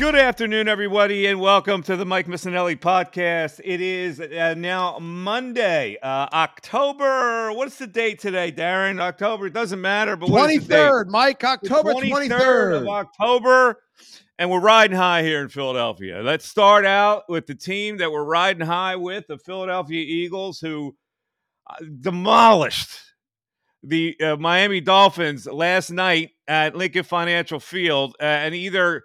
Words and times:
Good 0.00 0.16
afternoon, 0.16 0.66
everybody, 0.66 1.26
and 1.26 1.38
welcome 1.38 1.82
to 1.82 1.94
the 1.94 2.06
Mike 2.06 2.26
Missanelli 2.26 2.74
podcast. 2.74 3.60
It 3.62 3.82
is 3.82 4.18
uh, 4.18 4.54
now 4.56 4.98
Monday, 4.98 5.98
uh, 6.02 6.26
October. 6.32 7.52
What's 7.52 7.76
the 7.76 7.86
date 7.86 8.18
today, 8.18 8.50
Darren? 8.50 8.98
October. 8.98 9.48
It 9.48 9.52
doesn't 9.52 9.78
matter, 9.78 10.16
but 10.16 10.28
twenty 10.28 10.58
third, 10.58 11.10
Mike. 11.10 11.44
October 11.44 11.92
twenty 11.92 12.30
third 12.30 12.76
of 12.76 12.88
October, 12.88 13.82
and 14.38 14.50
we're 14.50 14.60
riding 14.60 14.96
high 14.96 15.22
here 15.22 15.42
in 15.42 15.50
Philadelphia. 15.50 16.22
Let's 16.22 16.48
start 16.48 16.86
out 16.86 17.24
with 17.28 17.46
the 17.46 17.54
team 17.54 17.98
that 17.98 18.10
we're 18.10 18.24
riding 18.24 18.66
high 18.66 18.96
with, 18.96 19.26
the 19.26 19.36
Philadelphia 19.36 20.02
Eagles, 20.02 20.60
who 20.60 20.96
uh, 21.68 21.76
demolished 22.00 22.98
the 23.82 24.18
uh, 24.18 24.36
Miami 24.36 24.80
Dolphins 24.80 25.44
last 25.44 25.90
night 25.90 26.30
at 26.48 26.74
Lincoln 26.74 27.04
Financial 27.04 27.60
Field, 27.60 28.16
uh, 28.18 28.24
and 28.24 28.54
either 28.54 29.04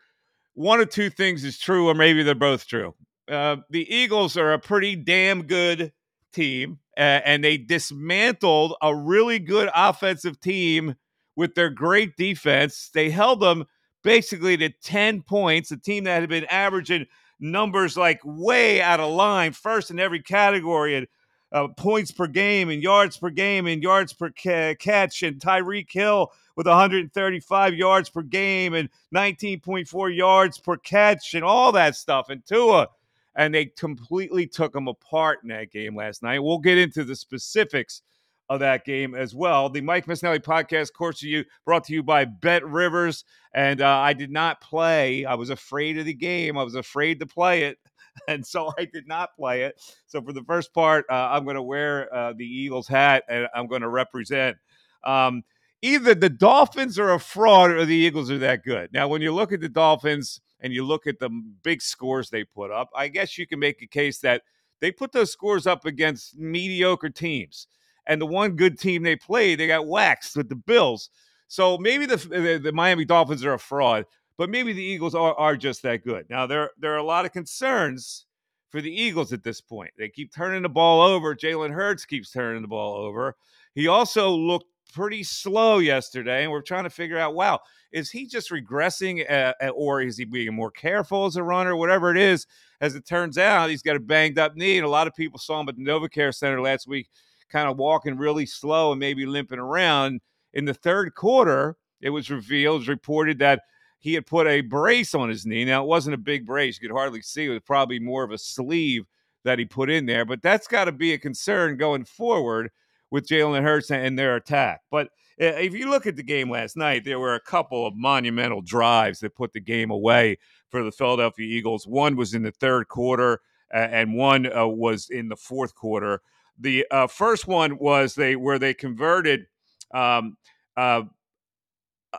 one 0.55 0.79
of 0.79 0.89
two 0.89 1.09
things 1.09 1.43
is 1.43 1.59
true, 1.59 1.87
or 1.87 1.93
maybe 1.93 2.23
they're 2.23 2.33
both 2.33 2.67
true. 2.67 2.95
Uh, 3.29 3.57
the 3.69 3.93
Eagles 3.93 4.37
are 4.37 4.53
a 4.53 4.59
pretty 4.59 4.95
damn 4.95 5.43
good 5.43 5.91
team, 6.33 6.79
uh, 6.97 7.21
and 7.25 7.43
they 7.43 7.57
dismantled 7.57 8.75
a 8.81 8.95
really 8.95 9.37
good 9.39 9.69
offensive 9.75 10.39
team 10.39 10.95
with 11.35 11.55
their 11.55 11.69
great 11.69 12.15
defense. 12.15 12.89
They 12.93 13.09
held 13.09 13.41
them 13.41 13.65
basically 14.03 14.55
to 14.57 14.69
10 14.69 15.23
points, 15.23 15.71
a 15.71 15.77
team 15.77 16.05
that 16.05 16.21
had 16.21 16.29
been 16.29 16.45
averaging 16.45 17.07
numbers 17.39 17.97
like 17.97 18.21
way 18.23 18.81
out 18.81 18.99
of 18.99 19.11
line, 19.11 19.51
first 19.51 19.91
in 19.91 19.99
every 19.99 20.21
category, 20.21 20.95
and 20.95 21.07
uh, 21.55 21.69
points 21.69 22.11
per 22.11 22.27
game 22.27 22.69
and 22.69 22.83
yards 22.83 23.15
per 23.15 23.29
game 23.29 23.65
and 23.65 23.81
yards 23.81 24.11
per 24.11 24.29
ca- 24.29 24.75
catch, 24.75 25.23
and 25.23 25.39
Tyreek 25.39 25.89
Hill 25.89 26.29
with 26.57 26.67
135 26.67 27.73
yards 27.75 28.09
per 28.09 28.21
game 28.21 28.73
and 28.73 28.89
19.4 29.15 30.15
yards 30.15 30.57
per 30.57 30.75
catch 30.75 31.33
and 31.33 31.45
all 31.45 31.71
that 31.71 31.95
stuff. 31.95 32.29
And 32.29 32.45
Tua, 32.45 32.89
and 33.37 33.55
they 33.55 33.67
completely 33.67 34.47
took 34.47 34.73
them 34.73 34.89
apart 34.89 35.39
in 35.43 35.49
that 35.49 35.71
game 35.71 35.95
last 35.95 36.21
night. 36.21 36.43
We'll 36.43 36.59
get 36.59 36.77
into 36.77 37.05
the 37.05 37.15
specifics 37.15 38.01
of 38.49 38.59
that 38.59 38.85
game 38.85 39.15
as 39.15 39.33
well. 39.33 39.69
The 39.69 39.81
Mike 39.81 40.05
Missanelli 40.05 40.39
podcast, 40.39 40.93
course 40.93 41.19
to 41.19 41.27
you, 41.27 41.45
brought 41.65 41.83
to 41.85 41.93
you 41.93 42.03
by 42.03 42.25
Bet 42.25 42.65
Rivers. 42.65 43.25
And 43.53 43.81
uh, 43.81 43.97
I 43.97 44.13
did 44.13 44.31
not 44.31 44.61
play. 44.61 45.25
I 45.25 45.35
was 45.35 45.49
afraid 45.49 45.97
of 45.97 46.05
the 46.05 46.13
game. 46.13 46.57
I 46.57 46.63
was 46.63 46.75
afraid 46.75 47.19
to 47.19 47.25
play 47.25 47.63
it. 47.63 47.77
And 48.29 48.47
so 48.47 48.71
I 48.79 48.85
did 48.85 49.09
not 49.09 49.35
play 49.35 49.63
it. 49.63 49.81
So 50.07 50.21
for 50.21 50.31
the 50.31 50.43
first 50.43 50.73
part, 50.73 51.03
uh, 51.09 51.31
I'm 51.33 51.43
going 51.43 51.57
to 51.57 51.61
wear 51.61 52.13
uh, 52.15 52.31
the 52.31 52.45
Eagles 52.45 52.87
hat 52.87 53.25
and 53.27 53.49
I'm 53.53 53.67
going 53.67 53.81
to 53.81 53.89
represent. 53.89 54.55
Um, 55.03 55.43
either 55.81 56.15
the 56.15 56.29
Dolphins 56.29 56.97
are 56.97 57.11
a 57.11 57.19
fraud 57.19 57.71
or 57.71 57.83
the 57.83 57.93
Eagles 57.93 58.31
are 58.31 58.37
that 58.37 58.63
good. 58.63 58.93
Now, 58.93 59.09
when 59.09 59.21
you 59.21 59.33
look 59.33 59.51
at 59.51 59.59
the 59.59 59.67
Dolphins 59.67 60.39
and 60.61 60.71
you 60.71 60.85
look 60.85 61.07
at 61.07 61.19
the 61.19 61.29
big 61.61 61.81
scores 61.81 62.29
they 62.29 62.45
put 62.45 62.71
up, 62.71 62.89
I 62.95 63.09
guess 63.09 63.37
you 63.37 63.45
can 63.45 63.59
make 63.59 63.81
a 63.81 63.87
case 63.87 64.19
that 64.19 64.43
they 64.79 64.91
put 64.91 65.11
those 65.11 65.33
scores 65.33 65.67
up 65.67 65.85
against 65.85 66.37
mediocre 66.37 67.09
teams. 67.09 67.67
And 68.07 68.21
the 68.21 68.25
one 68.25 68.55
good 68.55 68.79
team 68.79 69.03
they 69.03 69.15
played, 69.15 69.59
they 69.59 69.67
got 69.67 69.87
waxed 69.87 70.35
with 70.35 70.49
the 70.49 70.55
Bills. 70.55 71.09
So 71.47 71.77
maybe 71.77 72.05
the, 72.05 72.17
the, 72.17 72.59
the 72.63 72.71
Miami 72.71 73.05
Dolphins 73.05 73.45
are 73.45 73.53
a 73.53 73.59
fraud, 73.59 74.05
but 74.37 74.49
maybe 74.49 74.73
the 74.73 74.83
Eagles 74.83 75.15
are, 75.15 75.33
are 75.35 75.55
just 75.55 75.81
that 75.83 76.03
good. 76.03 76.25
Now, 76.29 76.45
there, 76.45 76.71
there 76.77 76.93
are 76.93 76.97
a 76.97 77.03
lot 77.03 77.25
of 77.25 77.31
concerns 77.31 78.25
for 78.69 78.81
the 78.81 78.91
Eagles 78.91 79.31
at 79.31 79.43
this 79.43 79.61
point. 79.61 79.91
They 79.97 80.09
keep 80.09 80.33
turning 80.33 80.61
the 80.61 80.69
ball 80.69 81.01
over. 81.01 81.35
Jalen 81.35 81.71
Hurts 81.71 82.05
keeps 82.05 82.31
turning 82.31 82.61
the 82.61 82.67
ball 82.67 82.95
over. 82.95 83.35
He 83.73 83.87
also 83.87 84.29
looked 84.29 84.67
pretty 84.93 85.23
slow 85.23 85.79
yesterday, 85.79 86.43
and 86.43 86.51
we're 86.51 86.61
trying 86.61 86.83
to 86.83 86.89
figure 86.89 87.17
out, 87.17 87.35
wow, 87.35 87.59
is 87.91 88.09
he 88.09 88.25
just 88.25 88.49
regressing, 88.51 89.29
uh, 89.29 89.53
uh, 89.61 89.69
or 89.69 90.01
is 90.01 90.17
he 90.17 90.25
being 90.25 90.53
more 90.53 90.71
careful 90.71 91.25
as 91.25 91.35
a 91.35 91.43
runner? 91.43 91.75
Whatever 91.75 92.11
it 92.11 92.17
is, 92.17 92.47
as 92.81 92.95
it 92.95 93.05
turns 93.05 93.37
out, 93.37 93.69
he's 93.69 93.81
got 93.81 93.95
a 93.95 93.99
banged 93.99 94.39
up 94.39 94.55
knee, 94.55 94.77
and 94.77 94.85
a 94.85 94.89
lot 94.89 95.07
of 95.07 95.15
people 95.15 95.39
saw 95.39 95.59
him 95.59 95.69
at 95.69 95.75
the 95.75 95.83
NovaCare 95.83 96.33
Center 96.33 96.61
last 96.61 96.87
week, 96.87 97.09
kind 97.49 97.69
of 97.69 97.77
walking 97.77 98.17
really 98.17 98.45
slow 98.45 98.91
and 98.91 98.99
maybe 98.99 99.25
limping 99.25 99.59
around. 99.59 100.21
In 100.53 100.65
the 100.65 100.73
third 100.73 101.13
quarter, 101.15 101.77
it 102.01 102.09
was 102.09 102.29
revealed, 102.29 102.75
it 102.75 102.79
was 102.79 102.87
reported 102.87 103.39
that 103.39 103.61
he 103.99 104.13
had 104.13 104.25
put 104.25 104.47
a 104.47 104.61
brace 104.61 105.15
on 105.15 105.29
his 105.29 105.45
knee. 105.45 105.65
Now, 105.65 105.83
it 105.83 105.87
wasn't 105.87 106.13
a 106.13 106.17
big 106.17 106.45
brace; 106.45 106.79
you 106.79 106.87
could 106.87 106.95
hardly 106.95 107.21
see. 107.21 107.45
It 107.45 107.49
was 107.49 107.61
probably 107.65 107.99
more 107.99 108.23
of 108.23 108.31
a 108.31 108.37
sleeve 108.37 109.05
that 109.43 109.59
he 109.59 109.65
put 109.65 109.89
in 109.89 110.05
there, 110.05 110.25
but 110.25 110.41
that's 110.41 110.67
got 110.67 110.85
to 110.85 110.91
be 110.91 111.13
a 111.13 111.17
concern 111.17 111.77
going 111.77 112.03
forward 112.03 112.71
with 113.11 113.27
Jalen 113.27 113.63
Hurts 113.63 113.91
and 113.91 114.17
their 114.17 114.35
attack. 114.35 114.81
But 114.91 115.09
eh, 115.39 115.59
if 115.59 115.73
you 115.73 115.89
look 115.89 116.07
at 116.07 116.15
the 116.15 116.23
game 116.23 116.49
last 116.49 116.75
night, 116.75 117.05
there 117.05 117.19
were 117.19 117.35
a 117.35 117.39
couple 117.39 117.85
of 117.87 117.95
monumental 117.95 118.61
drives 118.61 119.19
that 119.19 119.35
put 119.35 119.53
the 119.53 119.59
game 119.59 119.91
away 119.91 120.37
for 120.69 120.83
the 120.83 120.91
Philadelphia 120.91 121.45
Eagles. 121.45 121.87
One 121.87 122.15
was 122.15 122.33
in 122.33 122.43
the 122.43 122.51
third 122.51 122.87
quarter, 122.87 123.41
and 123.71 124.15
one 124.15 124.51
uh, 124.51 124.67
was 124.67 125.09
in 125.09 125.29
the 125.29 125.35
fourth 125.35 125.75
quarter. 125.75 126.21
The 126.59 126.85
uh, 126.89 127.07
first 127.07 127.47
one 127.47 127.77
was 127.77 128.15
they 128.15 128.35
where 128.35 128.59
they 128.59 128.73
converted 128.73 129.47
um, 129.93 130.37
uh, 130.77 131.03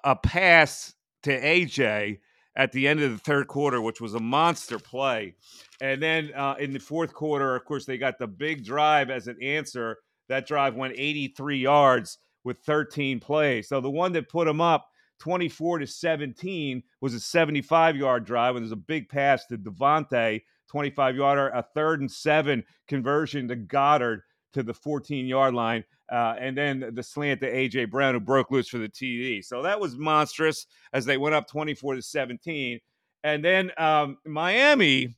a 0.05 0.17
pass 0.17 0.95
to 1.23 1.41
AJ 1.41 2.19
at 2.57 2.73
the 2.73 2.89
end 2.89 3.03
of 3.03 3.13
the 3.13 3.19
third 3.19 3.49
quarter, 3.49 3.81
which 3.81 4.01
was 4.01 4.15
a 4.15 4.21
monster 4.21 4.79
play. 4.79 5.35
And 5.81 6.03
then 6.03 6.33
uh, 6.35 6.55
in 6.59 6.73
the 6.73 6.79
fourth 6.79 7.13
quarter, 7.13 7.55
of 7.55 7.65
course, 7.65 7.85
they 7.85 7.99
got 7.99 8.19
the 8.19 8.27
big 8.27 8.65
drive 8.65 9.11
as 9.11 9.27
an 9.27 9.37
answer 9.43 9.99
that 10.29 10.47
drive 10.47 10.75
went 10.75 10.95
83 10.97 11.59
yards 11.59 12.19
with 12.45 12.59
13 12.59 13.21
plays. 13.21 13.69
So 13.69 13.81
the 13.81 13.91
one 13.91 14.13
that 14.13 14.29
put 14.29 14.47
them 14.47 14.61
up 14.61 14.89
24 15.21 15.81
to 15.81 15.87
17 15.87 16.83
was 17.01 17.15
a 17.15 17.21
75 17.21 17.97
yard 17.97 18.25
drive, 18.25 18.57
and 18.57 18.65
there's 18.65 18.73
a 18.73 18.77
big 18.77 19.09
pass 19.09 19.47
to 19.47 19.59
DeVonta, 19.59 20.43
25 20.69 21.17
yarder, 21.17 21.49
a 21.49 21.63
third 21.75 22.01
and 22.01 22.11
seven 22.11 22.65
conversion 22.89 23.49
to 23.49 23.57
Goedert 23.57 24.21
to 24.57 24.63
the 24.63 24.75
14 24.75 25.27
yard 25.27 25.55
line, 25.55 25.85
uh, 26.13 26.35
and 26.39 26.57
then 26.57 26.91
the 26.95 27.03
slant 27.03 27.41
to 27.41 27.53
AJ 27.53 27.91
Brown 27.91 28.15
who 28.15 28.21
broke 28.21 28.51
loose 28.51 28.69
for 28.69 28.79
the 28.79 28.89
TD. 28.89 29.45
So 29.45 29.63
that 29.63 29.81
was 29.81 29.97
monstrous 29.97 30.67
as 30.93 31.05
they 31.05 31.17
went 31.17 31.35
up 31.35 31.49
24 31.49 31.95
to 31.95 32.03
17. 32.03 32.81
And 33.25 33.45
then 33.45 33.71
um, 33.79 34.19
Miami, 34.25 35.17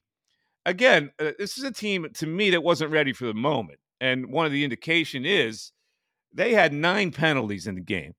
again, 0.66 1.10
uh, 1.19 1.32
this 1.38 1.59
is 1.59 1.65
a 1.65 1.72
team 1.72 2.06
to 2.15 2.26
me 2.26 2.50
that 2.50 2.62
wasn't 2.62 2.93
ready 2.93 3.12
for 3.12 3.26
the 3.26 3.34
moment 3.34 3.78
and 4.00 4.31
one 4.31 4.47
of 4.47 4.53
the 4.53 4.65
indication 4.65 5.25
is 5.25 5.72
they 6.32 6.53
had 6.53 6.72
nine 6.72 7.10
penalties 7.10 7.66
in 7.66 7.75
the 7.75 7.81
game, 7.81 8.15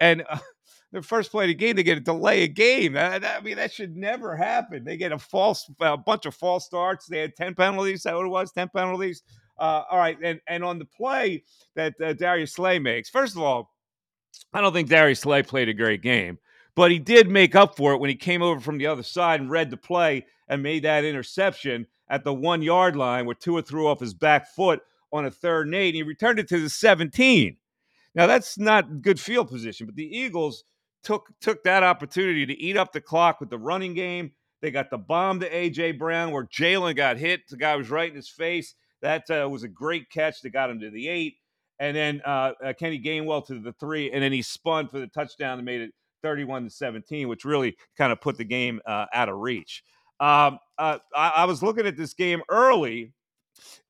and 0.00 0.24
uh, 0.28 0.38
their 0.92 1.02
first 1.02 1.30
play 1.30 1.44
of 1.44 1.48
the 1.48 1.54
game 1.54 1.76
they 1.76 1.82
get 1.82 1.98
a 1.98 2.02
delay 2.02 2.42
a 2.42 2.48
game. 2.48 2.96
I, 2.96 3.16
I 3.16 3.40
mean 3.40 3.56
that 3.56 3.72
should 3.72 3.96
never 3.96 4.36
happen. 4.36 4.84
They 4.84 4.96
get 4.96 5.12
a 5.12 5.18
false 5.18 5.70
a 5.80 5.96
bunch 5.96 6.26
of 6.26 6.34
false 6.34 6.66
starts. 6.66 7.06
They 7.06 7.18
had 7.18 7.36
ten 7.36 7.54
penalties. 7.54 8.00
Is 8.00 8.02
that 8.04 8.16
what 8.16 8.26
it 8.26 8.30
was? 8.30 8.52
Ten 8.52 8.68
penalties. 8.74 9.22
Uh, 9.62 9.84
all 9.92 9.98
right, 9.98 10.18
and 10.24 10.40
and 10.48 10.64
on 10.64 10.80
the 10.80 10.84
play 10.84 11.44
that 11.76 11.94
uh, 12.00 12.12
Darius 12.14 12.52
Slay 12.52 12.80
makes, 12.80 13.08
first 13.08 13.36
of 13.36 13.42
all, 13.42 13.72
I 14.52 14.60
don't 14.60 14.72
think 14.72 14.88
Darius 14.88 15.20
Slay 15.20 15.44
played 15.44 15.68
a 15.68 15.72
great 15.72 16.02
game, 16.02 16.40
but 16.74 16.90
he 16.90 16.98
did 16.98 17.30
make 17.30 17.54
up 17.54 17.76
for 17.76 17.92
it 17.92 17.98
when 17.98 18.10
he 18.10 18.16
came 18.16 18.42
over 18.42 18.58
from 18.58 18.76
the 18.76 18.88
other 18.88 19.04
side 19.04 19.40
and 19.40 19.48
read 19.48 19.70
the 19.70 19.76
play 19.76 20.26
and 20.48 20.64
made 20.64 20.82
that 20.82 21.04
interception 21.04 21.86
at 22.08 22.24
the 22.24 22.34
one 22.34 22.60
yard 22.60 22.96
line 22.96 23.24
where 23.24 23.36
Tua 23.36 23.62
threw 23.62 23.86
off 23.86 24.00
his 24.00 24.14
back 24.14 24.48
foot 24.48 24.80
on 25.12 25.26
a 25.26 25.30
third 25.30 25.68
and 25.68 25.76
eight. 25.76 25.90
and 25.90 25.94
he 25.96 26.02
returned 26.02 26.40
it 26.40 26.48
to 26.48 26.58
the 26.58 26.68
17. 26.68 27.56
Now 28.16 28.26
that's 28.26 28.58
not 28.58 29.00
good 29.00 29.20
field 29.20 29.48
position, 29.48 29.86
but 29.86 29.94
the 29.94 30.18
Eagles 30.18 30.64
took 31.04 31.28
took 31.40 31.62
that 31.62 31.84
opportunity 31.84 32.46
to 32.46 32.60
eat 32.60 32.76
up 32.76 32.92
the 32.92 33.00
clock 33.00 33.38
with 33.38 33.48
the 33.50 33.58
running 33.58 33.94
game. 33.94 34.32
They 34.60 34.72
got 34.72 34.90
the 34.90 34.98
bomb 34.98 35.38
to 35.38 35.48
AJ 35.48 35.98
Brown 35.98 36.32
where 36.32 36.46
Jalen 36.46 36.96
got 36.96 37.16
hit. 37.16 37.48
The 37.48 37.56
guy 37.56 37.76
was 37.76 37.90
right 37.90 38.10
in 38.10 38.16
his 38.16 38.28
face. 38.28 38.74
That 39.02 39.28
uh, 39.30 39.48
was 39.48 39.64
a 39.64 39.68
great 39.68 40.08
catch 40.10 40.40
that 40.42 40.50
got 40.50 40.70
him 40.70 40.80
to 40.80 40.90
the 40.90 41.08
eight. 41.08 41.36
And 41.78 41.96
then 41.96 42.22
uh, 42.24 42.52
uh, 42.64 42.72
Kenny 42.74 43.00
Gainwell 43.00 43.44
to 43.46 43.58
the 43.58 43.72
three, 43.72 44.10
and 44.12 44.22
then 44.22 44.32
he 44.32 44.42
spun 44.42 44.86
for 44.86 45.00
the 45.00 45.08
touchdown 45.08 45.58
and 45.58 45.64
made 45.64 45.80
it 45.80 45.92
31 46.22 46.64
to 46.64 46.70
17, 46.70 47.28
which 47.28 47.44
really 47.44 47.76
kind 47.98 48.12
of 48.12 48.20
put 48.20 48.38
the 48.38 48.44
game 48.44 48.80
uh, 48.86 49.06
out 49.12 49.28
of 49.28 49.38
reach. 49.38 49.82
Um, 50.20 50.60
uh, 50.78 50.98
I, 51.14 51.28
I, 51.36 51.44
was 51.46 51.64
looking 51.64 51.86
at 51.86 51.96
this 51.96 52.14
game 52.14 52.42
early, 52.48 53.12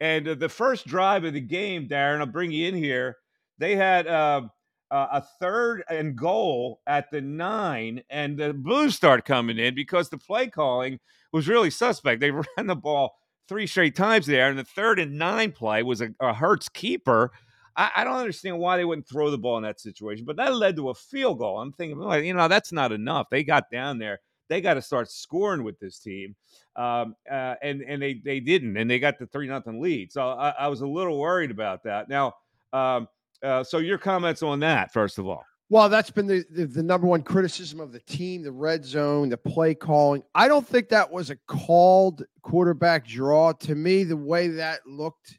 and 0.00 0.26
the 0.26 0.48
first 0.48 0.86
drive 0.86 1.24
of 1.24 1.34
the 1.34 1.40
game, 1.42 1.88
Darren, 1.88 2.20
I'll 2.20 2.26
bring 2.26 2.50
you 2.50 2.68
in 2.68 2.74
here. 2.74 3.18
They 3.58 3.76
had 3.76 4.06
uh, 4.06 4.42
a 4.90 5.22
third 5.40 5.84
and 5.90 6.16
goal 6.16 6.80
at 6.86 7.10
the 7.10 7.20
nine, 7.20 8.02
and 8.08 8.38
the 8.38 8.54
Blues 8.54 8.94
start 8.94 9.26
coming 9.26 9.58
in 9.58 9.74
because 9.74 10.08
the 10.08 10.16
play 10.18 10.48
calling 10.48 10.98
was 11.32 11.48
really 11.48 11.70
suspect. 11.70 12.20
They 12.20 12.30
ran 12.56 12.66
the 12.66 12.76
ball 12.76 13.14
three 13.52 13.66
straight 13.66 13.94
times 13.94 14.24
there, 14.24 14.48
and 14.48 14.58
the 14.58 14.64
third 14.64 14.98
and 14.98 15.18
nine 15.18 15.52
play 15.52 15.82
was 15.82 16.00
a, 16.00 16.08
a 16.20 16.32
Hurts 16.32 16.70
keeper. 16.70 17.30
I, 17.76 17.90
I, 17.96 18.04
don't 18.04 18.16
understand 18.16 18.58
why 18.58 18.78
they 18.78 18.86
wouldn't 18.86 19.06
throw 19.06 19.30
the 19.30 19.36
ball 19.36 19.58
in 19.58 19.62
that 19.64 19.78
situation, 19.78 20.24
but 20.24 20.36
that 20.36 20.54
led 20.54 20.74
to 20.76 20.88
a 20.88 20.94
field 20.94 21.38
goal. 21.38 21.60
I'm 21.60 21.72
thinking, 21.72 21.98
well, 21.98 22.18
you 22.18 22.32
know, 22.32 22.48
that's 22.48 22.72
not 22.72 22.92
enough. 22.92 23.26
They 23.30 23.44
got 23.44 23.70
down 23.70 23.98
there. 23.98 24.20
They 24.48 24.62
got 24.62 24.74
to 24.74 24.82
start 24.82 25.10
scoring 25.10 25.64
with 25.64 25.78
this 25.80 25.98
team, 25.98 26.34
um, 26.76 27.14
uh, 27.30 27.56
and 27.62 27.82
and 27.82 28.00
they 28.00 28.22
they 28.24 28.40
didn't, 28.40 28.78
and 28.78 28.90
they 28.90 28.98
got 28.98 29.18
the 29.18 29.26
three 29.26 29.48
nothing 29.48 29.82
lead. 29.82 30.12
So 30.12 30.30
I, 30.30 30.54
I, 30.58 30.68
was 30.68 30.80
a 30.80 30.86
little 30.86 31.18
worried 31.18 31.50
about 31.50 31.82
that. 31.84 32.08
Now, 32.08 32.32
um, 32.72 33.06
uh, 33.42 33.62
so 33.62 33.78
your 33.78 33.98
comments 33.98 34.42
on 34.42 34.60
that, 34.60 34.94
first 34.94 35.18
of 35.18 35.26
all. 35.26 35.44
Well, 35.72 35.88
that's 35.88 36.10
been 36.10 36.26
the, 36.26 36.44
the, 36.50 36.66
the, 36.66 36.82
number 36.82 37.06
one 37.06 37.22
criticism 37.22 37.80
of 37.80 37.92
the 37.92 38.00
team, 38.00 38.42
the 38.42 38.52
red 38.52 38.84
zone, 38.84 39.30
the 39.30 39.38
play 39.38 39.74
calling. 39.74 40.22
I 40.34 40.46
don't 40.46 40.68
think 40.68 40.90
that 40.90 41.10
was 41.10 41.30
a 41.30 41.36
called 41.48 42.26
quarterback 42.42 43.06
draw. 43.06 43.52
To 43.52 43.74
me, 43.74 44.04
the 44.04 44.14
way 44.14 44.48
that 44.48 44.86
looked 44.86 45.38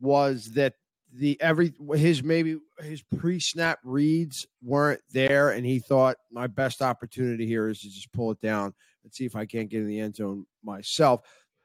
was 0.00 0.46
that 0.54 0.74
the 1.14 1.40
every 1.40 1.74
his 1.94 2.24
maybe 2.24 2.58
his 2.80 3.04
pre-snap 3.16 3.78
reads 3.84 4.48
weren't 4.64 5.00
there, 5.12 5.50
and 5.50 5.64
he 5.64 5.78
thought 5.78 6.16
my 6.32 6.48
best 6.48 6.82
opportunity 6.82 7.46
here 7.46 7.68
is 7.68 7.78
to 7.82 7.88
just 7.88 8.12
pull 8.12 8.32
it 8.32 8.40
down 8.40 8.74
and 9.04 9.14
see 9.14 9.26
if 9.26 9.36
I 9.36 9.46
can't 9.46 9.68
get 9.68 9.82
in 9.82 9.86
the 9.86 10.00
end 10.00 10.16
zone 10.16 10.44
myself. 10.64 11.20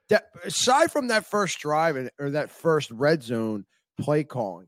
That 0.09 0.25
aside 0.45 0.91
from 0.91 1.07
that 1.07 1.25
first 1.25 1.57
drive 1.57 1.95
and 1.95 2.11
or 2.19 2.29
that 2.29 2.51
first 2.51 2.91
red 2.91 3.23
zone 3.23 3.65
play 3.99 4.23
calling, 4.23 4.67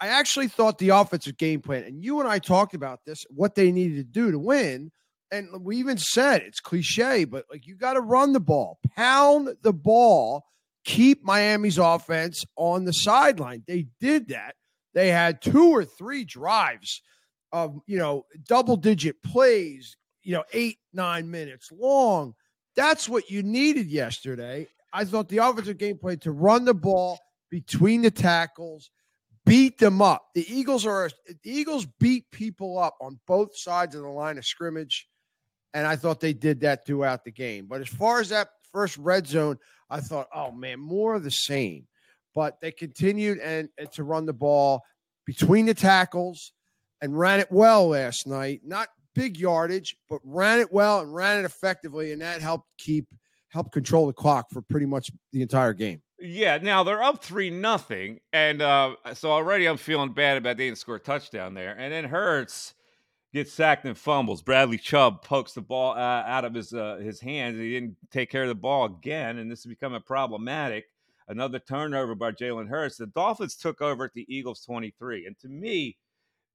I 0.00 0.08
actually 0.08 0.48
thought 0.48 0.78
the 0.78 0.90
offensive 0.90 1.36
game 1.36 1.60
plan, 1.60 1.84
and 1.84 2.02
you 2.02 2.20
and 2.20 2.28
I 2.28 2.38
talked 2.38 2.74
about 2.74 3.00
this, 3.04 3.26
what 3.30 3.54
they 3.54 3.72
needed 3.72 3.96
to 3.96 4.04
do 4.04 4.30
to 4.30 4.38
win. 4.38 4.92
And 5.30 5.48
we 5.62 5.76
even 5.76 5.98
said 5.98 6.42
it's 6.42 6.60
cliche, 6.60 7.24
but 7.24 7.44
like 7.50 7.66
you 7.66 7.76
got 7.76 7.94
to 7.94 8.00
run 8.00 8.32
the 8.32 8.40
ball, 8.40 8.78
pound 8.96 9.50
the 9.62 9.72
ball, 9.72 10.44
keep 10.84 11.22
Miami's 11.22 11.78
offense 11.78 12.44
on 12.56 12.84
the 12.84 12.92
sideline. 12.92 13.62
They 13.66 13.88
did 14.00 14.28
that. 14.28 14.54
They 14.94 15.08
had 15.08 15.42
two 15.42 15.70
or 15.70 15.84
three 15.84 16.24
drives 16.24 17.02
of, 17.52 17.78
you 17.86 17.98
know, 17.98 18.24
double 18.46 18.76
digit 18.76 19.22
plays, 19.22 19.96
you 20.22 20.32
know, 20.32 20.44
eight, 20.52 20.78
nine 20.92 21.30
minutes 21.30 21.70
long. 21.72 22.34
That's 22.74 23.08
what 23.08 23.30
you 23.30 23.42
needed 23.42 23.88
yesterday. 23.88 24.68
I 24.92 25.04
thought 25.04 25.28
the 25.28 25.38
offensive 25.38 25.78
game 25.78 25.98
plan 25.98 26.18
to 26.20 26.32
run 26.32 26.64
the 26.64 26.74
ball 26.74 27.18
between 27.50 28.02
the 28.02 28.10
tackles 28.10 28.90
beat 29.48 29.78
them 29.78 30.02
up. 30.02 30.26
The 30.34 30.46
Eagles 30.52 30.86
are 30.86 31.10
the 31.26 31.36
Eagles 31.44 31.86
beat 31.98 32.30
people 32.30 32.78
up 32.78 32.96
on 33.00 33.18
both 33.26 33.56
sides 33.56 33.94
of 33.94 34.02
the 34.02 34.08
line 34.08 34.38
of 34.38 34.44
scrimmage, 34.44 35.08
and 35.74 35.86
I 35.86 35.96
thought 35.96 36.20
they 36.20 36.32
did 36.32 36.60
that 36.60 36.86
throughout 36.86 37.24
the 37.24 37.32
game. 37.32 37.66
But 37.66 37.80
as 37.80 37.88
far 37.88 38.20
as 38.20 38.28
that 38.28 38.48
first 38.72 38.96
red 38.98 39.26
zone, 39.26 39.58
I 39.90 40.00
thought, 40.00 40.28
oh 40.34 40.52
man, 40.52 40.80
more 40.80 41.14
of 41.14 41.24
the 41.24 41.30
same. 41.30 41.86
But 42.34 42.60
they 42.60 42.70
continued 42.70 43.38
and, 43.38 43.68
and 43.78 43.90
to 43.92 44.04
run 44.04 44.26
the 44.26 44.32
ball 44.32 44.82
between 45.26 45.66
the 45.66 45.74
tackles 45.74 46.52
and 47.00 47.18
ran 47.18 47.40
it 47.40 47.50
well 47.50 47.88
last 47.88 48.26
night. 48.26 48.60
Not 48.64 48.88
big 49.14 49.36
yardage, 49.36 49.96
but 50.08 50.20
ran 50.22 50.60
it 50.60 50.72
well 50.72 51.00
and 51.00 51.12
ran 51.12 51.40
it 51.40 51.44
effectively, 51.44 52.12
and 52.12 52.22
that 52.22 52.40
helped 52.40 52.68
keep 52.78 53.06
help 53.48 53.72
control 53.72 54.06
the 54.06 54.12
clock 54.12 54.46
for 54.52 54.60
pretty 54.62 54.86
much 54.86 55.10
the 55.32 55.42
entire 55.42 55.72
game. 55.72 56.02
Yeah, 56.20 56.58
now 56.60 56.82
they're 56.82 57.02
up 57.02 57.22
three 57.22 57.48
nothing, 57.48 58.18
and 58.32 58.60
uh, 58.60 58.96
so 59.14 59.30
already 59.30 59.66
I'm 59.66 59.76
feeling 59.76 60.12
bad 60.12 60.36
about 60.36 60.56
they 60.56 60.66
didn't 60.66 60.78
score 60.78 60.96
a 60.96 61.00
touchdown 61.00 61.54
there. 61.54 61.76
And 61.78 61.92
then 61.92 62.04
Hurts 62.04 62.74
gets 63.32 63.52
sacked 63.52 63.84
and 63.84 63.96
fumbles. 63.96 64.42
Bradley 64.42 64.78
Chubb 64.78 65.22
pokes 65.22 65.52
the 65.52 65.60
ball 65.60 65.92
uh, 65.92 66.24
out 66.26 66.44
of 66.44 66.54
his 66.54 66.72
uh, 66.72 66.96
his 66.96 67.20
hands. 67.20 67.56
He 67.56 67.70
didn't 67.70 67.96
take 68.10 68.30
care 68.30 68.42
of 68.42 68.48
the 68.48 68.56
ball 68.56 68.86
again, 68.86 69.38
and 69.38 69.48
this 69.48 69.60
is 69.60 69.66
becoming 69.66 70.02
problematic. 70.02 70.86
Another 71.28 71.60
turnover 71.60 72.14
by 72.16 72.32
Jalen 72.32 72.68
Hurts. 72.68 72.96
The 72.96 73.06
Dolphins 73.06 73.54
took 73.54 73.80
over 73.80 74.04
at 74.04 74.14
the 74.14 74.26
Eagles 74.34 74.64
23, 74.64 75.26
and 75.26 75.38
to 75.40 75.48
me, 75.48 75.98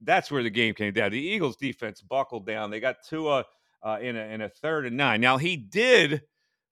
that's 0.02 0.30
where 0.30 0.42
the 0.42 0.50
game 0.50 0.74
came 0.74 0.92
down. 0.92 1.12
The 1.12 1.18
Eagles 1.18 1.56
defense 1.56 2.02
buckled 2.02 2.44
down. 2.44 2.70
They 2.70 2.80
got 2.80 2.96
Tua 3.08 3.44
uh, 3.82 3.98
in 4.02 4.16
a 4.16 4.24
in 4.26 4.42
a 4.42 4.48
third 4.48 4.84
and 4.84 4.96
nine. 4.96 5.22
Now 5.22 5.38
he 5.38 5.56
did 5.56 6.22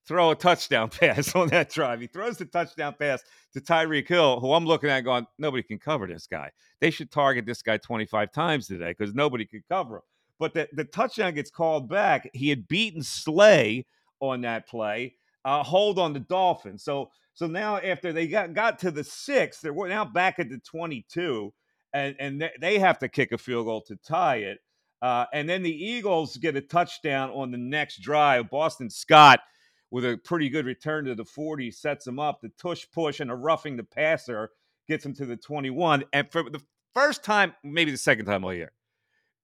throw 0.07 0.31
a 0.31 0.35
touchdown 0.35 0.89
pass 0.99 1.35
on 1.35 1.47
that 1.49 1.69
drive. 1.69 2.01
He 2.01 2.07
throws 2.07 2.37
the 2.37 2.45
touchdown 2.45 2.95
pass 2.97 3.23
to 3.53 3.61
Tyreek 3.61 4.07
Hill, 4.07 4.39
who 4.39 4.53
I'm 4.53 4.65
looking 4.65 4.89
at 4.89 5.01
going, 5.01 5.27
nobody 5.37 5.63
can 5.63 5.79
cover 5.79 6.07
this 6.07 6.27
guy. 6.27 6.51
They 6.79 6.89
should 6.89 7.11
target 7.11 7.45
this 7.45 7.61
guy 7.61 7.77
25 7.77 8.31
times 8.31 8.67
today 8.67 8.93
because 8.97 9.13
nobody 9.13 9.45
could 9.45 9.67
cover 9.69 9.97
him. 9.97 10.01
But 10.39 10.53
the, 10.53 10.67
the 10.73 10.83
touchdown 10.85 11.35
gets 11.35 11.51
called 11.51 11.87
back. 11.87 12.29
He 12.33 12.49
had 12.49 12.67
beaten 12.67 13.03
Slay 13.03 13.85
on 14.19 14.41
that 14.41 14.67
play, 14.67 15.15
uh, 15.43 15.63
hold 15.63 15.99
on 15.99 16.13
the 16.13 16.19
Dolphins. 16.19 16.83
So 16.83 17.11
so 17.33 17.47
now 17.47 17.77
after 17.77 18.13
they 18.13 18.27
got, 18.27 18.53
got 18.53 18.79
to 18.79 18.91
the 18.91 19.03
six, 19.03 19.59
they're 19.59 19.73
now 19.73 20.05
back 20.05 20.37
at 20.37 20.49
the 20.49 20.59
22, 20.59 21.51
and, 21.91 22.15
and 22.19 22.49
they 22.61 22.77
have 22.77 22.99
to 22.99 23.09
kick 23.09 23.31
a 23.31 23.39
field 23.39 23.65
goal 23.65 23.81
to 23.87 23.95
tie 23.97 24.37
it. 24.37 24.59
Uh, 25.01 25.25
and 25.33 25.49
then 25.49 25.63
the 25.63 25.85
Eagles 25.85 26.37
get 26.37 26.55
a 26.55 26.61
touchdown 26.61 27.31
on 27.31 27.49
the 27.51 27.57
next 27.57 28.01
drive. 28.01 28.49
Boston 28.49 28.89
Scott– 28.89 29.39
with 29.93 30.03
a 30.03 30.17
pretty 30.17 30.49
good 30.49 30.65
return 30.65 31.05
to 31.05 31.13
the 31.13 31.23
40, 31.23 31.69
sets 31.69 32.07
him 32.07 32.17
up. 32.17 32.41
The 32.41 32.49
tush 32.59 32.87
push 32.91 33.19
and 33.19 33.29
a 33.29 33.35
roughing 33.35 33.77
the 33.77 33.83
passer 33.83 34.49
gets 34.87 35.05
him 35.05 35.13
to 35.13 35.25
the 35.27 35.37
21. 35.37 36.03
And 36.11 36.31
for 36.31 36.49
the 36.49 36.61
first 36.95 37.23
time, 37.23 37.53
maybe 37.63 37.91
the 37.91 37.97
second 37.97 38.25
time 38.25 38.43
all 38.43 38.55
year, 38.55 38.71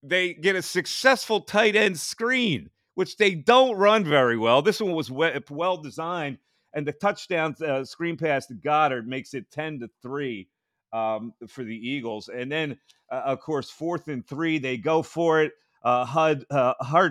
they 0.02 0.34
get 0.34 0.56
a 0.56 0.64
successful 0.64 1.42
tight 1.42 1.76
end 1.76 2.00
screen, 2.00 2.72
which 2.96 3.18
they 3.18 3.36
don't 3.36 3.78
run 3.78 4.04
very 4.04 4.40
well. 4.40 4.64
This 4.64 4.82
one 4.82 4.94
was 4.94 5.12
well 5.12 5.78
designed, 5.78 6.40
and 6.74 6.84
the 6.84 6.94
touchdown 6.94 7.56
uh, 7.64 7.84
screen 7.84 8.18
pass 8.18 8.48
to 8.48 8.56
Goedert 8.56 9.06
makes 9.06 9.36
it 9.36 9.52
10 9.52 9.82
to 9.82 9.90
3 10.02 10.50
um, 10.92 11.32
for 11.48 11.64
the 11.64 11.78
Eagles. 11.78 12.28
And 12.28 12.52
then, 12.52 12.80
uh, 13.12 13.22
of 13.24 13.40
course, 13.40 13.70
fourth 13.70 14.08
and 14.08 14.28
three, 14.28 14.58
they 14.58 14.78
go 14.78 15.04
for 15.04 15.44
it 15.44 15.52
uh, 15.84 16.06
Hud 16.06 16.46
uh, 16.52 16.74
uh, 16.82 17.10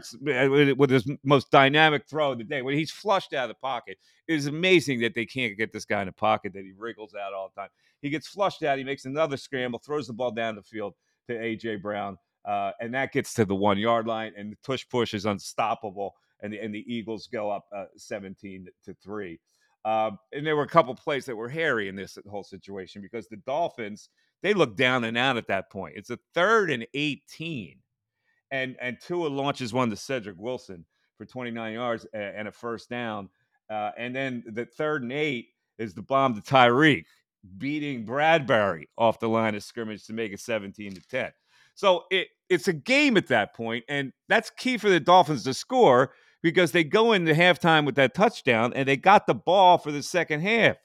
with 0.76 0.90
his 0.90 1.10
most 1.24 1.50
dynamic 1.50 2.06
throw 2.06 2.32
of 2.32 2.38
the 2.38 2.44
day 2.44 2.62
when 2.62 2.74
he's 2.74 2.90
flushed 2.90 3.32
out 3.32 3.44
of 3.44 3.56
the 3.56 3.60
pocket. 3.60 3.98
It 4.26 4.34
is 4.34 4.46
amazing 4.46 5.00
that 5.00 5.14
they 5.14 5.25
can't 5.25 5.56
get 5.56 5.72
this 5.72 5.84
guy 5.84 6.00
in 6.00 6.06
the 6.06 6.12
pocket 6.12 6.52
that 6.52 6.64
he 6.64 6.72
wriggles 6.76 7.14
out 7.14 7.32
all 7.32 7.50
the 7.54 7.60
time. 7.60 7.70
He 8.02 8.10
gets 8.10 8.28
flushed 8.28 8.62
out. 8.62 8.78
He 8.78 8.84
makes 8.84 9.06
another 9.06 9.37
scramble, 9.37 9.78
throws 9.78 10.06
the 10.06 10.12
ball 10.12 10.30
down 10.30 10.54
the 10.54 10.62
field 10.62 10.94
to 11.28 11.34
AJ 11.34 11.82
Brown, 11.82 12.18
uh, 12.44 12.72
and 12.80 12.92
that 12.94 13.12
gets 13.12 13.34
to 13.34 13.44
the 13.44 13.54
one 13.54 13.78
yard 13.78 14.06
line. 14.06 14.32
And 14.37 14.52
the 14.52 14.56
push 14.62 14.87
push 14.88 15.14
is 15.14 15.25
unstoppable, 15.25 16.14
and 16.40 16.52
the, 16.52 16.60
and 16.60 16.75
the 16.75 16.84
Eagles 16.92 17.26
go 17.26 17.50
up 17.50 17.66
uh, 17.75 17.87
17 17.96 18.68
to 18.84 18.94
three. 19.02 19.40
Um, 19.84 20.18
and 20.32 20.46
there 20.46 20.56
were 20.56 20.64
a 20.64 20.68
couple 20.68 20.94
plays 20.94 21.25
that 21.25 21.37
were 21.37 21.48
hairy 21.48 21.88
in 21.88 21.96
this 21.96 22.18
whole 22.28 22.44
situation 22.44 23.00
because 23.00 23.28
the 23.28 23.37
Dolphins 23.38 24.10
they 24.42 24.54
look 24.54 24.76
down 24.76 25.04
and 25.04 25.18
out 25.18 25.37
at 25.37 25.48
that 25.48 25.70
point. 25.70 25.94
It's 25.96 26.10
a 26.10 26.18
third 26.34 26.70
and 26.70 26.87
18 26.94 27.76
and 28.50 28.76
and 28.81 28.99
Tua 29.00 29.28
launches 29.28 29.73
one 29.73 29.90
to 29.90 29.97
Cedric 29.97 30.37
Wilson 30.38 30.85
for 31.17 31.25
29 31.25 31.73
yards 31.73 32.07
and 32.12 32.49
a 32.49 32.52
first 32.52 32.88
down. 32.88 33.28
Uh, 33.71 33.90
and 33.99 34.14
then 34.14 34.45
the 34.47 34.64
third 34.64 35.02
and 35.02 35.12
eight 35.12 35.49
is 35.78 35.95
the 35.95 36.02
bomb 36.02 36.35
to 36.35 36.40
Tyreek, 36.40 37.05
beating 37.59 38.05
Bradbury 38.05 38.88
off 38.97 39.21
the 39.21 39.28
line 39.28 39.55
of 39.55 39.62
scrimmage 39.62 40.07
to 40.07 40.12
make 40.12 40.33
it 40.33 40.40
17 40.40 40.95
to 40.95 41.00
10. 41.09 41.33
So 41.75 42.05
it 42.11 42.28
it's 42.49 42.69
a 42.69 42.73
game 42.73 43.17
at 43.17 43.28
that 43.28 43.55
point, 43.55 43.85
and 43.88 44.12
that's 44.28 44.50
key 44.50 44.78
for 44.78 44.88
the 44.88 45.00
Dolphins 45.00 45.45
to 45.45 45.55
score 45.55 46.12
because 46.43 46.73
they 46.73 46.85
go 46.85 47.12
into 47.12 47.35
halftime 47.35 47.85
with 47.85 47.97
that 47.97 48.14
touchdown 48.14 48.73
and 48.75 48.88
they 48.88 48.97
got 48.97 49.26
the 49.26 49.35
ball 49.35 49.76
for 49.78 49.93
the 49.93 50.02
second 50.02 50.40
half. 50.40 50.76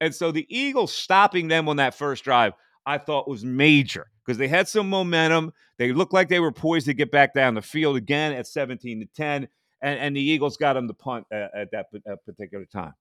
And 0.00 0.14
so 0.14 0.32
the 0.32 0.46
Eagles 0.48 0.92
stopping 0.94 1.48
them 1.48 1.68
on 1.68 1.76
that 1.76 1.94
first 1.94 2.24
drive, 2.24 2.54
I 2.86 2.98
thought 2.98 3.28
was 3.28 3.44
major 3.44 4.06
because 4.30 4.38
they 4.38 4.46
had 4.46 4.68
some 4.68 4.88
momentum. 4.88 5.52
They 5.76 5.92
looked 5.92 6.12
like 6.12 6.28
they 6.28 6.38
were 6.38 6.52
poised 6.52 6.86
to 6.86 6.94
get 6.94 7.10
back 7.10 7.34
down 7.34 7.54
the 7.54 7.62
field 7.62 7.96
again 7.96 8.32
at 8.32 8.46
17 8.46 9.00
to 9.00 9.06
10, 9.06 9.48
and, 9.82 9.98
and 9.98 10.14
the 10.14 10.20
Eagles 10.20 10.56
got 10.56 10.74
them 10.74 10.86
to 10.86 10.94
punt 10.94 11.26
at, 11.32 11.50
at 11.52 11.70
that 11.72 11.86
at 12.06 12.12
uh, 12.12 12.16
particular 12.24 12.64
time. 12.64 12.94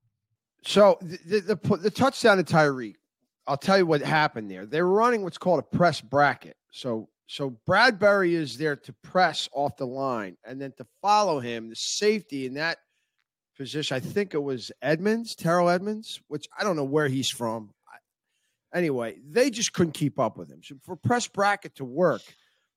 So 0.64 0.98
the, 1.02 1.40
the, 1.40 1.56
the, 1.56 1.78
the 1.78 1.92
touchdown 1.92 2.38
to 2.38 2.44
Tyreek, 2.44 2.96
I'll 3.46 3.58
tell 3.58 3.78
you 3.78 3.86
what 3.86 4.02
happened 4.02 4.50
there. 4.50 4.66
They 4.66 4.82
were 4.82 4.92
running 4.92 5.22
what's 5.22 5.38
called 5.38 5.60
a 5.60 5.78
press 5.78 6.02
bracket. 6.02 6.58
So 6.72 7.10
so 7.28 7.52
Bradbury 7.68 8.34
is 8.34 8.58
there 8.58 8.76
to 8.76 8.94
press 9.04 9.48
off 9.54 9.78
the 9.78 9.86
line, 9.86 10.36
and 10.44 10.60
then 10.60 10.74
to 10.78 10.88
follow 11.00 11.40
him, 11.40 11.70
the 11.70 11.76
safety 11.76 12.48
in 12.48 12.56
that 12.56 12.80
position. 13.56 13.96
I 13.96 14.00
think 14.00 14.34
it 14.34 14.42
was 14.42 14.72
Edmunds, 14.82 15.36
Terrell 15.36 15.70
Edmunds, 15.70 16.22
which 16.28 16.48
I 16.60 16.64
don't 16.64 16.76
know 16.76 16.84
where 16.84 17.08
he's 17.08 17.30
from. 17.30 17.70
Anyway, 18.74 19.18
they 19.28 19.50
just 19.50 19.74
couldn't 19.74 19.94
keep 19.94 20.20
up 20.20 20.38
with 20.38 20.50
him. 20.50 20.62
So 20.64 20.76
for 20.84 20.96
press 20.96 21.28
bracket 21.28 21.76
to 21.76 21.86
work, 21.86 22.22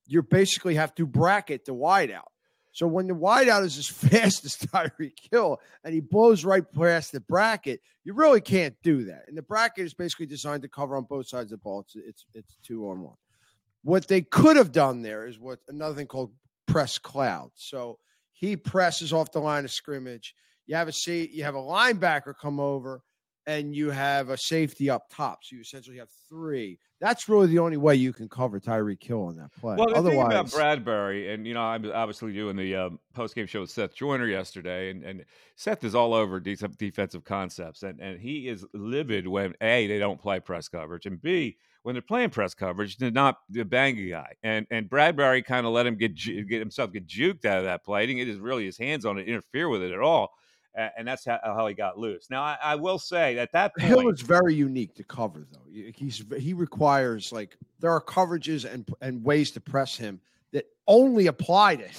you 0.07 0.23
basically 0.23 0.75
have 0.77 0.95
to 0.97 1.07
bracket 1.07 1.65
the 1.65 1.75
wideout. 1.75 2.29
So 2.73 2.87
when 2.87 3.07
the 3.07 3.15
wideout 3.15 3.65
is 3.65 3.79
as 3.79 3.87
fast 4.11 4.45
as 4.45 4.57
Tyreek 4.57 5.19
Hill 5.31 5.61
and 5.85 5.95
he 5.95 6.01
blows 6.01 6.45
right 6.45 6.65
past 6.73 7.13
the 7.13 7.21
bracket, 7.21 7.81
you 8.05 8.15
really 8.15 8.41
can't 8.41 8.75
do 8.83 9.05
that. 9.05 9.25
And 9.29 9.37
the 9.37 9.43
bracket 9.43 9.85
is 9.85 9.95
basically 9.95 10.27
designed 10.27 10.63
to 10.63 10.69
cover 10.69 10.97
on 10.97 11.05
both 11.05 11.29
sides 11.29 11.53
of 11.53 11.59
the 11.61 11.63
ball. 11.63 11.81
It's 11.81 11.97
it's 11.97 12.27
it's 12.35 12.57
two 12.63 12.89
on 12.89 13.03
one. 13.03 13.17
What 13.85 14.09
they 14.09 14.23
could 14.23 14.57
have 14.57 14.73
done 14.73 15.03
there 15.03 15.27
is 15.27 15.39
what 15.39 15.59
another 15.69 15.95
thing 15.95 16.07
called 16.07 16.33
press 16.67 16.99
cloud. 16.99 17.51
So 17.55 17.99
he 18.33 18.57
presses 18.57 19.13
off 19.13 19.33
the 19.33 19.41
line 19.41 19.65
of 19.65 19.71
scrimmage. 19.71 20.35
You 20.67 20.77
have 20.77 20.89
a 20.89 20.93
see, 20.93 21.29
you 21.33 21.45
have 21.45 21.55
a 21.55 21.59
linebacker 21.59 22.35
come 22.41 22.59
over, 22.59 23.03
and 23.47 23.75
you 23.75 23.91
have 23.91 24.31
a 24.31 24.37
safety 24.37 24.89
up 24.91 25.09
top. 25.11 25.41
So 25.43 25.57
you 25.57 25.63
essentially 25.63 25.99
have 25.99 26.09
three. 26.29 26.79
That's 27.01 27.29
really 27.29 27.49
the 27.49 27.59
only 27.59 27.77
way 27.77 27.97
you 27.97 28.13
can 28.13 28.29
cover 28.29 28.61
Tyreek 28.61 29.03
Hill 29.03 29.25
on 29.25 29.37
that 29.37 29.53
play. 29.59 29.75
Well, 29.77 29.89
the 29.89 29.95
Otherwise, 29.97 30.29
thing 30.29 30.39
about 30.39 30.53
Bradbury, 30.53 31.33
and 31.33 31.47
you 31.47 31.55
know, 31.55 31.63
I'm 31.63 31.91
obviously 31.93 32.33
doing 32.33 32.57
the 32.57 32.77
um, 32.77 33.01
post 33.13 33.35
game 33.35 33.47
show 33.47 33.61
with 33.61 33.71
Seth 33.71 33.95
Joyner 33.95 34.27
yesterday, 34.27 34.91
and, 34.91 35.03
and 35.03 35.25
Seth 35.57 35.83
is 35.83 35.95
all 35.95 36.15
over 36.15 36.39
de- 36.39 36.57
defensive 36.57 37.25
concepts, 37.25 37.83
and 37.83 38.01
and 38.01 38.21
he 38.21 38.49
is 38.49 38.65
livid 38.73 39.27
when 39.27 39.55
a 39.61 39.87
they 39.89 39.99
don't 39.99 40.21
play 40.21 40.39
press 40.39 40.69
coverage, 40.69 41.07
and 41.07 41.21
b 41.21 41.57
when 41.83 41.97
they're 41.97 42.03
playing 42.03 42.31
press 42.31 42.55
coverage, 42.55 42.97
they're 42.97 43.11
not 43.11 43.39
the 43.51 43.65
bang 43.65 43.99
a 43.99 44.11
guy, 44.11 44.35
and 44.45 44.67
and 44.71 44.89
Bradbury 44.89 45.43
kind 45.43 45.67
of 45.67 45.73
let 45.73 45.87
him 45.87 45.97
get 45.97 46.15
ju- 46.15 46.45
get 46.45 46.61
himself 46.61 46.93
get 46.93 47.09
juked 47.09 47.45
out 47.45 47.59
of 47.59 47.65
that 47.65 47.85
play. 47.85 48.03
He 48.03 48.07
didn't 48.07 48.19
get 48.19 48.29
his 48.29 48.39
really 48.39 48.65
his 48.65 48.79
hands 48.79 49.05
on 49.05 49.19
it, 49.19 49.27
interfere 49.27 49.69
with 49.69 49.83
it 49.83 49.93
at 49.93 50.01
all 50.01 50.31
and 50.75 51.07
that's 51.07 51.25
how, 51.25 51.39
how, 51.43 51.67
he 51.67 51.75
got 51.75 51.99
loose. 51.99 52.29
Now, 52.31 52.43
I, 52.43 52.57
I, 52.63 52.75
will 52.77 52.99
say 52.99 53.39
at 53.39 53.53
that 53.53 53.77
point, 53.77 53.89
Hill 53.89 54.09
is 54.09 54.23
very 54.23 54.55
unique 54.55 54.95
to 54.95 55.05
cover, 55.05 55.47
though. 55.53 55.67
He's 55.95 56.25
he 56.39 56.55
requires 56.55 57.33
like 57.33 57.57
there 57.81 57.91
are 57.91 58.01
coverages 58.01 58.71
and 58.71 58.89
and 59.01 59.23
ways 59.23 59.51
to 59.53 59.61
press 59.61 59.97
him 59.97 60.21
that 60.53 60.67
only 60.87 61.27
apply 61.27 61.77
to 61.77 61.85
him. 61.85 61.95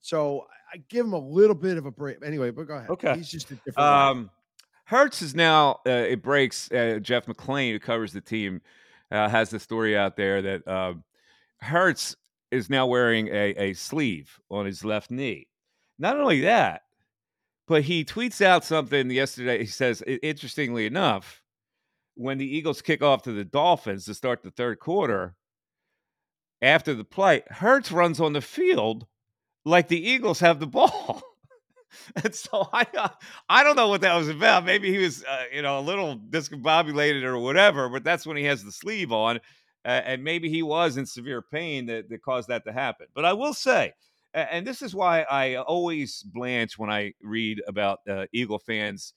So 0.00 0.46
I 0.72 0.78
give 0.88 1.04
him 1.04 1.12
a 1.12 1.18
little 1.18 1.54
bit 1.54 1.76
of 1.76 1.86
a 1.86 1.90
break. 1.90 2.18
Anyway, 2.24 2.50
but 2.50 2.66
go 2.66 2.74
ahead. 2.74 2.90
Okay, 2.90 3.16
he's 3.16 3.30
just 3.30 3.50
a 3.50 3.54
different. 3.56 3.78
Um, 3.78 4.30
Hurts 4.84 5.20
is 5.20 5.34
now 5.34 5.80
uh, 5.86 5.90
it 5.90 6.22
breaks. 6.22 6.70
Uh, 6.70 7.00
Jeff 7.02 7.26
McLane, 7.26 7.72
who 7.72 7.78
covers 7.78 8.12
the 8.12 8.20
team, 8.20 8.62
uh, 9.10 9.28
has 9.28 9.50
the 9.50 9.58
story 9.58 9.96
out 9.96 10.16
there 10.16 10.40
that 10.42 10.66
uh, 10.66 10.94
Hurts 11.60 12.16
is 12.50 12.70
now 12.70 12.86
wearing 12.86 13.28
a, 13.28 13.54
a 13.58 13.72
sleeve 13.74 14.40
on 14.50 14.64
his 14.64 14.84
left 14.84 15.10
knee. 15.10 15.48
Not 15.98 16.18
only 16.18 16.42
that, 16.42 16.82
but 17.66 17.82
he 17.82 18.04
tweets 18.04 18.40
out 18.40 18.64
something 18.64 19.10
yesterday. 19.10 19.58
He 19.58 19.66
says, 19.66 20.02
interestingly 20.22 20.86
enough, 20.86 21.42
when 22.14 22.38
the 22.38 22.56
Eagles 22.56 22.82
kick 22.82 23.02
off 23.02 23.22
to 23.22 23.32
the 23.32 23.44
Dolphins 23.44 24.04
to 24.06 24.14
start 24.14 24.42
the 24.42 24.50
third 24.50 24.78
quarter, 24.78 25.34
after 26.62 26.94
the 26.94 27.04
play, 27.04 27.42
Hurts 27.50 27.92
runs 27.92 28.20
on 28.20 28.32
the 28.32 28.40
field 28.40 29.06
like 29.64 29.88
the 29.88 30.08
Eagles 30.08 30.40
have 30.40 30.60
the 30.60 30.66
ball. 30.66 31.22
and 32.24 32.34
so 32.34 32.68
I, 32.72 32.86
uh, 32.96 33.08
I 33.48 33.64
don't 33.64 33.76
know 33.76 33.88
what 33.88 34.00
that 34.02 34.16
was 34.16 34.28
about. 34.28 34.64
Maybe 34.64 34.90
he 34.92 34.98
was, 34.98 35.24
uh, 35.24 35.44
you 35.52 35.62
know, 35.62 35.78
a 35.78 35.82
little 35.82 36.16
discombobulated 36.16 37.24
or 37.24 37.38
whatever. 37.38 37.88
But 37.88 38.04
that's 38.04 38.26
when 38.26 38.36
he 38.36 38.44
has 38.44 38.64
the 38.64 38.72
sleeve 38.72 39.12
on, 39.12 39.38
uh, 39.84 40.02
and 40.04 40.24
maybe 40.24 40.48
he 40.48 40.62
was 40.62 40.96
in 40.96 41.04
severe 41.04 41.42
pain 41.42 41.86
that, 41.86 42.08
that 42.08 42.22
caused 42.22 42.48
that 42.48 42.64
to 42.64 42.72
happen. 42.72 43.06
But 43.14 43.24
I 43.24 43.32
will 43.32 43.54
say, 43.54 43.92
and 44.36 44.66
this 44.66 44.82
is 44.82 44.94
why 44.94 45.22
I 45.22 45.56
always 45.56 46.22
blanch 46.22 46.78
when 46.78 46.90
I 46.90 47.14
read 47.22 47.62
about 47.66 48.00
uh, 48.08 48.26
Eagle 48.32 48.58
fans 48.58 49.14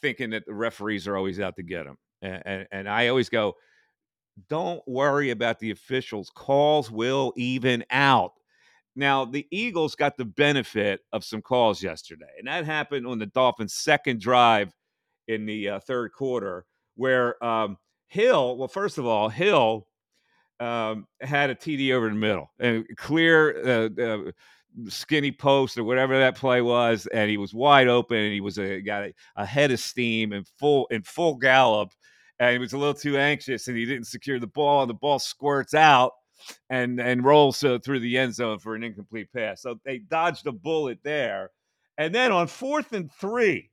thinking 0.00 0.30
that 0.30 0.46
the 0.46 0.54
referees 0.54 1.08
are 1.08 1.16
always 1.16 1.40
out 1.40 1.56
to 1.56 1.62
get 1.62 1.84
them. 1.84 1.96
And, 2.22 2.42
and, 2.46 2.68
and, 2.70 2.88
I 2.88 3.08
always 3.08 3.28
go, 3.28 3.54
don't 4.48 4.82
worry 4.86 5.30
about 5.30 5.58
the 5.58 5.72
officials. 5.72 6.30
Calls 6.34 6.90
will 6.90 7.32
even 7.36 7.84
out. 7.90 8.32
Now, 8.96 9.24
the 9.24 9.46
Eagles 9.50 9.96
got 9.96 10.16
the 10.16 10.24
benefit 10.24 11.00
of 11.12 11.24
some 11.24 11.42
calls 11.42 11.82
yesterday, 11.82 12.30
and 12.38 12.46
that 12.46 12.64
happened 12.64 13.06
on 13.06 13.18
the 13.18 13.26
Dolphins' 13.26 13.74
second 13.74 14.20
drive 14.20 14.72
in 15.26 15.46
the 15.46 15.68
uh, 15.68 15.80
third 15.80 16.12
quarter, 16.12 16.64
where 16.94 17.42
um, 17.44 17.76
Hill, 18.06 18.56
well, 18.56 18.68
first 18.68 18.98
of 18.98 19.06
all, 19.06 19.28
Hill 19.28 19.88
um, 20.60 21.06
had 21.20 21.50
a 21.50 21.54
TD 21.54 21.92
over 21.92 22.08
the 22.08 22.14
middle 22.14 22.50
and 22.58 22.86
clear 22.96 23.88
uh, 23.96 24.02
uh, 24.02 24.30
skinny 24.88 25.32
post 25.32 25.78
or 25.78 25.84
whatever 25.84 26.18
that 26.18 26.36
play 26.36 26.60
was, 26.60 27.06
and 27.06 27.30
he 27.30 27.36
was 27.36 27.54
wide 27.54 27.88
open 27.88 28.16
and 28.16 28.32
he 28.32 28.40
was 28.40 28.58
a 28.58 28.80
got 28.80 29.04
a, 29.04 29.14
a 29.36 29.46
head 29.46 29.70
of 29.70 29.80
steam 29.80 30.32
and 30.32 30.46
full 30.58 30.86
in 30.90 31.02
full 31.02 31.36
gallop, 31.36 31.90
and 32.38 32.52
he 32.52 32.58
was 32.58 32.72
a 32.72 32.78
little 32.78 32.94
too 32.94 33.16
anxious 33.18 33.68
and 33.68 33.76
he 33.76 33.84
didn't 33.84 34.06
secure 34.06 34.38
the 34.38 34.46
ball 34.46 34.82
and 34.82 34.90
the 34.90 34.94
ball 34.94 35.18
squirts 35.18 35.74
out 35.74 36.12
and 36.70 37.00
and 37.00 37.24
rolls 37.24 37.62
uh, 37.64 37.78
through 37.84 38.00
the 38.00 38.18
end 38.18 38.34
zone 38.34 38.58
for 38.58 38.74
an 38.74 38.82
incomplete 38.82 39.28
pass. 39.34 39.62
So 39.62 39.80
they 39.84 39.98
dodged 39.98 40.46
a 40.46 40.52
bullet 40.52 40.98
there, 41.02 41.50
and 41.98 42.14
then 42.14 42.32
on 42.32 42.46
fourth 42.46 42.92
and 42.92 43.10
three, 43.12 43.70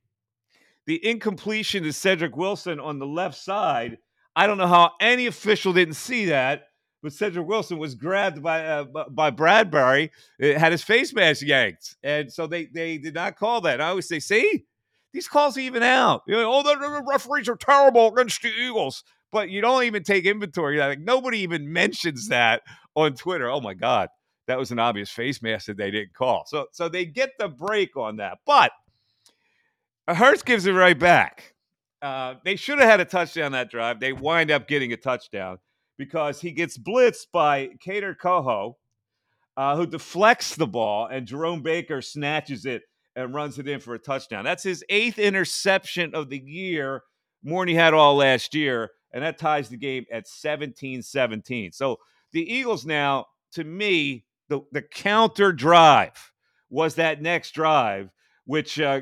the 0.86 1.04
incompletion 1.06 1.82
to 1.84 1.92
Cedric 1.92 2.36
Wilson 2.36 2.80
on 2.80 2.98
the 2.98 3.06
left 3.06 3.36
side. 3.36 3.98
I 4.34 4.46
don't 4.46 4.56
know 4.56 4.66
how 4.66 4.92
any 4.98 5.26
official 5.26 5.74
didn't 5.74 5.94
see 5.94 6.26
that 6.26 6.62
but 7.02 7.12
Cedric 7.12 7.46
Wilson 7.46 7.78
was 7.78 7.94
grabbed 7.94 8.42
by 8.42 8.64
uh, 8.64 8.84
by 9.10 9.30
Bradbury, 9.30 10.12
it 10.38 10.56
had 10.56 10.72
his 10.72 10.84
face 10.84 11.12
mask 11.12 11.42
yanked, 11.42 11.96
and 12.02 12.32
so 12.32 12.46
they 12.46 12.66
they 12.66 12.96
did 12.98 13.14
not 13.14 13.36
call 13.36 13.60
that. 13.62 13.80
I 13.80 13.88
always 13.88 14.08
say, 14.08 14.20
see, 14.20 14.64
these 15.12 15.28
calls 15.28 15.58
even 15.58 15.82
out. 15.82 16.22
You 16.26 16.36
know, 16.36 16.52
oh, 16.52 16.62
the, 16.62 16.76
the 16.76 17.02
referees 17.06 17.48
are 17.48 17.56
terrible 17.56 18.08
against 18.08 18.42
the 18.42 18.50
Eagles, 18.50 19.02
but 19.32 19.50
you 19.50 19.60
don't 19.60 19.82
even 19.82 20.04
take 20.04 20.24
inventory. 20.24 20.78
Like 20.78 21.00
nobody 21.00 21.38
even 21.40 21.72
mentions 21.72 22.28
that 22.28 22.62
on 22.94 23.14
Twitter. 23.14 23.50
Oh 23.50 23.60
my 23.60 23.74
God, 23.74 24.08
that 24.46 24.58
was 24.58 24.70
an 24.70 24.78
obvious 24.78 25.10
face 25.10 25.42
mask 25.42 25.66
that 25.66 25.76
they 25.76 25.90
didn't 25.90 26.14
call. 26.14 26.44
So 26.46 26.66
so 26.70 26.88
they 26.88 27.04
get 27.04 27.30
the 27.38 27.48
break 27.48 27.96
on 27.96 28.16
that, 28.16 28.38
but 28.46 28.70
Hurts 30.06 30.42
gives 30.42 30.66
it 30.66 30.72
right 30.72 30.98
back. 30.98 31.54
Uh, 32.00 32.34
they 32.44 32.56
should 32.56 32.78
have 32.78 32.88
had 32.88 33.00
a 33.00 33.04
touchdown 33.04 33.52
that 33.52 33.70
drive. 33.70 34.00
They 34.00 34.12
wind 34.12 34.50
up 34.50 34.66
getting 34.66 34.92
a 34.92 34.96
touchdown 34.96 35.58
because 35.98 36.40
he 36.40 36.50
gets 36.52 36.78
blitzed 36.78 37.26
by 37.32 37.70
Kader 37.80 38.16
Kohou, 38.20 38.74
uh, 39.56 39.76
who 39.76 39.86
deflects 39.86 40.56
the 40.56 40.66
ball, 40.66 41.06
and 41.06 41.26
Jerome 41.26 41.62
Baker 41.62 42.00
snatches 42.00 42.64
it 42.64 42.82
and 43.14 43.34
runs 43.34 43.58
it 43.58 43.68
in 43.68 43.80
for 43.80 43.94
a 43.94 43.98
touchdown. 43.98 44.44
That's 44.44 44.62
his 44.62 44.84
eighth 44.88 45.18
interception 45.18 46.14
of 46.14 46.30
the 46.30 46.42
year, 46.44 47.02
more 47.42 47.62
than 47.62 47.68
he 47.68 47.74
had 47.74 47.94
all 47.94 48.16
last 48.16 48.54
year, 48.54 48.90
and 49.12 49.22
that 49.22 49.38
ties 49.38 49.68
the 49.68 49.76
game 49.76 50.06
at 50.10 50.26
17 50.26 51.02
17. 51.02 51.72
So 51.72 51.98
the 52.32 52.50
Eagles 52.50 52.86
now, 52.86 53.26
to 53.52 53.64
me, 53.64 54.24
the, 54.48 54.60
the 54.72 54.82
counter 54.82 55.52
drive 55.52 56.32
was 56.70 56.94
that 56.94 57.20
next 57.20 57.52
drive 57.52 58.10
which 58.44 58.80
uh, 58.80 59.00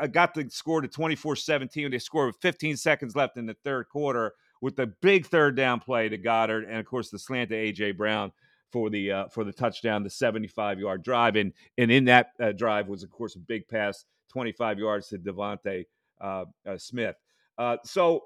uh 0.00 0.06
got 0.06 0.34
the 0.34 0.48
score 0.48 0.80
to 0.80 0.88
24 0.88 1.36
17. 1.36 1.90
They 1.90 1.98
scored 1.98 2.28
with 2.28 2.36
15 2.40 2.76
seconds 2.76 3.16
left 3.16 3.36
in 3.36 3.46
the 3.46 3.56
third 3.64 3.88
quarter 3.88 4.32
with 4.60 4.76
the 4.76 4.86
big 4.86 5.26
third 5.26 5.56
down 5.56 5.80
play 5.80 6.08
to 6.08 6.18
Goedert, 6.18 6.64
and 6.68 6.78
of 6.78 6.86
course 6.86 7.10
the 7.10 7.18
slant 7.18 7.50
to 7.50 7.56
AJ 7.56 7.96
Brown 7.96 8.32
for 8.72 8.90
the 8.90 9.12
uh, 9.12 9.28
for 9.28 9.44
the 9.44 9.52
touchdown, 9.52 10.02
the 10.02 10.10
75 10.10 10.78
yard 10.78 11.02
drive, 11.02 11.36
and 11.36 11.52
and 11.78 11.90
in 11.90 12.04
that 12.06 12.30
uh, 12.40 12.52
drive 12.52 12.88
was 12.88 13.02
of 13.02 13.10
course 13.10 13.36
a 13.36 13.38
big 13.38 13.68
pass, 13.68 14.04
25 14.30 14.78
yards 14.78 15.08
to 15.08 15.18
DeVonta 15.18 15.84
uh, 16.20 16.44
uh 16.66 16.78
Smith. 16.78 17.16
Uh, 17.58 17.76
so. 17.84 18.24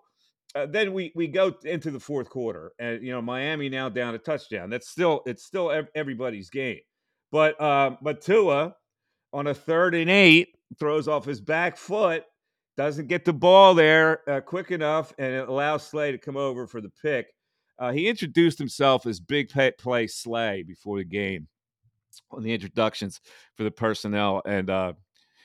Uh, 0.52 0.66
then 0.66 0.92
we 0.92 1.12
we 1.14 1.28
go 1.28 1.54
into 1.64 1.92
the 1.92 2.00
fourth 2.00 2.28
quarter, 2.28 2.72
and 2.80 3.04
you 3.04 3.12
know 3.12 3.22
Miami 3.22 3.68
now 3.68 3.88
down 3.88 4.16
a 4.16 4.18
touchdown. 4.18 4.68
That's 4.68 4.88
still 4.88 5.22
it's 5.24 5.44
still 5.44 5.70
everybody's 5.94 6.50
game, 6.50 6.80
but 7.30 7.56
but 8.02 8.20
Tua 8.20 8.74
on 9.32 9.46
a 9.46 9.54
third 9.54 9.94
and 9.94 10.10
eight 10.10 10.56
throws 10.76 11.06
off 11.06 11.24
his 11.24 11.40
back 11.40 11.76
foot 11.76 12.24
doesn't 12.80 13.08
get 13.08 13.26
the 13.26 13.32
ball 13.32 13.74
there 13.74 14.22
uh, 14.26 14.40
quick 14.40 14.70
enough, 14.70 15.12
and 15.18 15.34
it 15.34 15.46
allows 15.46 15.86
Slay 15.86 16.12
to 16.12 16.18
come 16.18 16.38
over 16.38 16.66
for 16.66 16.80
the 16.80 16.88
pick. 17.02 17.34
Uh, 17.78 17.92
he 17.92 18.08
introduced 18.08 18.58
himself 18.58 19.04
as 19.04 19.20
Big 19.20 19.50
Play 19.78 20.06
Slay 20.06 20.62
before 20.62 20.96
the 20.96 21.04
game 21.04 21.46
on 22.30 22.42
the 22.42 22.54
introductions 22.54 23.20
for 23.54 23.64
the 23.64 23.70
personnel, 23.70 24.40
and 24.46 24.70
uh, 24.70 24.94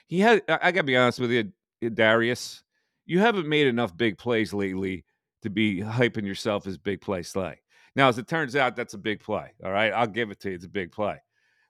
he 0.08 0.22
had. 0.22 0.44
I, 0.48 0.72
got 0.72 0.82
to 0.82 0.84
be 0.84 0.96
honest 0.96 1.20
with 1.20 1.32
you, 1.32 1.90
Darius, 1.90 2.64
you 3.06 3.20
haven't 3.20 3.50
made 3.50 3.68
enough 3.68 3.98
big 3.98 4.18
plays 4.18 4.54
lately 4.54 5.04
to 5.42 5.50
be 5.50 5.82
hyping 5.82 6.26
yourself 6.26 6.66
as 6.68 6.78
Big 6.78 7.02
Play 7.02 7.22
Slay. 7.22 7.60
Now, 7.98 8.08
as 8.08 8.18
it 8.18 8.30
turns 8.30 8.56
out, 8.56 8.78
that's 8.78 8.94
a 8.94 8.98
big 8.98 9.20
play. 9.20 9.52
All 9.62 9.72
right, 9.72 9.92
I'll 9.92 10.08
give 10.08 10.32
it 10.32 10.40
to 10.42 10.50
you. 10.52 10.56
It's 10.56 10.66
a 10.66 10.70
big 10.70 10.94
play, 10.94 11.18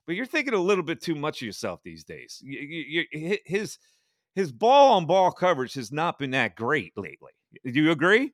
but 0.06 0.14
you're 0.14 0.26
thinking 0.26 0.54
a 0.54 0.58
little 0.58 0.84
bit 0.84 1.00
too 1.00 1.16
much 1.16 1.42
of 1.42 1.46
yourself 1.46 1.80
these 1.82 2.04
days. 2.04 2.40
You, 2.44 3.04
you, 3.10 3.38
his 3.44 3.78
his 4.36 4.52
ball 4.52 4.92
on 4.92 5.06
ball 5.06 5.32
coverage 5.32 5.74
has 5.74 5.90
not 5.90 6.18
been 6.18 6.30
that 6.30 6.54
great 6.54 6.92
lately. 6.96 7.32
Do 7.64 7.72
you 7.72 7.90
agree? 7.90 8.32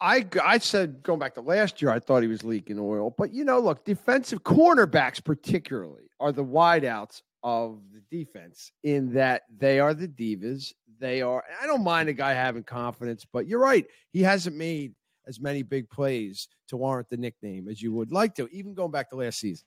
I 0.00 0.26
I 0.42 0.58
said 0.58 1.02
going 1.04 1.20
back 1.20 1.34
to 1.34 1.42
last 1.42 1.80
year, 1.80 1.92
I 1.92 2.00
thought 2.00 2.22
he 2.22 2.28
was 2.28 2.42
leaking 2.42 2.80
oil, 2.80 3.14
but 3.16 3.32
you 3.32 3.44
know, 3.44 3.60
look, 3.60 3.84
defensive 3.84 4.42
cornerbacks 4.42 5.22
particularly 5.22 6.10
are 6.18 6.32
the 6.32 6.44
wideouts 6.44 7.22
of 7.44 7.80
the 7.92 8.02
defense 8.10 8.72
in 8.82 9.12
that 9.12 9.42
they 9.56 9.78
are 9.78 9.94
the 9.94 10.08
divas. 10.08 10.72
They 10.98 11.22
are. 11.22 11.44
I 11.60 11.66
don't 11.66 11.84
mind 11.84 12.08
a 12.08 12.14
guy 12.14 12.32
having 12.32 12.64
confidence, 12.64 13.24
but 13.30 13.46
you're 13.46 13.60
right. 13.60 13.86
He 14.10 14.22
hasn't 14.22 14.56
made 14.56 14.94
as 15.28 15.38
many 15.38 15.62
big 15.62 15.88
plays 15.90 16.48
to 16.68 16.76
warrant 16.76 17.08
the 17.10 17.16
nickname 17.16 17.68
as 17.68 17.80
you 17.80 17.92
would 17.92 18.10
like 18.10 18.34
to, 18.36 18.48
even 18.48 18.74
going 18.74 18.90
back 18.90 19.10
to 19.10 19.16
last 19.16 19.38
season. 19.38 19.66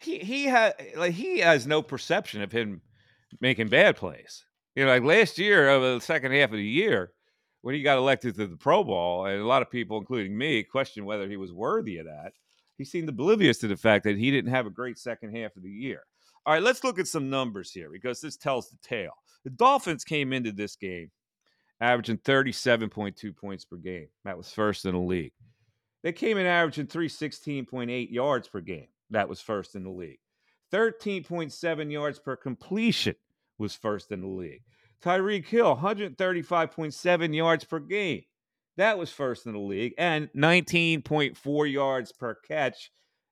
he 0.00 0.20
he 0.20 0.44
had 0.44 0.74
like 0.96 1.12
he 1.12 1.40
has 1.40 1.66
no 1.66 1.82
perception 1.82 2.40
of 2.42 2.52
him 2.52 2.80
making 3.40 3.68
bad 3.68 3.96
plays. 3.96 4.45
You 4.76 4.84
know, 4.84 4.90
like 4.90 5.04
last 5.04 5.38
year 5.38 5.70
over 5.70 5.94
the 5.94 6.00
second 6.02 6.32
half 6.32 6.50
of 6.50 6.58
the 6.58 6.62
year 6.62 7.12
when 7.62 7.74
he 7.74 7.82
got 7.82 7.96
elected 7.96 8.34
to 8.34 8.46
the 8.46 8.58
Pro 8.58 8.84
Bowl, 8.84 9.24
and 9.24 9.40
a 9.40 9.46
lot 9.46 9.62
of 9.62 9.70
people, 9.70 9.98
including 9.98 10.36
me, 10.36 10.62
questioned 10.62 11.06
whether 11.06 11.26
he 11.26 11.38
was 11.38 11.50
worthy 11.50 11.96
of 11.96 12.04
that. 12.04 12.32
He 12.76 12.84
seemed 12.84 13.08
oblivious 13.08 13.56
to 13.58 13.68
the 13.68 13.76
fact 13.76 14.04
that 14.04 14.18
he 14.18 14.30
didn't 14.30 14.50
have 14.50 14.66
a 14.66 14.70
great 14.70 14.98
second 14.98 15.34
half 15.34 15.56
of 15.56 15.62
the 15.62 15.70
year. 15.70 16.02
All 16.44 16.52
right, 16.52 16.62
let's 16.62 16.84
look 16.84 16.98
at 16.98 17.08
some 17.08 17.30
numbers 17.30 17.72
here 17.72 17.88
because 17.90 18.20
this 18.20 18.36
tells 18.36 18.68
the 18.68 18.76
tale. 18.82 19.14
The 19.44 19.50
Dolphins 19.50 20.04
came 20.04 20.34
into 20.34 20.52
this 20.52 20.76
game 20.76 21.10
averaging 21.80 22.18
37.2 22.18 23.34
points 23.34 23.64
per 23.64 23.76
game. 23.76 24.08
That 24.24 24.36
was 24.36 24.52
first 24.52 24.84
in 24.84 24.92
the 24.92 25.00
league. 25.00 25.32
They 26.02 26.12
came 26.12 26.36
in 26.36 26.46
averaging 26.46 26.86
316.8 26.86 28.12
yards 28.12 28.46
per 28.46 28.60
game. 28.60 28.88
That 29.10 29.28
was 29.28 29.40
first 29.40 29.74
in 29.74 29.84
the 29.84 29.90
league. 29.90 30.20
13.7 30.72 31.90
yards 31.90 32.18
per 32.18 32.36
completion 32.36 33.14
was 33.58 33.74
first 33.74 34.12
in 34.12 34.20
the 34.20 34.26
league. 34.26 34.62
Tyreek 35.02 35.46
Hill, 35.46 35.76
135.7 35.76 37.34
yards 37.34 37.64
per 37.64 37.78
game. 37.78 38.22
That 38.76 38.98
was 38.98 39.10
first 39.10 39.46
in 39.46 39.52
the 39.52 39.58
league. 39.58 39.94
And 39.98 40.28
19.4 40.36 41.72
yards 41.72 42.12
per 42.12 42.34
catch. 42.34 42.90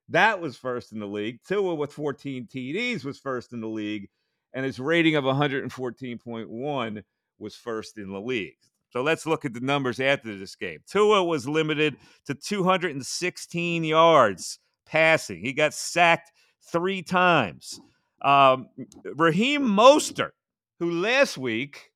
That 0.08 0.40
was 0.40 0.56
first 0.56 0.92
in 0.92 1.00
the 1.00 1.06
league. 1.06 1.38
Tua 1.46 1.74
with 1.74 1.92
14 1.92 2.46
TDs 2.46 3.04
was 3.04 3.18
first 3.18 3.52
in 3.52 3.60
the 3.60 3.68
league. 3.68 4.08
And 4.52 4.64
his 4.64 4.78
rating 4.78 5.16
of 5.16 5.24
114.1 5.24 7.02
was 7.38 7.56
first 7.56 7.98
in 7.98 8.10
the 8.10 8.20
league. 8.20 8.56
So 8.90 9.02
let's 9.02 9.26
look 9.26 9.44
at 9.44 9.52
the 9.52 9.60
numbers 9.60 9.98
after 9.98 10.36
this 10.38 10.54
game. 10.54 10.78
Tua 10.86 11.24
was 11.24 11.48
limited 11.48 11.96
to 12.26 12.34
216 12.34 13.84
yards 13.84 14.60
passing. 14.86 15.40
He 15.40 15.52
got 15.52 15.74
sacked 15.74 16.30
three 16.70 17.02
times. 17.02 17.80
Um, 18.24 18.68
Raheem 19.04 19.62
Mostert, 19.62 20.32
who 20.80 20.90
last 20.90 21.36
week 21.38 21.92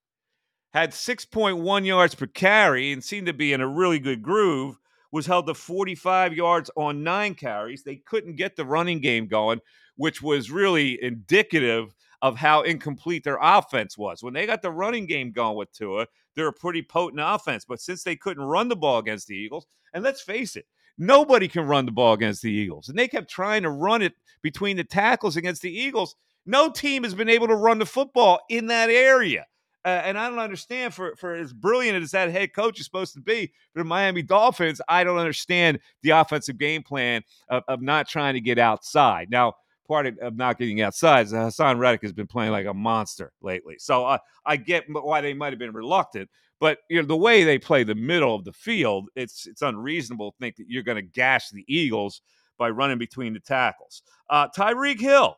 had 0.72 0.90
6.1 0.90 1.86
yards 1.86 2.14
per 2.14 2.26
carry 2.26 2.92
and 2.92 3.02
seemed 3.02 3.26
to 3.26 3.32
be 3.32 3.52
in 3.52 3.62
a 3.62 3.66
really 3.66 3.98
good 3.98 4.22
groove, 4.22 4.78
was 5.10 5.24
held 5.24 5.46
to 5.46 5.54
45 5.54 6.34
yards 6.34 6.70
on 6.76 7.02
nine 7.02 7.34
carries. 7.34 7.82
They 7.82 7.96
couldn't 7.96 8.36
get 8.36 8.56
the 8.56 8.66
running 8.66 9.00
game 9.00 9.26
going, 9.26 9.60
which 9.96 10.20
was 10.22 10.50
really 10.50 11.02
indicative 11.02 11.94
of 12.20 12.36
how 12.36 12.62
incomplete 12.62 13.24
their 13.24 13.38
offense 13.40 13.96
was. 13.96 14.22
When 14.22 14.34
they 14.34 14.44
got 14.44 14.60
the 14.60 14.70
running 14.70 15.06
game 15.06 15.32
going 15.32 15.56
with 15.56 15.72
Tua, 15.72 16.06
they're 16.34 16.48
a 16.48 16.52
pretty 16.52 16.82
potent 16.82 17.22
offense. 17.24 17.64
But 17.64 17.80
since 17.80 18.02
they 18.02 18.16
couldn't 18.16 18.44
run 18.44 18.68
the 18.68 18.76
ball 18.76 18.98
against 18.98 19.28
the 19.28 19.36
Eagles, 19.36 19.66
and 19.94 20.04
let's 20.04 20.20
face 20.20 20.56
it, 20.56 20.66
nobody 20.98 21.48
can 21.48 21.64
run 21.66 21.86
the 21.86 21.92
ball 21.92 22.12
against 22.12 22.42
the 22.42 22.52
Eagles. 22.52 22.88
And 22.88 22.98
they 22.98 23.08
kept 23.08 23.30
trying 23.30 23.62
to 23.62 23.70
run 23.70 24.02
it 24.02 24.14
between 24.42 24.76
the 24.76 24.84
tackles 24.84 25.36
against 25.36 25.62
the 25.62 25.72
Eagles. 25.72 26.16
No 26.44 26.70
team 26.70 27.04
has 27.04 27.14
been 27.14 27.28
able 27.28 27.48
to 27.48 27.54
run 27.54 27.78
the 27.78 27.86
football 27.86 28.40
in 28.48 28.66
that 28.66 28.90
area. 28.90 29.46
Uh, 29.84 30.02
and 30.04 30.18
I 30.18 30.28
don't 30.28 30.38
understand 30.38 30.92
for, 30.92 31.14
for 31.16 31.34
as 31.34 31.52
brilliant 31.52 32.02
as 32.02 32.10
that 32.10 32.30
head 32.30 32.52
coach 32.52 32.80
is 32.80 32.84
supposed 32.84 33.14
to 33.14 33.20
be 33.20 33.52
for 33.72 33.78
the 33.78 33.84
Miami 33.84 34.22
Dolphins, 34.22 34.80
I 34.88 35.04
don't 35.04 35.18
understand 35.18 35.78
the 36.02 36.10
offensive 36.10 36.58
game 36.58 36.82
plan 36.82 37.22
of, 37.48 37.62
of 37.68 37.80
not 37.80 38.08
trying 38.08 38.34
to 38.34 38.40
get 38.40 38.58
outside. 38.58 39.30
Now, 39.30 39.54
part 39.86 40.06
of, 40.06 40.36
not 40.36 40.58
getting 40.58 40.82
outside 40.82 41.26
is 41.26 41.32
Haason 41.32 41.78
Reddick 41.78 42.02
has 42.02 42.12
been 42.12 42.26
playing 42.26 42.52
like 42.52 42.66
a 42.66 42.74
monster 42.74 43.32
lately. 43.40 43.76
So 43.78 44.04
uh, 44.04 44.18
I 44.44 44.56
get 44.56 44.84
why 44.88 45.20
they 45.20 45.32
might 45.32 45.52
have 45.52 45.58
been 45.58 45.72
reluctant, 45.72 46.28
but 46.60 46.78
you 46.88 47.00
know 47.00 47.06
the 47.06 47.16
way 47.16 47.44
they 47.44 47.58
play 47.58 47.84
the 47.84 47.94
middle 47.94 48.34
of 48.34 48.44
the 48.44 48.52
field, 48.52 49.08
it's 49.14 49.46
it's 49.46 49.62
unreasonable 49.62 50.32
to 50.32 50.38
think 50.38 50.56
that 50.56 50.68
you're 50.68 50.82
going 50.82 50.96
to 50.96 51.02
gash 51.02 51.50
the 51.50 51.64
Eagles 51.68 52.20
by 52.58 52.70
running 52.70 52.98
between 52.98 53.32
the 53.32 53.40
tackles. 53.40 54.02
Uh, 54.28 54.48
Tyreek 54.48 55.00
Hill, 55.00 55.36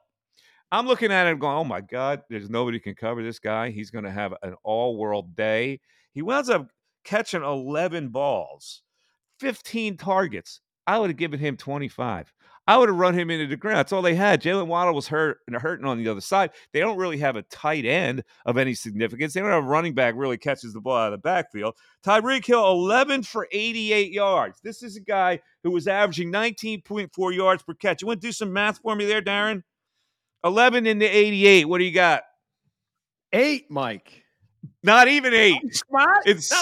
I'm 0.72 0.86
looking 0.86 1.12
at 1.12 1.26
it 1.26 1.38
going, 1.38 1.56
oh 1.56 1.64
my 1.64 1.80
God, 1.80 2.22
there's 2.30 2.48
nobody 2.48 2.78
can 2.78 2.94
cover 2.94 3.22
this 3.22 3.38
guy. 3.38 3.70
He's 3.70 3.90
going 3.90 4.04
to 4.04 4.10
have 4.10 4.34
an 4.42 4.54
all 4.62 4.96
world 4.96 5.36
day. 5.36 5.80
He 6.12 6.22
winds 6.22 6.48
up 6.48 6.68
catching 7.04 7.42
11 7.42 8.08
balls, 8.08 8.82
15 9.40 9.96
targets. 9.96 10.60
I 10.86 10.98
would 10.98 11.10
have 11.10 11.16
given 11.16 11.38
him 11.38 11.56
25. 11.56 12.32
I 12.66 12.76
would 12.76 12.88
have 12.88 12.98
run 12.98 13.18
him 13.18 13.30
into 13.30 13.46
the 13.46 13.56
ground. 13.56 13.78
That's 13.78 13.92
all 13.92 14.02
they 14.02 14.14
had. 14.14 14.42
Jalen 14.42 14.66
Waddle 14.66 14.94
was 14.94 15.08
hurt 15.08 15.38
and 15.46 15.56
hurting 15.56 15.86
on 15.86 15.98
the 15.98 16.08
other 16.08 16.20
side. 16.20 16.50
They 16.72 16.80
don't 16.80 16.98
really 16.98 17.18
have 17.18 17.34
a 17.36 17.42
tight 17.42 17.84
end 17.84 18.22
of 18.46 18.58
any 18.58 18.74
significance. 18.74 19.32
They 19.32 19.40
don't 19.40 19.50
have 19.50 19.64
a 19.64 19.66
running 19.66 19.94
back 19.94 20.14
really 20.16 20.38
catches 20.38 20.72
the 20.72 20.80
ball 20.80 20.96
out 20.96 21.12
of 21.12 21.18
the 21.18 21.22
backfield. 21.22 21.74
Tyreek 22.04 22.46
Hill, 22.46 22.70
11 22.70 23.24
for 23.24 23.48
88 23.50 24.12
yards. 24.12 24.60
This 24.62 24.82
is 24.82 24.96
a 24.96 25.00
guy 25.00 25.40
who 25.64 25.70
was 25.70 25.88
averaging 25.88 26.30
19.4 26.30 27.34
yards 27.34 27.62
per 27.62 27.74
catch. 27.74 28.02
You 28.02 28.08
want 28.08 28.20
to 28.20 28.28
do 28.28 28.32
some 28.32 28.52
math 28.52 28.78
for 28.78 28.94
me 28.94 29.04
there, 29.04 29.22
Darren? 29.22 29.62
11 30.44 30.86
into 30.86 31.06
88. 31.06 31.64
What 31.64 31.78
do 31.78 31.84
you 31.84 31.92
got? 31.92 32.22
Eight, 33.32 33.70
Mike. 33.70 34.24
Not 34.82 35.08
even 35.08 35.34
eight. 35.34 35.58
It's, 35.62 35.82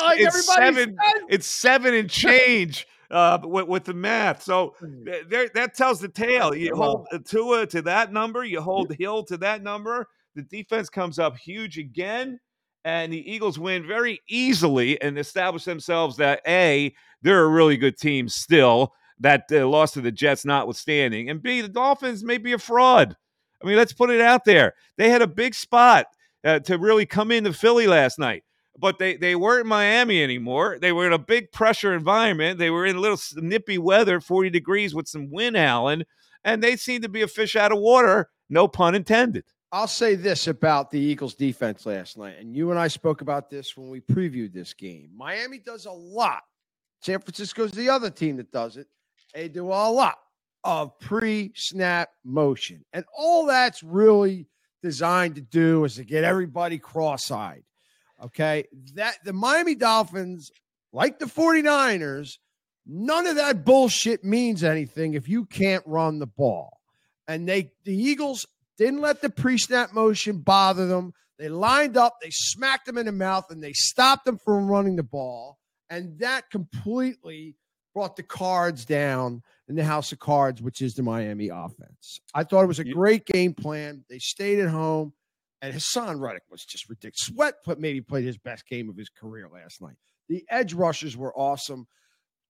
like 0.00 0.20
it's 0.20 0.46
seven. 0.46 0.96
says. 0.96 1.22
It's 1.28 1.46
seven 1.46 1.94
and 1.94 2.10
change 2.10 2.86
uh, 3.10 3.38
with, 3.42 3.66
with 3.66 3.84
the 3.84 3.94
math. 3.94 4.42
So 4.42 4.74
Hmm. 4.80 5.04
there, 5.28 5.48
that 5.54 5.74
tells 5.74 6.00
the 6.00 6.08
tale. 6.08 6.54
You 6.54 6.74
hold 6.74 7.06
Tua 7.24 7.66
to 7.68 7.82
that 7.82 8.12
number, 8.12 8.44
you 8.44 8.60
hold 8.60 8.94
Hill 8.98 9.24
to 9.24 9.36
that 9.38 9.62
number. 9.62 10.06
The 10.34 10.42
defense 10.42 10.88
comes 10.88 11.18
up 11.18 11.36
huge 11.36 11.78
again, 11.78 12.38
and 12.84 13.12
the 13.12 13.30
Eagles 13.30 13.58
win 13.58 13.86
very 13.86 14.20
easily 14.28 15.00
and 15.02 15.18
establish 15.18 15.64
themselves 15.64 16.16
that 16.18 16.42
A, 16.46 16.94
they're 17.22 17.44
a 17.44 17.48
really 17.48 17.76
good 17.76 17.98
team 17.98 18.28
still, 18.28 18.92
that 19.20 19.44
uh, 19.50 19.66
loss 19.66 19.92
to 19.92 20.00
the 20.00 20.12
Jets 20.12 20.44
notwithstanding, 20.44 21.28
and 21.28 21.42
B, 21.42 21.60
the 21.60 21.68
Dolphins 21.68 22.22
may 22.22 22.38
be 22.38 22.52
a 22.52 22.58
fraud. 22.58 23.16
I 23.60 23.66
mean, 23.66 23.76
let's 23.76 23.92
put 23.92 24.10
it 24.10 24.20
out 24.20 24.44
there. 24.44 24.74
They 24.96 25.10
had 25.10 25.22
a 25.22 25.26
big 25.26 25.54
spot 25.54 26.06
uh, 26.44 26.60
to 26.60 26.78
really 26.78 27.06
come 27.06 27.32
into 27.32 27.52
Philly 27.52 27.88
last 27.88 28.18
night 28.18 28.44
but 28.78 28.98
they 28.98 29.16
they 29.16 29.34
weren't 29.34 29.62
in 29.62 29.68
Miami 29.68 30.22
anymore. 30.22 30.78
They 30.80 30.92
were 30.92 31.06
in 31.06 31.12
a 31.12 31.18
big 31.18 31.52
pressure 31.52 31.94
environment. 31.94 32.58
They 32.58 32.70
were 32.70 32.86
in 32.86 32.96
a 32.96 33.00
little 33.00 33.18
nippy 33.36 33.78
weather, 33.78 34.20
40 34.20 34.50
degrees 34.50 34.94
with 34.94 35.08
some 35.08 35.30
wind 35.30 35.56
howling, 35.56 36.04
and 36.44 36.62
they 36.62 36.76
seemed 36.76 37.02
to 37.02 37.08
be 37.08 37.22
a 37.22 37.28
fish 37.28 37.56
out 37.56 37.72
of 37.72 37.78
water, 37.78 38.30
no 38.48 38.68
pun 38.68 38.94
intended. 38.94 39.44
I'll 39.70 39.86
say 39.86 40.14
this 40.14 40.46
about 40.46 40.90
the 40.90 40.98
Eagles 40.98 41.34
defense 41.34 41.84
last 41.84 42.16
night, 42.16 42.36
and 42.40 42.56
you 42.56 42.70
and 42.70 42.78
I 42.78 42.88
spoke 42.88 43.20
about 43.20 43.50
this 43.50 43.76
when 43.76 43.90
we 43.90 44.00
previewed 44.00 44.54
this 44.54 44.72
game. 44.72 45.10
Miami 45.14 45.58
does 45.58 45.84
a 45.84 45.92
lot. 45.92 46.42
San 47.02 47.20
Francisco's 47.20 47.72
the 47.72 47.90
other 47.90 48.10
team 48.10 48.38
that 48.38 48.50
does 48.50 48.76
it. 48.76 48.86
They 49.34 49.48
do 49.48 49.66
a 49.66 49.90
lot 49.90 50.16
of 50.64 50.98
pre-snap 51.00 52.08
motion, 52.24 52.84
and 52.94 53.04
all 53.16 53.46
that's 53.46 53.82
really 53.82 54.46
designed 54.82 55.34
to 55.34 55.42
do 55.42 55.84
is 55.84 55.96
to 55.96 56.04
get 56.04 56.24
everybody 56.24 56.78
cross-eyed. 56.78 57.64
Okay, 58.22 58.64
that 58.94 59.16
the 59.24 59.32
Miami 59.32 59.74
Dolphins, 59.74 60.50
like 60.92 61.18
the 61.18 61.26
49ers, 61.26 62.38
none 62.84 63.26
of 63.26 63.36
that 63.36 63.64
bullshit 63.64 64.24
means 64.24 64.64
anything 64.64 65.14
if 65.14 65.28
you 65.28 65.44
can't 65.44 65.84
run 65.86 66.18
the 66.18 66.26
ball. 66.26 66.80
And 67.28 67.48
they 67.48 67.72
the 67.84 67.94
Eagles 67.94 68.46
didn't 68.76 69.00
let 69.00 69.20
the 69.20 69.30
pre-snap 69.30 69.92
motion 69.92 70.38
bother 70.38 70.86
them. 70.86 71.12
They 71.38 71.48
lined 71.48 71.96
up, 71.96 72.16
they 72.20 72.30
smacked 72.30 72.86
them 72.86 72.98
in 72.98 73.06
the 73.06 73.12
mouth, 73.12 73.50
and 73.50 73.62
they 73.62 73.72
stopped 73.72 74.24
them 74.24 74.38
from 74.38 74.68
running 74.68 74.96
the 74.96 75.02
ball. 75.04 75.58
And 75.90 76.18
that 76.18 76.50
completely 76.50 77.54
brought 77.94 78.16
the 78.16 78.22
cards 78.22 78.84
down 78.84 79.42
in 79.68 79.76
the 79.76 79.84
house 79.84 80.12
of 80.12 80.18
cards, 80.18 80.62
which 80.62 80.82
is 80.82 80.94
the 80.94 81.02
Miami 81.02 81.48
offense. 81.48 82.20
I 82.34 82.44
thought 82.44 82.62
it 82.62 82.68
was 82.68 82.78
a 82.78 82.84
great 82.84 83.26
game 83.26 83.54
plan. 83.54 84.04
They 84.08 84.18
stayed 84.18 84.58
at 84.58 84.68
home, 84.68 85.12
and 85.62 85.74
Haason 85.74 86.20
Reddick 86.20 86.44
was 86.50 86.64
just 86.64 86.88
ridiculous. 86.88 87.18
Sweat 87.18 87.54
put 87.64 87.80
maybe 87.80 88.00
played 88.00 88.24
his 88.24 88.38
best 88.38 88.66
game 88.68 88.88
of 88.88 88.96
his 88.96 89.08
career 89.08 89.48
last 89.52 89.80
night. 89.80 89.96
The 90.28 90.44
edge 90.50 90.74
rushers 90.74 91.16
were 91.16 91.36
awesome. 91.36 91.86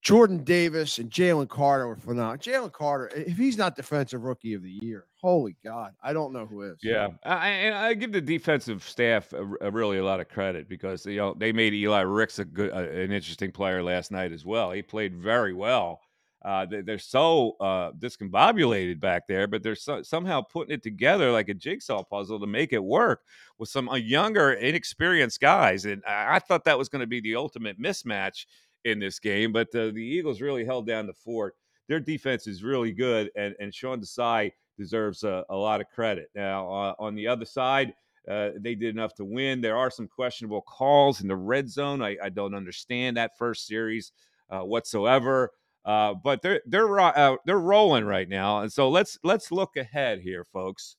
Jordan 0.00 0.44
Davis 0.44 0.98
and 0.98 1.10
Jalen 1.10 1.48
Carter 1.48 1.88
were 1.88 1.96
phenomenal. 1.96 2.36
Jalen 2.36 2.72
Carter, 2.72 3.10
if 3.16 3.36
he's 3.36 3.58
not 3.58 3.74
defensive 3.74 4.22
rookie 4.22 4.54
of 4.54 4.62
the 4.62 4.78
year, 4.80 5.06
holy 5.20 5.56
God, 5.64 5.92
I 6.02 6.12
don't 6.12 6.32
know 6.32 6.46
who 6.46 6.62
is. 6.62 6.78
Yeah, 6.82 7.08
I, 7.24 7.48
and 7.48 7.74
I 7.74 7.94
give 7.94 8.12
the 8.12 8.20
defensive 8.20 8.84
staff 8.84 9.32
a, 9.32 9.44
a 9.60 9.70
really 9.70 9.98
a 9.98 10.04
lot 10.04 10.20
of 10.20 10.28
credit 10.28 10.68
because 10.68 11.04
you 11.04 11.16
know 11.16 11.34
they 11.36 11.50
made 11.50 11.74
Eli 11.74 12.02
Ricks 12.02 12.38
a 12.38 12.44
good, 12.44 12.70
uh, 12.70 12.76
an 12.76 13.10
interesting 13.10 13.50
player 13.50 13.82
last 13.82 14.12
night 14.12 14.30
as 14.30 14.44
well. 14.44 14.70
He 14.70 14.82
played 14.82 15.16
very 15.16 15.52
well. 15.52 16.00
Uh, 16.44 16.64
they, 16.66 16.80
they're 16.82 16.98
so 16.98 17.56
uh, 17.60 17.90
discombobulated 17.92 19.00
back 19.00 19.26
there, 19.26 19.46
but 19.46 19.62
they're 19.62 19.74
so, 19.74 20.02
somehow 20.02 20.40
putting 20.40 20.74
it 20.74 20.82
together 20.82 21.32
like 21.32 21.48
a 21.48 21.54
jigsaw 21.54 22.02
puzzle 22.02 22.38
to 22.38 22.46
make 22.46 22.72
it 22.72 22.82
work 22.82 23.22
with 23.58 23.68
some 23.68 23.88
uh, 23.88 23.96
younger, 23.96 24.52
inexperienced 24.52 25.40
guys. 25.40 25.84
And 25.84 26.02
I, 26.06 26.36
I 26.36 26.38
thought 26.38 26.64
that 26.64 26.78
was 26.78 26.88
going 26.88 27.00
to 27.00 27.06
be 27.06 27.20
the 27.20 27.34
ultimate 27.34 27.80
mismatch 27.80 28.46
in 28.84 29.00
this 29.00 29.18
game, 29.18 29.52
but 29.52 29.68
uh, 29.74 29.86
the 29.86 30.02
Eagles 30.02 30.40
really 30.40 30.64
held 30.64 30.86
down 30.86 31.06
the 31.06 31.12
fort. 31.12 31.54
Their 31.88 32.00
defense 32.00 32.46
is 32.46 32.62
really 32.62 32.92
good, 32.92 33.30
and 33.34 33.54
and 33.58 33.74
Sean 33.74 34.00
Desai 34.00 34.52
deserves 34.76 35.24
a, 35.24 35.44
a 35.50 35.56
lot 35.56 35.80
of 35.80 35.88
credit. 35.88 36.28
Now, 36.34 36.70
uh, 36.72 36.94
on 36.98 37.14
the 37.14 37.26
other 37.26 37.44
side, 37.44 37.94
uh, 38.30 38.50
they 38.58 38.74
did 38.74 38.94
enough 38.94 39.14
to 39.14 39.24
win. 39.24 39.60
There 39.60 39.76
are 39.76 39.90
some 39.90 40.06
questionable 40.06 40.60
calls 40.62 41.22
in 41.22 41.28
the 41.28 41.36
red 41.36 41.68
zone. 41.68 42.02
I, 42.02 42.16
I 42.22 42.28
don't 42.28 42.54
understand 42.54 43.16
that 43.16 43.38
first 43.38 43.66
series 43.66 44.12
uh, 44.50 44.60
whatsoever. 44.60 45.50
Uh, 45.84 46.14
but 46.14 46.42
they're 46.42 46.60
they're 46.66 47.00
uh, 47.00 47.36
they're 47.46 47.58
rolling 47.58 48.04
right 48.04 48.28
now, 48.28 48.60
and 48.60 48.72
so 48.72 48.88
let's 48.88 49.18
let's 49.22 49.50
look 49.50 49.76
ahead 49.76 50.20
here, 50.20 50.44
folks, 50.52 50.96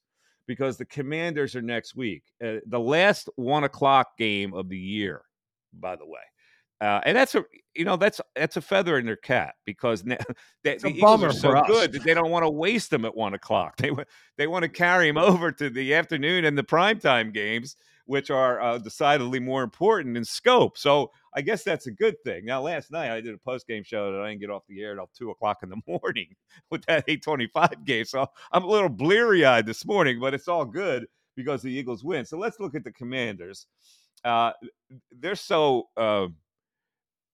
because 0.48 0.78
the 0.78 0.86
Commanders 0.86 1.56
are 1.56 1.62
next 1.62 1.96
week, 1.96 2.24
uh, 2.44 2.56
the 2.66 2.80
last 2.80 3.30
one 3.36 3.64
o'clock 3.64 4.18
game 4.18 4.54
of 4.54 4.68
the 4.70 4.78
year, 4.78 5.22
by 5.74 5.96
the 5.96 6.06
way. 6.06 6.22
Uh, 6.82 7.02
and 7.06 7.18
that's 7.18 7.36
a 7.36 7.44
you 7.76 7.84
know 7.84 7.98
that's 7.98 8.22
that's 8.36 8.56
a 8.56 8.62
feather 8.62 8.98
in 8.98 9.06
their 9.06 9.18
cap 9.18 9.56
because 9.66 10.06
now, 10.06 10.16
they, 10.64 10.78
the 10.78 10.90
Eagles 10.90 11.24
are 11.24 11.34
so 11.34 11.62
good 11.68 11.92
that 11.92 12.04
they 12.04 12.14
don't 12.14 12.32
want 12.32 12.44
to 12.44 12.50
waste 12.50 12.90
them 12.90 13.04
at 13.04 13.16
one 13.16 13.34
o'clock. 13.34 13.76
They 13.82 13.92
they 14.38 14.48
want 14.48 14.64
to 14.64 14.70
carry 14.70 15.08
them 15.08 15.18
over 15.18 15.52
to 15.52 15.70
the 15.70 15.94
afternoon 15.94 16.46
and 16.46 16.58
the 16.58 16.64
primetime 16.64 17.34
games, 17.34 17.76
which 18.06 18.32
are 18.32 18.62
uh, 18.62 18.78
decidedly 18.78 19.40
more 19.40 19.62
important 19.62 20.16
in 20.16 20.24
scope. 20.24 20.78
So 20.78 21.12
I 21.36 21.42
guess 21.42 21.64
that's 21.64 21.88
a 21.88 21.92
good 21.92 22.16
thing. 22.24 22.46
Now, 22.46 22.62
last 22.62 22.92
night 22.92 23.12
I 23.12 23.22
did 23.22 23.34
a 23.34 23.38
post 23.38 23.68
game 23.68 23.84
show 23.84 24.12
that 24.12 24.22
I 24.22 24.30
didn't 24.30 24.42
get 24.42 24.50
off 24.50 24.64
the 24.68 24.82
air 24.82 24.92
until 24.92 25.10
two 25.16 25.32
o'clock 25.32 25.60
in 25.64 25.70
the 25.70 25.82
morning 25.88 26.36
with 26.72 26.86
that 26.86 27.06
eight 27.08 27.24
twenty 27.24 27.48
five 27.48 27.86
game. 27.86 28.06
So 28.06 28.28
I'm 28.52 28.64
a 28.64 28.68
little 28.68 28.90
bleary 28.90 29.46
eyed 29.46 29.66
this 29.66 29.86
morning, 29.86 30.20
but 30.20 30.34
it's 30.34 30.48
all 30.48 30.66
good 30.66 31.08
because 31.36 31.62
the 31.62 31.72
Eagles 31.72 32.04
win. 32.04 32.26
So 32.26 32.38
let's 32.38 32.60
look 32.60 32.76
at 32.76 32.84
the 32.84 32.92
Commanders. 32.92 33.68
Uh, 34.24 34.52
they're 35.12 35.36
so. 35.36 35.90
Uh, 35.96 36.28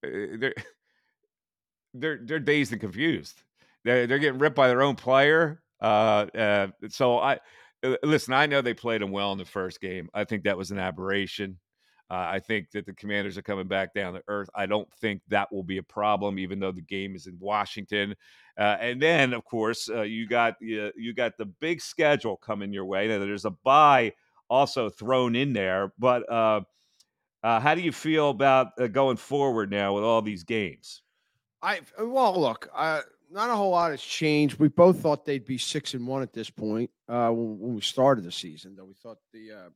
uh, 0.06 0.38
they're 0.40 0.54
they're 1.94 2.20
they're 2.24 2.40
dazed 2.40 2.72
and 2.72 2.82
confused. 2.82 3.42
They're 3.84 4.08
they're 4.08 4.20
getting 4.20 4.40
ripped 4.40 4.56
by 4.56 4.68
their 4.68 4.84
own 4.84 4.96
player. 4.96 5.62
Uh, 5.82 6.28
uh, 6.38 6.68
so 6.90 7.20
I 7.20 7.40
uh, 7.84 7.96
listen. 8.04 8.34
I 8.34 8.46
know 8.46 8.62
they 8.62 8.74
played 8.74 9.02
them 9.02 9.12
well 9.12 9.32
in 9.32 9.38
the 9.38 9.46
first 9.46 9.82
game. 9.82 10.10
I 10.14 10.24
think 10.24 10.44
that 10.44 10.58
was 10.58 10.72
an 10.72 10.80
aberration. 10.80 11.60
Uh, 12.10 12.28
I 12.34 12.40
think 12.40 12.72
that 12.72 12.86
the 12.86 12.94
Commanders 12.94 13.38
are 13.38 13.42
coming 13.42 13.68
back 13.68 13.94
down 13.94 14.14
to 14.14 14.22
earth. 14.28 14.50
I 14.54 14.68
don't 14.68 14.92
think 14.94 15.22
that 15.30 15.52
will 15.52 15.64
be 15.64 15.80
a 15.80 15.84
problem, 15.84 16.38
even 16.38 16.60
though 16.60 16.72
the 16.72 16.82
game 16.82 17.16
is 17.16 17.26
in 17.26 17.36
Washington. 17.40 18.16
Uh, 18.58 18.78
and 18.80 19.02
then, 19.02 19.34
of 19.34 19.44
course, 19.44 19.90
uh, 19.90 20.04
you 20.04 20.28
got 20.28 20.54
uh, 20.54 20.92
you 20.96 21.14
got 21.16 21.38
the 21.38 21.46
big 21.46 21.82
schedule 21.82 22.38
coming 22.38 22.72
your 22.72 22.86
way. 22.86 23.08
Now, 23.08 23.20
there's 23.20 23.46
a 23.46 23.52
bye 23.52 24.14
also 24.50 24.90
thrown 24.90 25.36
in 25.36 25.54
there, 25.54 25.94
but 25.98 26.30
uh, 27.46 27.60
how 27.60 27.76
do 27.76 27.82
you 27.82 27.92
feel 27.92 28.32
about 28.32 28.70
uh, 28.80 28.88
going 28.88 29.18
forward 29.18 29.70
now 29.70 29.94
with 29.94 30.04
all 30.04 30.20
these 30.20 30.44
games? 30.44 31.04
I 31.62 31.82
well, 32.00 32.40
look, 32.42 32.68
uh, 32.74 33.02
not 33.30 33.52
a 33.52 33.56
whole 33.56 33.70
lot 33.70 33.92
has 33.92 34.02
changed. 34.02 34.58
We 34.58 34.68
both 34.68 35.00
thought 35.00 35.26
they'd 35.26 35.46
be 35.46 35.60
six 35.60 35.94
and 35.94 36.08
one 36.08 36.24
at 36.24 36.34
this 36.34 36.50
point 36.50 36.90
uh, 37.08 37.30
when, 37.30 37.76
we 37.76 37.82
started 37.82 38.24
the 38.24 38.32
season. 38.32 38.76
Though 38.76 38.86
we 38.86 38.96
thought 38.96 39.20
the 39.32 39.52
uh, 39.52 39.70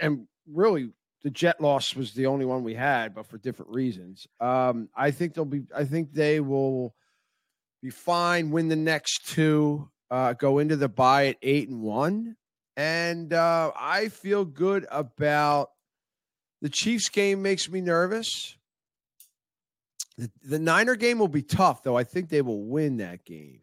and 0.00 0.28
really 0.46 0.90
the 1.22 1.30
Jet 1.30 1.60
loss 1.60 1.94
was 1.96 2.12
the 2.12 2.26
only 2.26 2.44
one 2.44 2.62
we 2.62 2.74
had, 2.74 3.14
but 3.14 3.26
for 3.26 3.38
different 3.38 3.72
reasons. 3.72 4.26
Um, 4.40 4.88
I 4.94 5.10
think 5.10 5.34
they'll 5.34 5.44
be. 5.44 5.62
I 5.74 5.84
think 5.84 6.12
they 6.12 6.40
will 6.40 6.94
be 7.82 7.90
fine. 7.90 8.50
Win 8.50 8.68
the 8.68 8.76
next 8.76 9.28
two. 9.28 9.90
Uh, 10.10 10.32
go 10.32 10.58
into 10.58 10.76
the 10.76 10.88
bye 10.88 11.26
at 11.26 11.36
eight 11.42 11.68
and 11.68 11.82
one, 11.82 12.36
and 12.76 13.32
I 13.32 14.08
feel 14.10 14.44
good 14.44 14.86
about 14.90 15.70
the 16.62 16.68
Chiefs 16.68 17.08
game 17.08 17.42
makes 17.42 17.68
me 17.68 17.80
nervous. 17.80 18.56
The, 20.16 20.30
the 20.42 20.58
Niner 20.58 20.96
game 20.96 21.18
will 21.18 21.28
be 21.28 21.42
tough, 21.42 21.82
though. 21.82 21.96
I 21.96 22.04
think 22.04 22.28
they 22.28 22.42
will 22.42 22.62
win 22.62 22.96
that 22.96 23.24
game. 23.24 23.60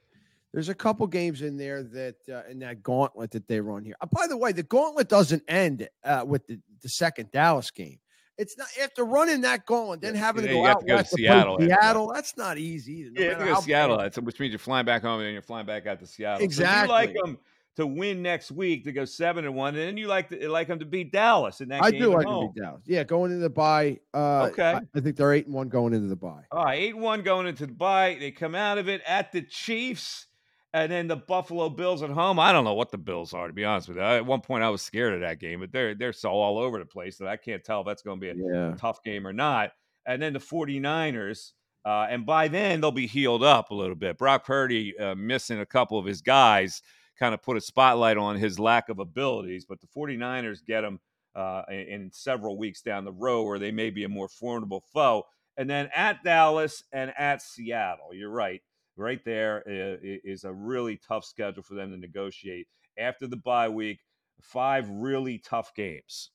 There's 0.56 0.70
a 0.70 0.74
couple 0.74 1.06
games 1.08 1.41
in 1.41 1.58
there 1.58 1.84
that 1.84 2.15
uh, 2.32 2.50
in 2.50 2.60
that 2.60 2.82
gauntlet 2.82 3.32
that 3.32 3.46
they 3.46 3.60
run 3.60 3.84
here. 3.84 3.96
Uh, 4.00 4.06
by 4.06 4.26
the 4.26 4.38
way, 4.38 4.54
the 4.54 4.63
gauntlet 4.63 5.10
doesn't 5.10 5.44
end 5.50 5.89
uh, 6.06 6.24
with 6.26 6.48
the, 6.48 6.58
the 6.82 6.88
second 6.88 7.30
Dallas 7.32 7.72
game. 7.72 8.00
It's 8.38 8.58
not 8.58 8.68
after 8.82 9.04
running 9.04 9.41
that 9.41 9.65
gauntlet, 9.65 10.00
then 10.00 10.15
having 10.15 10.46
yeah, 10.46 10.52
to 10.52 10.56
go 10.56 10.65
out 10.65 10.80
to 10.80 10.86
go 10.86 10.98
to 10.98 11.06
Seattle. 11.06 11.58
Seattle, 11.60 12.12
that's 12.13 12.38
not 12.38 12.58
easy. 12.58 13.10
No 13.12 13.22
yeah, 13.22 13.28
you 13.28 13.30
have 13.32 13.39
to 13.39 13.46
go 13.46 13.56
to 13.56 13.62
Seattle, 13.63 13.98
that's, 13.98 14.18
which 14.18 14.39
means 14.39 14.52
you're 14.52 14.60
flying 14.60 14.86
back 14.86 15.02
home 15.02 15.20
and 15.20 15.26
then 15.26 15.34
you're 15.34 15.41
flying 15.41 15.65
back 15.65 15.88
out 15.88 16.00
to 16.00 16.08
Seattle. 16.08 16.41
Exactly. 16.41 16.88
So 16.88 16.94
like 16.94 17.13
them 17.13 17.38
to 17.76 17.86
win 17.86 18.22
next 18.22 18.52
week 18.52 18.86
to 18.86 18.91
go 18.91 19.04
seven 19.06 19.46
and 19.46 19.56
one, 19.56 19.76
and 19.76 19.84
then 19.84 19.98
you 19.98 20.08
like 20.08 20.30
to, 20.30 20.50
like 20.50 20.68
them 20.68 20.80
to 20.80 20.86
beat 20.86 21.12
Dallas 21.12 21.62
in 21.62 21.70
that. 21.70 21.84
I 21.84 21.91
do 21.91 22.13
like 22.13 22.26
to 22.26 22.50
beat 22.54 22.62
Dallas. 22.62 22.82
Yeah, 22.86 23.04
going 23.04 23.32
into 23.32 23.44
the 23.44 23.50
bye. 23.50 24.00
Uh, 24.13 24.50
okay, 24.52 24.74
I, 24.74 24.82
I, 24.96 25.00
think 25.02 25.18
they're 25.18 25.34
eight 25.34 25.46
and 25.46 25.54
one 25.54 25.68
going 25.68 25.94
into 25.94 26.08
the 26.08 26.15
bye. 26.15 26.44
All 26.52 26.63
right, 26.63 26.80
eight 26.80 26.94
and 26.94 27.04
one 27.04 27.22
going 27.22 27.48
into 27.48 27.65
the 27.65 27.74
bye. 27.74 28.15
They 28.20 28.32
come 28.32 28.56
out 28.56 28.78
of 28.78 28.88
it 28.88 29.02
at 29.06 29.32
the 29.32 29.41
Chiefs, 29.41 30.28
and 30.76 30.92
then 30.92 31.08
the 31.08 31.16
Buffalo 31.16 31.70
Bills 31.70 32.04
at 32.04 32.10
home. 32.10 32.38
I 32.38 32.52
don't 32.52 32.66
know 32.66 32.74
what 32.74 32.92
the 32.92 32.98
Bills 32.98 33.34
are 33.34 33.48
to 33.48 33.54
be 33.54 33.64
honest 33.64 33.88
with 33.88 33.96
you. 33.96 34.04
At 34.04 34.26
one 34.26 34.42
point, 34.42 34.62
I 34.62 34.70
was 34.70 34.82
scared 34.82 35.14
of 35.14 35.22
that 35.22 35.40
game, 35.40 35.62
but 35.62 35.72
they're 35.72 35.96
they're 35.96 36.12
so 36.12 36.30
all 36.32 36.60
over 36.60 36.78
the 36.78 36.86
place 36.86 37.18
that 37.18 37.30
I 37.30 37.38
can't 37.38 37.64
tell 37.64 37.80
if 37.80 37.88
that's 37.88 38.02
going 38.02 38.20
to 38.20 38.22
be 38.22 38.42
a 38.42 38.46
yeah. 38.46 38.76
tough 38.78 39.02
game 39.02 39.26
or 39.26 39.32
not. 39.32 39.72
And 40.06 40.22
then 40.22 40.34
the 40.34 40.40
49ers. 40.40 41.54
Uh, 41.86 42.08
and 42.10 42.26
by 42.26 42.48
then 42.48 42.82
they'll 42.82 42.92
be 42.92 43.08
healed 43.08 43.44
up 43.44 43.70
a 43.70 43.76
little 43.76 43.96
bit. 43.96 44.18
Brock 44.18 44.44
Purdy 44.44 44.98
uh, 44.98 45.14
missing 45.16 45.60
a 45.60 45.66
couple 45.66 46.00
of 46.00 46.06
his 46.06 46.20
guys 46.22 46.82
kind 47.18 47.34
of 47.34 47.44
put 47.44 47.58
a 47.58 47.62
spotlight 47.62 48.18
on 48.18 48.36
his 48.36 48.60
lack 48.60 48.90
of 48.90 48.98
abilities. 49.00 49.66
But 49.66 49.80
the 49.80 49.88
49ers 49.88 50.66
get 50.66 50.84
him 50.84 51.00
uh, 51.36 51.62
in 51.70 52.10
several 52.12 52.58
weeks 52.58 52.82
down 52.82 53.06
the 53.06 53.12
road 53.12 53.44
where 53.44 53.60
they 53.60 53.72
may 53.72 53.92
be 53.92 54.04
a 54.04 54.10
more 54.10 54.28
formidable 54.28 54.84
foe. 54.94 55.26
And 55.58 55.70
then 55.70 55.90
at 55.96 56.24
Dallas 56.24 56.84
and 56.92 57.14
at 57.18 57.42
Seattle, 57.42 58.14
you're 58.14 58.32
right. 58.32 58.62
Right 58.98 59.24
there 59.26 59.62
is 59.66 60.46
a 60.46 60.54
really 60.54 61.00
tough 61.06 61.26
schedule 61.26 61.64
for 61.64 61.76
them 61.76 61.92
to 61.92 61.98
negotiate. 61.98 62.68
After 62.98 63.28
the 63.28 63.38
bye 63.38 63.68
week, 63.68 64.00
five 64.42 64.90
really 64.90 65.38
tough 65.40 65.74
games. 65.76 66.32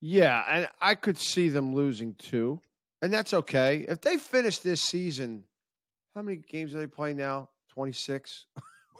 Yeah, 0.00 0.42
and 0.48 0.68
I 0.80 0.94
could 0.94 1.18
see 1.18 1.50
them 1.50 1.74
losing 1.74 2.14
two, 2.14 2.60
and 3.02 3.12
that's 3.12 3.34
okay. 3.34 3.84
If 3.86 4.00
they 4.00 4.16
finish 4.16 4.58
this 4.60 4.80
season, 4.80 5.44
how 6.14 6.22
many 6.22 6.38
games 6.38 6.74
are 6.74 6.78
they 6.78 6.86
playing 6.86 7.18
now? 7.18 7.50
26? 7.74 8.46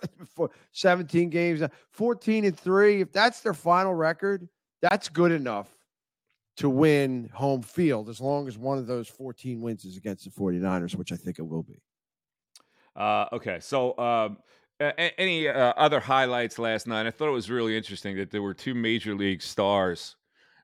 17 0.73 1.31
games, 1.31 1.63
uh, 1.63 1.69
14 1.93 2.45
and 2.45 2.59
3. 2.59 3.01
If 3.01 3.13
that's 3.13 3.41
their 3.41 3.55
final 3.55 3.95
record, 3.95 4.47
that's 4.83 5.09
good 5.09 5.33
enough 5.33 5.69
to 6.59 6.69
win 6.69 7.31
home 7.33 7.63
field 7.63 8.09
as 8.11 8.21
long 8.21 8.47
as 8.47 8.59
one 8.59 8.77
of 8.77 8.87
those 8.87 9.09
14 9.09 9.61
wins 9.61 9.85
is 9.85 9.97
against 9.97 10.25
the 10.25 10.31
49ers, 10.31 10.95
which 10.95 11.13
I 11.13 11.17
think 11.17 11.39
it 11.39 11.43
will 11.43 11.63
be. 11.63 11.81
Uh, 12.97 13.27
okay. 13.33 13.59
So, 13.61 13.97
um, 13.99 14.39
any 15.19 15.47
uh, 15.47 15.75
other 15.77 16.01
highlights 16.01 16.59
last 16.59 16.87
night? 16.87 17.07
I 17.07 17.11
thought 17.11 17.29
it 17.29 17.33
was 17.33 17.51
really 17.51 17.77
interesting 17.77 18.17
that 18.17 18.31
there 18.31 18.43
were 18.43 18.55
two 18.55 18.75
major 18.75 19.15
league 19.15 19.43
stars 19.43 20.17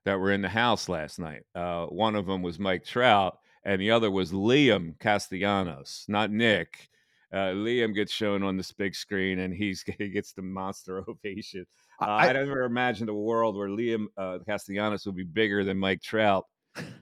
that 0.05 0.19
were 0.19 0.31
in 0.31 0.41
the 0.41 0.49
house 0.49 0.89
last 0.89 1.19
night. 1.19 1.43
Uh, 1.53 1.85
one 1.85 2.15
of 2.15 2.25
them 2.25 2.41
was 2.41 2.57
Mike 2.57 2.83
Trout, 2.83 3.37
and 3.63 3.79
the 3.79 3.91
other 3.91 4.09
was 4.09 4.31
Liam 4.31 4.97
Castellanos, 4.99 6.05
not 6.07 6.31
Nick 6.31 6.89
uh, 7.33 7.51
Liam 7.51 7.93
gets 7.93 8.11
shown 8.11 8.41
on 8.41 8.55
this 8.55 8.71
big 8.71 8.95
screen 8.95 9.39
and 9.39 9.53
he's 9.53 9.83
he 9.97 10.09
gets 10.09 10.33
the 10.33 10.41
monster 10.41 11.03
ovation. 11.07 11.65
Uh, 12.01 12.05
I, 12.05 12.29
I, 12.29 12.33
never 12.33 12.63
imagined 12.63 13.09
a 13.09 13.13
world 13.13 13.55
where 13.55 13.69
Liam 13.69 14.07
uh, 14.17 14.39
Castellanos 14.45 15.05
would 15.05 15.15
be 15.15 15.23
bigger 15.23 15.63
than 15.63 15.77
Mike 15.77 16.01
Trout 16.01 16.45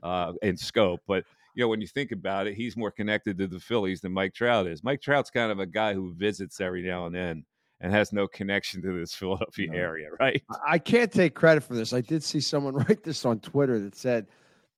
uh, 0.03 0.33
in 0.41 0.55
scope, 0.55 1.01
but 1.05 1.25
you 1.55 1.63
know 1.63 1.69
when 1.69 1.81
you 1.81 1.87
think 1.87 2.11
about 2.11 2.47
it, 2.47 2.55
he's 2.55 2.77
more 2.77 2.91
connected 2.91 3.37
to 3.37 3.47
the 3.47 3.59
Phillies 3.59 4.01
than 4.01 4.11
Mike 4.11 4.33
Trout 4.33 4.67
is. 4.67 4.83
Mike 4.83 5.01
Trout's 5.01 5.29
kind 5.29 5.51
of 5.51 5.59
a 5.59 5.65
guy 5.65 5.93
who 5.93 6.13
visits 6.13 6.59
every 6.59 6.83
now 6.83 7.05
and 7.05 7.15
then 7.15 7.45
and 7.79 7.93
has 7.93 8.13
no 8.13 8.27
connection 8.27 8.81
to 8.81 8.99
this 8.99 9.13
Philadelphia 9.15 9.71
no. 9.71 9.77
area, 9.77 10.09
right? 10.19 10.43
I 10.67 10.77
can't 10.77 11.11
take 11.11 11.33
credit 11.33 11.63
for 11.63 11.73
this. 11.73 11.93
I 11.93 12.01
did 12.01 12.23
see 12.23 12.41
someone 12.41 12.73
write 12.87 13.03
this 13.03 13.25
on 13.25 13.39
Twitter 13.39 13.79
that 13.79 13.95
said 13.95 14.27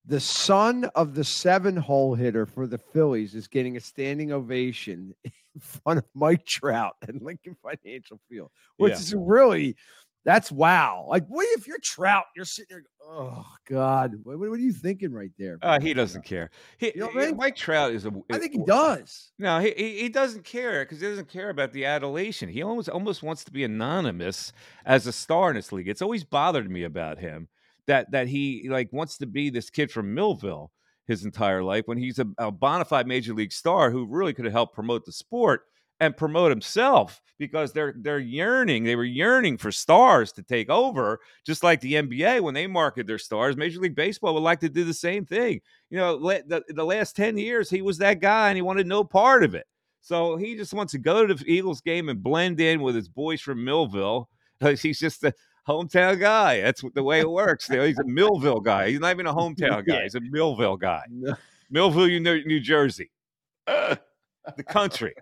the 0.06 0.20
son 0.20 0.86
of 0.96 1.16
the 1.16 1.24
seven 1.24 1.76
hole 1.76 2.16
hitter 2.16 2.46
for 2.46 2.68
the 2.68 2.78
Phillies 2.78 3.36
is 3.36 3.48
getting 3.48 3.76
a 3.76 3.82
standing 3.82 4.32
ovation 4.32 5.14
in 5.24 5.62
front 5.62 5.98
of 5.98 6.06
Mike 6.14 6.46
Trout 6.46 6.94
and 7.08 7.22
Lincoln 7.22 7.58
Financial 7.62 8.20
Field, 8.30 8.52
which 8.78 8.94
yeah. 8.94 9.00
is 9.00 9.16
really 9.16 9.76
that's 10.28 10.52
wow. 10.52 11.06
Like, 11.08 11.26
what 11.30 11.48
if 11.58 11.68
you're 11.68 11.80
Trout? 11.82 12.26
You're 12.36 12.44
sitting 12.44 12.68
there. 12.70 12.84
Oh 13.02 13.46
God, 13.66 14.16
what, 14.24 14.38
what 14.38 14.50
are 14.50 14.58
you 14.58 14.74
thinking 14.74 15.14
right 15.14 15.32
there? 15.40 15.58
Uh, 15.62 15.80
he 15.80 15.94
doesn't 15.94 16.26
care. 16.26 16.52
He, 16.78 16.92
you 16.94 17.00
know 17.00 17.10
I 17.16 17.28
mean? 17.28 17.38
Mike 17.38 17.56
Trout 17.56 17.94
is 17.94 18.06
a. 18.06 18.12
I 18.30 18.38
think 18.38 18.52
he 18.52 18.62
does. 18.66 19.32
No, 19.40 19.62
he 19.62 19.72
he 19.72 20.10
doesn't 20.10 20.44
care 20.44 20.84
because 20.84 21.00
he 21.00 21.08
doesn't 21.08 21.30
care 21.30 21.50
about 21.50 21.72
the 21.72 21.86
adulation. 21.86 22.50
He 22.50 22.62
almost 22.62 22.90
almost 22.90 23.24
wants 23.24 23.46
to 23.46 23.54
be 23.54 23.64
anonymous 23.64 24.52
as 24.86 25.08
a 25.08 25.14
star 25.14 25.50
in 25.50 25.56
this 25.56 25.72
league. 25.72 25.88
It's 25.88 26.02
always 26.02 26.26
bothered 26.26 26.70
me 26.70 26.84
about 26.84 27.20
him 27.20 27.48
that 27.86 28.12
that 28.12 28.28
he 28.28 28.68
like 28.70 28.92
wants 28.92 29.18
to 29.20 29.28
be 29.28 29.50
this 29.50 29.70
kid 29.70 29.90
from 29.90 30.14
Millville 30.14 30.74
his 31.08 31.24
entire 31.24 31.64
life 31.64 31.84
when 31.86 31.98
he's 31.98 32.20
a, 32.20 32.28
a 32.38 32.52
bona 32.52 32.84
fide 32.84 33.08
major 33.08 33.34
league 33.34 33.54
star 33.54 33.92
who 33.92 34.06
really 34.06 34.34
could 34.34 34.44
have 34.44 34.54
helped 34.54 34.76
promote 34.76 35.06
the 35.06 35.12
sport 35.14 35.62
and 36.00 36.16
promote 36.16 36.52
himself 36.52 37.22
because 37.40 37.72
they're 37.72 37.94
they're 37.98 38.20
yearning 38.20 38.84
they 38.84 38.96
were 38.96 39.04
yearning 39.04 39.58
for 39.58 39.72
stars 39.72 40.32
to 40.32 40.42
take 40.42 40.70
over 40.70 41.20
just 41.46 41.64
like 41.64 41.80
the 41.82 41.94
NBA 41.94 42.42
when 42.42 42.54
they 42.54 42.68
market 42.68 43.08
their 43.08 43.20
stars 43.20 43.58
Major 43.58 43.80
League 43.80 43.96
Baseball 43.96 44.34
would 44.34 44.42
like 44.42 44.60
to 44.62 44.70
do 44.70 44.84
the 44.84 44.94
same 44.94 45.26
thing 45.26 45.62
you 45.90 45.98
know 45.98 46.18
the, 46.18 46.64
the 46.70 46.84
last 46.84 47.16
10 47.16 47.38
years 47.38 47.70
he 47.70 47.82
was 47.82 47.98
that 48.00 48.20
guy 48.20 48.50
and 48.50 48.58
he 48.58 48.62
wanted 48.62 48.88
no 48.88 49.04
part 49.04 49.44
of 49.44 49.56
it 49.56 49.68
so 50.02 50.38
he 50.38 50.56
just 50.56 50.74
wants 50.74 50.92
to 50.92 51.00
go 51.00 51.26
to 51.26 51.34
the 51.34 51.52
Eagles 51.52 51.82
game 51.82 52.10
and 52.10 52.24
blend 52.24 52.60
in 52.60 52.82
with 52.82 52.96
his 52.96 53.10
boys 53.10 53.42
from 53.42 53.64
Millville 53.64 54.30
he's 54.82 55.00
just 55.00 55.24
a, 55.24 55.34
hometown 55.68 56.20
guy. 56.20 56.62
That's 56.62 56.84
the 56.94 57.04
way 57.04 57.20
it 57.20 57.30
works. 57.30 57.68
he's 57.68 58.00
a 58.00 58.06
Millville 58.06 58.62
guy. 58.62 58.90
He's 58.90 59.00
not 59.00 59.12
even 59.12 59.28
a 59.28 59.34
hometown 59.36 59.86
guy. 59.86 60.04
He's 60.04 60.16
a 60.16 60.22
Millville 60.22 60.78
guy. 60.78 61.04
Millville, 61.70 62.08
New 62.20 62.60
Jersey. 62.60 63.12
the 63.66 64.64
country. 64.66 65.14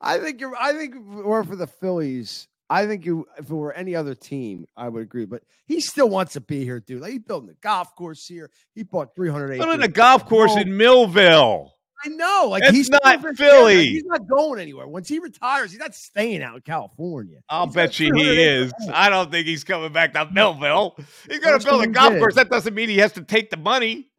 I 0.00 0.18
think 0.18 0.40
you're. 0.40 0.54
I 0.56 0.72
think 0.72 0.94
were 0.96 1.44
for 1.44 1.56
the 1.56 1.66
Phillies, 1.66 2.48
I 2.70 2.86
think 2.86 3.04
you, 3.04 3.26
if 3.38 3.50
it 3.50 3.54
were 3.54 3.72
any 3.72 3.94
other 3.94 4.14
team, 4.14 4.66
I 4.76 4.88
would 4.88 5.02
agree. 5.02 5.26
But 5.26 5.42
he 5.66 5.80
still 5.80 6.08
wants 6.08 6.32
to 6.34 6.40
be 6.40 6.64
here, 6.64 6.80
dude. 6.80 7.02
Like 7.02 7.12
he's 7.12 7.20
building 7.22 7.50
a 7.50 7.54
golf 7.62 7.94
course 7.94 8.26
here. 8.26 8.50
He 8.74 8.82
bought 8.82 9.14
300 9.14 9.52
acres. 9.52 9.64
Building 9.64 9.82
a 9.84 9.88
golf 9.88 10.26
course 10.26 10.52
Oh. 10.54 10.60
in 10.60 10.76
Millville. 10.76 11.72
I 12.04 12.08
know. 12.08 12.48
Like 12.50 12.62
That's 12.64 12.74
he's 12.76 12.90
not. 12.90 13.02
Philly. 13.36 13.76
Like, 13.76 13.86
he's 13.86 14.04
not 14.04 14.28
going 14.28 14.60
anywhere. 14.60 14.86
Once 14.86 15.08
he 15.08 15.20
retires, 15.20 15.70
he's 15.70 15.80
not 15.80 15.94
staying 15.94 16.42
out 16.42 16.56
in 16.56 16.60
California. 16.60 17.38
I'll 17.48 17.66
He's 17.66 17.74
bet 17.74 17.98
you 17.98 18.12
he 18.14 18.42
is. 18.42 18.74
I 18.92 19.08
don't 19.08 19.30
think 19.30 19.46
he's 19.46 19.64
coming 19.64 19.90
back 19.90 20.12
to 20.12 20.28
Millville. 20.30 20.96
He's 21.30 21.40
to 21.40 21.58
build 21.64 21.82
a 21.84 21.86
golf 21.86 22.18
course. 22.18 22.34
That 22.34 22.50
doesn't 22.50 22.74
mean 22.74 22.90
he 22.90 22.98
has 22.98 23.12
to 23.12 23.22
take 23.22 23.48
the 23.50 23.56
money. 23.56 24.10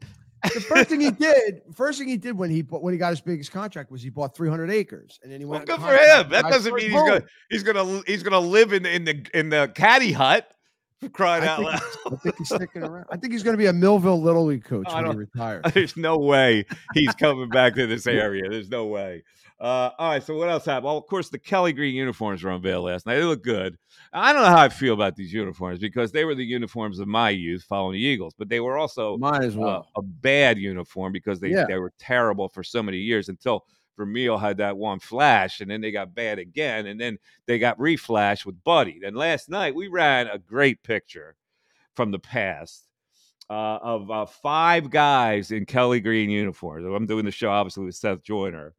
The 0.53 0.61
first 0.61 0.89
thing 0.89 1.01
he 1.01 1.11
did, 1.11 1.61
first 1.73 1.99
thing 1.99 2.07
he 2.07 2.17
did 2.17 2.37
when 2.37 2.49
he 2.49 2.61
bought, 2.61 2.81
when 2.83 2.93
he 2.93 2.97
got 2.97 3.09
his 3.09 3.21
biggest 3.21 3.51
contract 3.51 3.91
was 3.91 4.01
he 4.01 4.09
bought 4.09 4.35
300 4.35 4.69
acres, 4.69 5.19
and 5.23 5.31
then 5.31 5.39
he 5.39 5.45
Well, 5.45 5.59
went. 5.59 5.67
good 5.69 5.79
for 5.79 5.95
him. 5.95 6.29
That 6.29 6.45
doesn't 6.49 6.73
mean 6.73 6.85
he's 6.85 6.93
home. 6.93 7.07
gonna 7.07 7.23
he's 7.49 7.63
gonna 7.63 8.01
he's 8.07 8.23
gonna 8.23 8.39
live 8.39 8.73
in 8.73 8.83
the 8.83 8.95
in 8.95 9.03
the 9.05 9.25
in 9.33 9.49
the 9.49 9.71
caddy 9.75 10.11
hut. 10.11 10.51
For 11.01 11.09
crying 11.09 11.43
I 11.43 11.47
out 11.47 11.61
loud! 11.61 11.81
I 12.11 12.15
think 12.15 12.37
he's 12.37 12.47
sticking 12.55 12.81
around. 12.83 13.05
I 13.11 13.17
think 13.17 13.33
he's 13.33 13.43
going 13.43 13.53
to 13.53 13.57
be 13.57 13.65
a 13.65 13.73
Millville 13.73 14.21
Little 14.21 14.45
League 14.45 14.63
coach 14.63 14.87
when 14.93 15.05
he 15.05 15.13
retires. 15.13 15.63
There's 15.73 15.97
no 15.97 16.17
way 16.17 16.65
he's 16.93 17.13
coming 17.15 17.49
back 17.49 17.75
to 17.75 17.85
this 17.85 18.07
area. 18.07 18.49
There's 18.49 18.69
no 18.69 18.85
way. 18.85 19.23
Uh, 19.59 19.89
all 19.97 20.09
right. 20.09 20.21
So 20.23 20.35
what 20.35 20.49
else 20.49 20.65
happened? 20.65 20.85
Well, 20.85 20.97
of 20.97 21.07
course, 21.07 21.29
the 21.29 21.39
Kelly 21.39 21.71
Green 21.71 21.95
uniforms 21.95 22.43
were 22.43 22.51
unveiled 22.51 22.85
last 22.85 23.05
night. 23.05 23.15
They 23.15 23.23
look 23.23 23.43
good. 23.43 23.77
I 24.11 24.33
don't 24.33 24.41
know 24.43 24.49
how 24.49 24.61
I 24.63 24.69
feel 24.69 24.93
about 24.93 25.15
these 25.15 25.31
uniforms 25.31 25.79
because 25.79 26.11
they 26.11 26.25
were 26.25 26.35
the 26.35 26.43
uniforms 26.43 26.99
of 26.99 27.07
my 27.07 27.29
youth 27.29 27.63
following 27.63 27.93
the 27.93 28.05
Eagles, 28.05 28.33
but 28.37 28.49
they 28.49 28.59
were 28.59 28.77
also 28.77 29.17
Might 29.17 29.43
as 29.43 29.55
uh, 29.55 29.59
well. 29.59 29.87
a 29.95 30.01
bad 30.01 30.57
uniform 30.57 31.13
because 31.13 31.39
they, 31.39 31.49
Yeah. 31.51 31.65
they 31.67 31.79
were 31.79 31.93
terrible 31.97 32.49
for 32.49 32.63
so 32.63 32.83
many 32.83 32.97
years 32.97 33.29
until 33.29 33.65
Vermeil 33.97 34.37
had 34.37 34.57
that 34.57 34.75
one 34.75 34.99
flash, 34.99 35.61
and 35.61 35.71
then 35.71 35.79
they 35.79 35.89
got 35.91 36.13
bad 36.13 36.37
again, 36.37 36.87
and 36.87 36.99
then 36.99 37.17
they 37.45 37.57
got 37.57 37.79
reflashed 37.79 38.45
with 38.45 38.61
Buddy. 38.65 38.99
And 39.05 39.15
last 39.15 39.47
night 39.47 39.73
we 39.73 39.87
ran 39.87 40.27
a 40.27 40.37
great 40.37 40.83
picture 40.83 41.37
from 41.95 42.11
the 42.11 42.19
past 42.19 42.89
uh, 43.49 43.53
of 43.81 44.11
uh, 44.11 44.25
five 44.25 44.89
guys 44.89 45.51
in 45.51 45.65
Kelly 45.65 46.01
Green 46.01 46.29
uniforms. 46.29 46.85
I'm 46.85 47.05
doing 47.05 47.23
the 47.23 47.31
show 47.31 47.49
obviously 47.51 47.85
with 47.85 47.95
Seth 47.95 48.21
Joyner. 48.21 48.73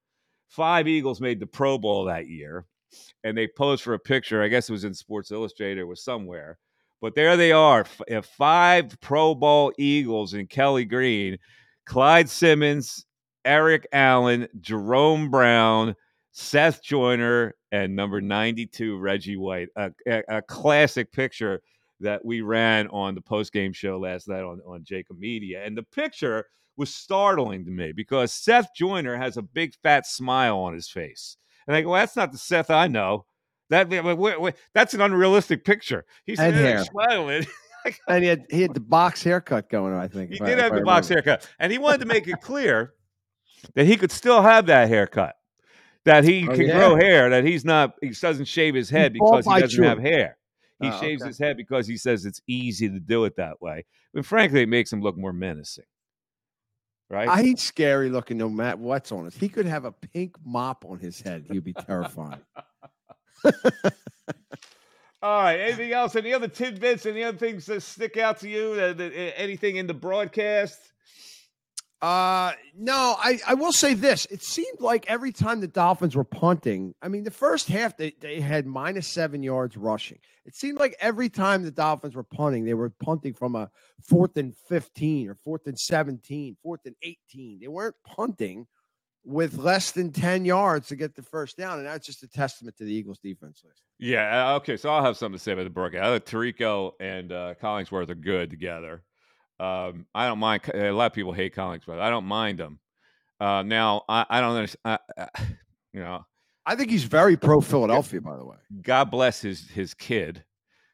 Five 0.49 0.89
Eagles 0.89 1.21
made 1.21 1.41
the 1.41 1.47
Pro 1.47 1.79
Bowl 1.79 2.05
that 2.05 2.29
year, 2.29 2.65
and 3.25 3.37
they 3.37 3.49
posed 3.49 3.83
for 3.83 3.95
a 3.95 3.99
picture. 3.99 4.43
I 4.43 4.49
guess 4.49 4.69
it 4.69 4.73
was 4.73 4.85
in 4.85 4.95
Sports 4.95 5.31
Illustrated 5.31 5.81
or 5.81 5.87
was 5.87 6.03
somewhere. 6.03 6.59
But 7.01 7.15
there 7.15 7.37
they 7.37 7.53
are, 7.53 7.85
uh, 8.11 8.23
five 8.23 8.99
Pro 9.01 9.35
Bowl 9.35 9.73
Eagles 9.79 10.35
in 10.35 10.47
Kelly 10.47 10.85
Green: 10.85 11.39
Clyde 11.85 12.29
Simmons, 12.29 13.05
Eric 13.45 13.87
Allen, 13.93 14.49
Jerome 14.61 15.31
Brown, 15.31 15.95
Seth 16.33 16.83
Joyner, 16.83 17.55
and 17.73 17.95
number 17.95 18.21
92 18.21 18.99
Reggie 18.99 19.37
White. 19.37 19.69
A, 19.77 19.91
a, 20.07 20.23
a 20.29 20.43
classic 20.43 21.13
picture 21.13 21.61
that 22.01 22.25
we 22.25 22.41
ran 22.41 22.89
on 22.89 23.15
the 23.15 23.21
post 23.21 23.53
game 23.53 23.73
show 23.73 23.99
last 23.99 24.29
night 24.29 24.43
on, 24.43 24.61
on 24.67 24.85
Jacob 24.85 25.19
Media. 25.19 25.65
And 25.65 25.77
the 25.77 25.83
picture 25.83 26.45
was 26.77 26.95
startling 26.95 27.65
to 27.65 27.71
me 27.71 27.93
because 27.93 28.33
Seth 28.33 28.69
Joyner 28.75 29.17
has 29.17 29.37
a 29.37 29.43
big 29.43 29.75
fat 29.83 30.07
smile 30.07 30.59
on 30.59 30.75
his 30.75 30.89
face. 30.89 31.37
And 31.67 31.75
I 31.77 31.83
go, 31.83 31.91
well, 31.91 32.01
that's 32.01 32.17
not 32.17 32.33
the 32.33 32.39
Seth 32.39 32.71
I 32.71 32.87
know. 32.89 33.25
That 33.71 33.89
wait, 33.89 34.03
wait, 34.17 34.41
wait, 34.41 34.55
that's 34.75 34.95
an 34.95 35.01
unrealistic 35.01 35.65
picture. 35.65 36.05
He's 36.25 36.39
smiling. 36.39 37.47
And 38.09 38.25
he 38.25 38.29
had 38.29 38.47
he 38.51 38.63
had 38.63 38.75
the 38.75 38.81
box 38.81 39.23
haircut 39.23 39.71
going 39.71 39.93
on. 39.95 40.01
I 40.01 40.09
think 40.09 40.31
He 40.31 40.37
if 40.37 40.43
I- 40.43 40.47
did 40.47 40.59
have 40.59 40.75
the 40.75 40.81
box 40.81 41.07
haircut, 41.09 41.49
and 41.61 41.71
he 41.71 41.79
wanted 41.79 42.01
to 42.01 42.07
make 42.07 42.27
it 42.27 42.41
clear 42.41 42.95
that 43.75 43.87
he 43.87 43.97
could 43.97 44.11
still 44.11 44.43
have 44.43 44.67
that 44.67 44.89
haircut. 44.89 45.37
That 46.05 46.25
he 46.25 46.49
Oh, 46.49 46.53
can 46.53 46.67
yeah. 46.67 46.73
grow 46.79 46.97
hair. 46.97 47.31
That 47.31 47.45
he's 47.45 47.65
not. 47.65 47.95
He 48.03 48.09
doesn't 48.11 48.47
shave 48.47 48.75
his 48.75 48.91
head 48.91 49.13
because 49.13 49.45
he 49.47 49.61
doesn't 49.61 49.85
have 49.85 50.01
hair. 50.01 50.37
He 50.81 50.89
Oh, 50.89 51.01
shaves 51.01 51.23
okay. 51.23 51.29
his 51.29 51.39
head 51.39 51.57
because 51.57 51.87
he 51.87 51.97
says 51.97 52.27
it's 52.27 52.43
easy 52.49 52.89
to 52.89 52.99
do 52.99 53.25
it 53.25 53.37
that 53.37 53.63
way. 53.63 53.85
But 54.13 54.27
frankly, 54.27 54.63
it 54.63 54.69
makes 54.69 54.93
him 54.93 55.01
look 55.01 55.17
more 55.17 55.33
menacing. 55.33 55.85
Right? 57.09 57.29
I 57.29 57.43
he's 57.43 57.63
scary 57.63 58.11
looking 58.11 58.37
no 58.37 58.49
matter 58.49 58.79
what's 58.79 59.13
on 59.13 59.27
it. 59.27 59.35
He 59.35 59.49
could 59.49 59.67
have 59.67 59.85
a 59.85 59.93
pink 59.93 60.37
mop 60.45 60.85
on 60.85 60.99
his 60.99 61.21
head. 61.21 61.47
He'd 61.51 61.63
be 61.63 61.73
terrifying. 61.73 62.41
All 65.23 65.43
right. 65.43 65.61
Anything 65.61 65.93
else? 65.93 66.17
Any 66.17 66.33
other 66.35 66.49
tidbits? 66.49 67.07
Any 67.07 67.23
other 67.23 67.39
things 67.39 67.67
that 67.67 67.83
stick 67.83 68.17
out 68.17 68.41
to 68.41 68.49
you? 68.49 68.75
That, 68.75 68.99
that, 68.99 69.39
anything 69.41 69.77
in 69.77 69.87
the 69.87 69.95
broadcast? 69.95 70.81
Uh 72.07 72.53
no, 72.79 73.17
I, 73.19 73.41
I 73.49 73.55
will 73.55 73.73
say 73.73 73.95
this. 73.95 74.27
It 74.27 74.41
seemed 74.41 74.81
like 74.81 75.07
every 75.09 75.33
time 75.33 75.61
the 75.61 75.67
Dolphins 75.67 76.15
were 76.15 76.23
punting, 76.23 76.95
I 77.03 77.09
mean, 77.09 77.25
the 77.25 77.33
first 77.33 77.67
half 77.67 77.97
they, 77.97 78.13
they 78.21 78.41
had 78.41 78.65
minus 78.65 79.09
seven 79.09 79.43
yards 79.43 79.77
rushing. 79.77 80.19
It 80.45 80.55
seemed 80.55 80.79
like 80.79 80.95
every 81.01 81.29
time 81.29 81.65
the 81.65 81.73
Dolphins 81.73 82.15
were 82.15 82.23
punting, 82.23 82.65
they 82.65 82.75
were 82.75 82.91
punting 82.91 83.35
from 83.35 83.57
a 83.57 83.71
fourth 84.05 84.37
and 84.37 84.55
15 84.69 85.31
or 85.31 85.35
fourth 85.35 85.67
and 85.67 85.77
17, 85.77 86.57
fourth 86.63 86.83
and 86.85 86.95
18. 87.03 87.59
They 87.59 87.67
weren't 87.67 87.97
punting 88.07 88.69
with 89.25 89.59
less 89.59 89.91
than 89.91 90.13
10 90.13 90.45
yards 90.45 90.87
to 90.89 90.95
get 90.95 91.17
the 91.17 91.23
first 91.23 91.57
down. 91.57 91.79
And 91.79 91.87
that's 91.89 92.07
just 92.07 92.23
a 92.23 92.29
testament 92.29 92.77
to 92.77 92.85
the 92.85 92.95
Eagles 92.95 93.19
defense 93.19 93.63
list. 93.65 93.83
Yeah. 93.99 94.51
uh, 94.53 94.57
Okay. 94.59 94.77
So 94.77 94.91
I'll 94.91 95.03
have 95.03 95.17
something 95.17 95.37
to 95.39 95.43
say 95.43 95.53
about 95.53 95.65
the 95.65 95.71
broadcast. 95.71 96.05
I 96.05 96.13
think 96.13 96.25
Tirico 96.27 96.93
and 97.01 97.33
uh, 97.33 97.55
Collinsworth 97.61 98.11
are 98.11 98.15
good 98.15 98.51
together. 98.51 99.03
Um, 99.59 100.07
I 100.15 100.27
don't 100.27 100.39
mind. 100.39 100.63
A 100.75 100.91
lot 100.91 101.07
of 101.07 101.13
people 101.13 101.33
hate 101.33 101.55
Collinsworth. 101.55 102.01
I 102.01 102.11
don't 102.11 102.27
mind 102.27 102.59
them. 102.59 102.79
Uh, 103.41 103.63
now 103.63 104.03
I, 104.09 104.27
I 104.29 104.41
don't 104.41 104.57
understand. 104.57 104.99
I, 105.17 105.23
I, 105.23 105.43
you 105.93 106.01
know, 106.01 106.25
I 106.65 106.75
think 106.75 106.91
he's 106.91 107.05
very 107.05 107.37
pro 107.37 107.61
Philadelphia, 107.61 108.21
by 108.21 108.37
the 108.37 108.45
way. 108.45 108.57
God 108.83 109.11
bless 109.11 109.41
his 109.41 109.69
his 109.71 109.95
kid, 109.95 110.45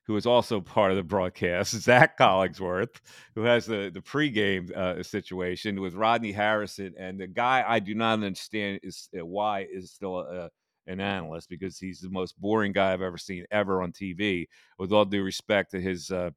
who 0.06 0.16
is 0.16 0.26
also 0.26 0.60
part 0.60 0.90
of 0.90 0.96
the 0.96 1.02
broadcast, 1.02 1.80
Jac 1.84 2.18
Collinsworth, 2.18 3.00
who 3.34 3.42
has 3.42 3.66
the 3.66 3.90
the 3.92 4.00
pregame 4.00 4.70
uh, 4.76 5.02
situation 5.02 5.80
with 5.80 5.94
Rodney 5.94 6.32
Harrison, 6.32 6.94
and 6.98 7.18
the 7.18 7.26
guy 7.26 7.64
I 7.66 7.78
do 7.78 7.94
not 7.94 8.14
understand 8.14 8.80
is 8.82 9.08
uh, 9.18 9.24
why 9.24 9.66
is 9.72 9.92
still 9.92 10.18
a, 10.18 10.50
an 10.86 11.00
analyst 11.00 11.48
because 11.48 11.78
he's 11.78 12.00
the 12.00 12.10
most 12.10 12.38
boring 12.40 12.72
guy 12.72 12.92
I've 12.92 13.02
ever 13.02 13.18
seen 13.18 13.46
ever 13.50 13.82
on 13.82 13.92
TV. 13.92 14.46
With 14.78 14.92
all 14.92 15.04
due 15.04 15.22
respect 15.22 15.70
to 15.72 15.80
his 15.80 16.10
uh, 16.10 16.30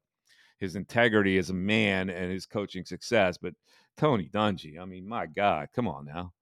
his 0.58 0.76
integrity 0.76 1.38
as 1.38 1.50
a 1.50 1.54
man 1.54 2.10
and 2.10 2.30
his 2.30 2.46
coaching 2.46 2.84
success, 2.84 3.36
but 3.36 3.54
Tony 3.96 4.28
Dungy, 4.32 4.78
I 4.80 4.84
mean, 4.84 5.08
my 5.08 5.26
God, 5.26 5.68
come 5.74 5.88
on 5.88 6.06
now. 6.06 6.32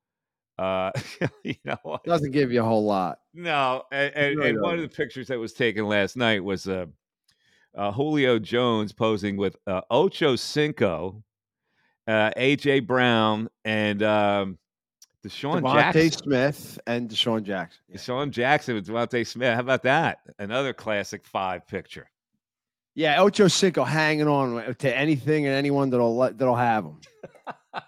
Uh, 0.59 0.93
you 1.43 1.57
know, 1.65 1.99
Doesn't 2.05 2.31
give 2.31 2.53
you 2.53 2.61
a 2.61 2.65
whole 2.65 2.85
lot. 2.85 3.19
no, 3.33 3.83
and, 3.91 4.15
and, 4.15 4.37
really 4.37 4.51
and 4.51 4.61
one 4.61 4.75
of 4.75 4.83
the 4.83 4.89
pictures 4.89 5.29
that 5.29 5.39
was 5.39 5.53
taken 5.53 5.87
last 5.87 6.17
night 6.17 6.43
was 6.43 6.69
uh, 6.69 6.87
uh, 7.77 7.93
Julio 7.93 8.39
Jones 8.39 8.93
posing 8.93 9.37
with 9.37 9.57
uh, 9.67 9.81
Ocho 9.91 10.37
Cinco, 10.37 11.23
uh, 12.07 12.31
AJ 12.37 12.87
Brown, 12.87 13.49
and 13.65 14.03
um, 14.03 14.59
DeSean 15.25 15.61
DeVonta 15.61 15.93
Jackson. 15.93 16.11
Smith 16.11 16.79
and 16.87 17.09
DeSean 17.09 17.43
Jackson. 17.43 17.83
Yeah. 17.89 17.97
DeSean 17.97 18.31
Jackson 18.31 18.75
with 18.75 18.87
DeVonta 18.87 19.27
Smith. 19.27 19.55
How 19.55 19.61
about 19.61 19.83
that? 19.85 20.19
Another 20.39 20.73
classic 20.73 21.25
five 21.25 21.67
picture. 21.67 22.09
Yeah, 22.95 23.21
Ocho 23.21 23.49
Cinco 23.49 23.83
hanging 23.85 24.29
on 24.29 24.75
to 24.77 24.97
anything 24.97 25.47
and 25.47 25.55
anyone 25.55 25.91
that'll 25.91 26.17
let, 26.17 26.39
that'll 26.39 26.55
have 26.55 26.85
him. 26.85 27.01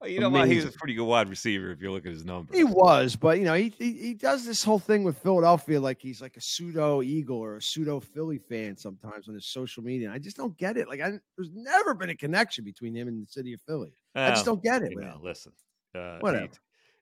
well, 0.00 0.08
you 0.08 0.18
know 0.18 0.30
what? 0.30 0.48
He's 0.48 0.64
a 0.64 0.72
pretty 0.72 0.94
good 0.94 1.04
wide 1.04 1.28
receiver 1.28 1.70
if 1.70 1.82
you 1.82 1.92
look 1.92 2.06
at 2.06 2.12
his 2.12 2.24
numbers. 2.24 2.56
He 2.56 2.64
was, 2.64 3.16
but 3.16 3.38
you 3.38 3.44
know, 3.44 3.52
he, 3.54 3.74
he 3.78 3.92
he 3.92 4.14
does 4.14 4.46
this 4.46 4.64
whole 4.64 4.78
thing 4.78 5.04
with 5.04 5.18
Philadelphia 5.18 5.78
like 5.78 6.00
he's 6.00 6.22
like 6.22 6.38
a 6.38 6.40
pseudo 6.40 7.02
Eagle 7.02 7.36
or 7.36 7.56
a 7.56 7.62
pseudo 7.62 8.00
Philly 8.00 8.38
fan 8.38 8.78
sometimes 8.78 9.28
on 9.28 9.34
his 9.34 9.46
social 9.46 9.82
media. 9.82 10.10
I 10.10 10.18
just 10.18 10.38
don't 10.38 10.56
get 10.56 10.78
it. 10.78 10.88
Like, 10.88 11.02
I, 11.02 11.18
there's 11.36 11.50
never 11.52 11.92
been 11.92 12.08
a 12.10 12.16
connection 12.16 12.64
between 12.64 12.94
him 12.94 13.08
and 13.08 13.22
the 13.22 13.30
city 13.30 13.52
of 13.52 13.60
Philly. 13.60 13.92
I 14.14 14.30
just 14.30 14.46
don't 14.46 14.62
get 14.62 14.82
it. 14.82 14.92
you 14.92 15.00
know, 15.00 15.20
listen. 15.22 15.52
Uh, 15.94 16.18
Whatever. 16.20 16.48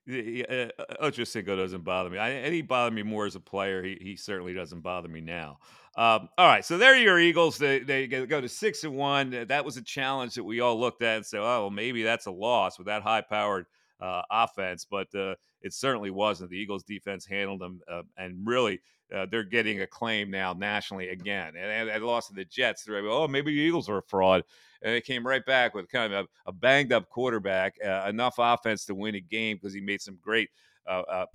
He, 0.05 0.43
uh, 0.43 0.69
Ocho 0.99 1.23
Cinco 1.23 1.55
doesn't 1.55 1.83
bother 1.83 2.09
me. 2.09 2.17
I, 2.17 2.29
and 2.29 2.53
he 2.53 2.61
bothered 2.61 2.93
me 2.93 3.03
more 3.03 3.25
as 3.25 3.35
a 3.35 3.39
player. 3.39 3.83
He, 3.83 3.97
he 4.01 4.15
certainly 4.15 4.53
doesn't 4.53 4.81
bother 4.81 5.07
me 5.07 5.21
now. 5.21 5.59
Um, 5.95 6.29
all 6.37 6.47
right, 6.47 6.63
so 6.63 6.77
there 6.77 6.93
are 6.93 6.97
your 6.97 7.19
Eagles. 7.19 7.57
They, 7.57 7.79
they 7.79 8.07
go 8.07 8.39
to 8.39 8.49
six 8.49 8.83
and 8.83 8.95
one. 8.95 9.33
Uh, 9.33 9.45
That 9.45 9.65
was 9.65 9.77
a 9.77 9.81
challenge 9.83 10.35
that 10.35 10.43
we 10.43 10.61
all 10.61 10.79
looked 10.79 11.01
at 11.01 11.17
and 11.17 11.25
said, 11.25 11.41
"Oh, 11.41 11.61
well, 11.61 11.69
maybe 11.69 12.03
that's 12.03 12.25
a 12.25 12.31
loss 12.31 12.77
with 12.77 12.87
that 12.87 13.03
high-powered 13.03 13.65
uh, 13.99 14.21
offense." 14.31 14.85
But 14.89 15.13
uh, 15.15 15.35
it 15.61 15.73
certainly 15.73 16.11
wasn't. 16.11 16.51
The 16.51 16.57
Eagles' 16.57 16.83
defense 16.83 17.25
handled 17.25 17.61
them, 17.61 17.81
uh, 17.91 18.03
and 18.17 18.45
really, 18.45 18.79
uh, 19.13 19.25
they're 19.29 19.43
getting 19.43 19.81
acclaim 19.81 20.31
now 20.31 20.53
nationally 20.53 21.09
again. 21.09 21.53
And 21.57 21.89
they 21.89 21.99
lost 21.99 22.29
to 22.29 22.35
the 22.35 22.45
Jets. 22.45 22.83
They're 22.83 23.01
like, 23.01 23.11
"Oh, 23.11 23.27
maybe 23.27 23.51
the 23.51 23.61
Eagles 23.61 23.89
are 23.89 23.97
a 23.97 24.03
fraud." 24.03 24.43
and 24.81 24.93
they 24.93 25.01
came 25.01 25.27
right 25.27 25.45
back 25.45 25.73
with 25.73 25.89
kind 25.89 26.13
of 26.13 26.25
a, 26.25 26.49
a 26.49 26.53
banged 26.53 26.93
up 26.93 27.09
quarterback, 27.09 27.75
uh, 27.85 28.05
enough 28.07 28.35
offense 28.37 28.85
to 28.85 28.95
win 28.95 29.15
a 29.15 29.19
game 29.19 29.57
because 29.57 29.73
he 29.73 29.81
made 29.81 29.99
some 29.99 30.17
great 30.21 30.49
uh, 30.89 31.25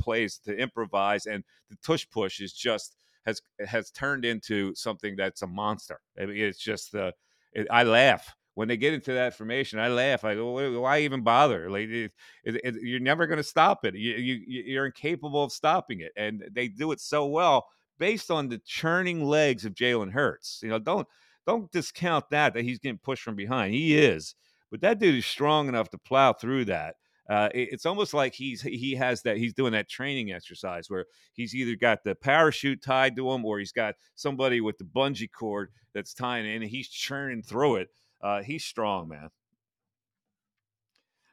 plays 0.00 0.38
to 0.38 0.56
improvise, 0.56 1.26
and 1.26 1.44
the 1.70 1.76
tush 1.82 2.06
push 2.10 2.40
is 2.40 2.52
just 2.52 2.96
has 3.26 3.40
has 3.66 3.90
turned 3.90 4.24
into 4.24 4.74
something 4.74 5.16
that's 5.16 5.42
a 5.42 5.46
monster. 5.46 6.00
I 6.20 6.26
mean, 6.26 6.36
it's 6.36 6.58
just 6.58 6.94
uh, 6.94 7.12
it, 7.52 7.66
I 7.70 7.84
laugh 7.84 8.34
when 8.54 8.68
they 8.68 8.76
get 8.76 8.94
into 8.94 9.12
that 9.12 9.36
formation, 9.36 9.78
I 9.78 9.88
laugh. 9.88 10.24
I 10.24 10.34
go, 10.34 10.80
why 10.80 11.00
even 11.00 11.22
bother? 11.22 11.70
Like, 11.70 11.88
it, 11.88 12.12
it, 12.44 12.60
it, 12.64 12.74
you're 12.82 13.00
never 13.00 13.26
going 13.26 13.38
to 13.38 13.42
stop 13.44 13.84
it. 13.84 13.94
You, 13.94 14.14
you, 14.14 14.62
you're 14.64 14.86
incapable 14.86 15.42
of 15.42 15.52
stopping 15.52 16.00
it, 16.00 16.12
and 16.16 16.44
they 16.52 16.68
do 16.68 16.92
it 16.92 17.00
so 17.00 17.26
well 17.26 17.66
based 17.98 18.30
on 18.30 18.48
the 18.48 18.60
churning 18.64 19.24
legs 19.24 19.64
of 19.64 19.74
Jalen 19.74 20.12
Hurts. 20.12 20.60
You 20.62 20.70
know, 20.70 20.78
don't 20.78 21.06
don't 21.46 21.70
discount 21.72 22.30
that 22.30 22.54
that 22.54 22.64
he's 22.64 22.78
getting 22.78 22.98
pushed 22.98 23.22
from 23.22 23.36
behind. 23.36 23.74
He 23.74 23.96
is, 23.96 24.34
but 24.70 24.80
that 24.80 24.98
dude 24.98 25.16
is 25.16 25.26
strong 25.26 25.68
enough 25.68 25.90
to 25.90 25.98
plow 25.98 26.32
through 26.32 26.66
that. 26.66 26.96
Uh, 27.28 27.48
it, 27.54 27.70
it's 27.72 27.86
almost 27.86 28.12
like 28.12 28.34
he's 28.34 28.60
he 28.62 28.94
has 28.94 29.22
that 29.22 29.38
he's 29.38 29.54
doing 29.54 29.72
that 29.72 29.88
training 29.88 30.32
exercise 30.32 30.90
where 30.90 31.06
he's 31.32 31.54
either 31.54 31.74
got 31.74 32.04
the 32.04 32.14
parachute 32.14 32.82
tied 32.82 33.16
to 33.16 33.30
him 33.30 33.44
or 33.44 33.58
he's 33.58 33.72
got 33.72 33.94
somebody 34.14 34.60
with 34.60 34.76
the 34.78 34.84
bungee 34.84 35.30
cord 35.30 35.70
that's 35.94 36.12
tying 36.12 36.46
in 36.46 36.62
and 36.62 36.70
he's 36.70 36.88
churning 36.88 37.42
through 37.42 37.76
it. 37.76 37.88
Uh, 38.24 38.42
he's 38.42 38.64
strong, 38.64 39.08
man. 39.08 39.28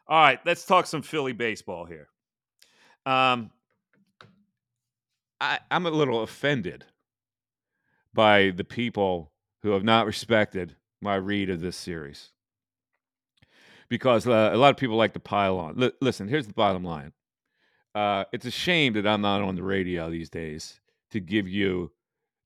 All 0.07 0.21
right, 0.21 0.39
let's 0.45 0.65
talk 0.65 0.85
some 0.85 1.01
Philly 1.01 1.31
baseball 1.31 1.85
here. 1.85 2.09
Um, 3.05 3.49
I, 5.39 5.59
I'm 5.71 5.85
a 5.85 5.89
little 5.91 6.21
offended 6.21 6.83
by 8.13 8.51
the 8.53 8.65
people 8.65 9.31
who 9.63 9.71
have 9.71 9.85
not 9.85 10.05
respected 10.05 10.75
my 11.01 11.15
read 11.15 11.49
of 11.49 11.61
this 11.61 11.77
series 11.77 12.31
because 13.87 14.27
uh, 14.27 14.51
a 14.53 14.57
lot 14.57 14.71
of 14.71 14.77
people 14.77 14.97
like 14.97 15.13
to 15.13 15.19
pile 15.19 15.57
on. 15.57 15.81
L- 15.81 15.91
listen, 16.01 16.27
here's 16.27 16.47
the 16.47 16.53
bottom 16.53 16.83
line. 16.83 17.13
Uh, 17.95 18.25
it's 18.33 18.45
a 18.45 18.51
shame 18.51 18.93
that 18.93 19.07
I'm 19.07 19.21
not 19.21 19.41
on 19.41 19.55
the 19.55 19.63
radio 19.63 20.09
these 20.09 20.29
days 20.29 20.81
to 21.11 21.21
give 21.21 21.47
you 21.47 21.91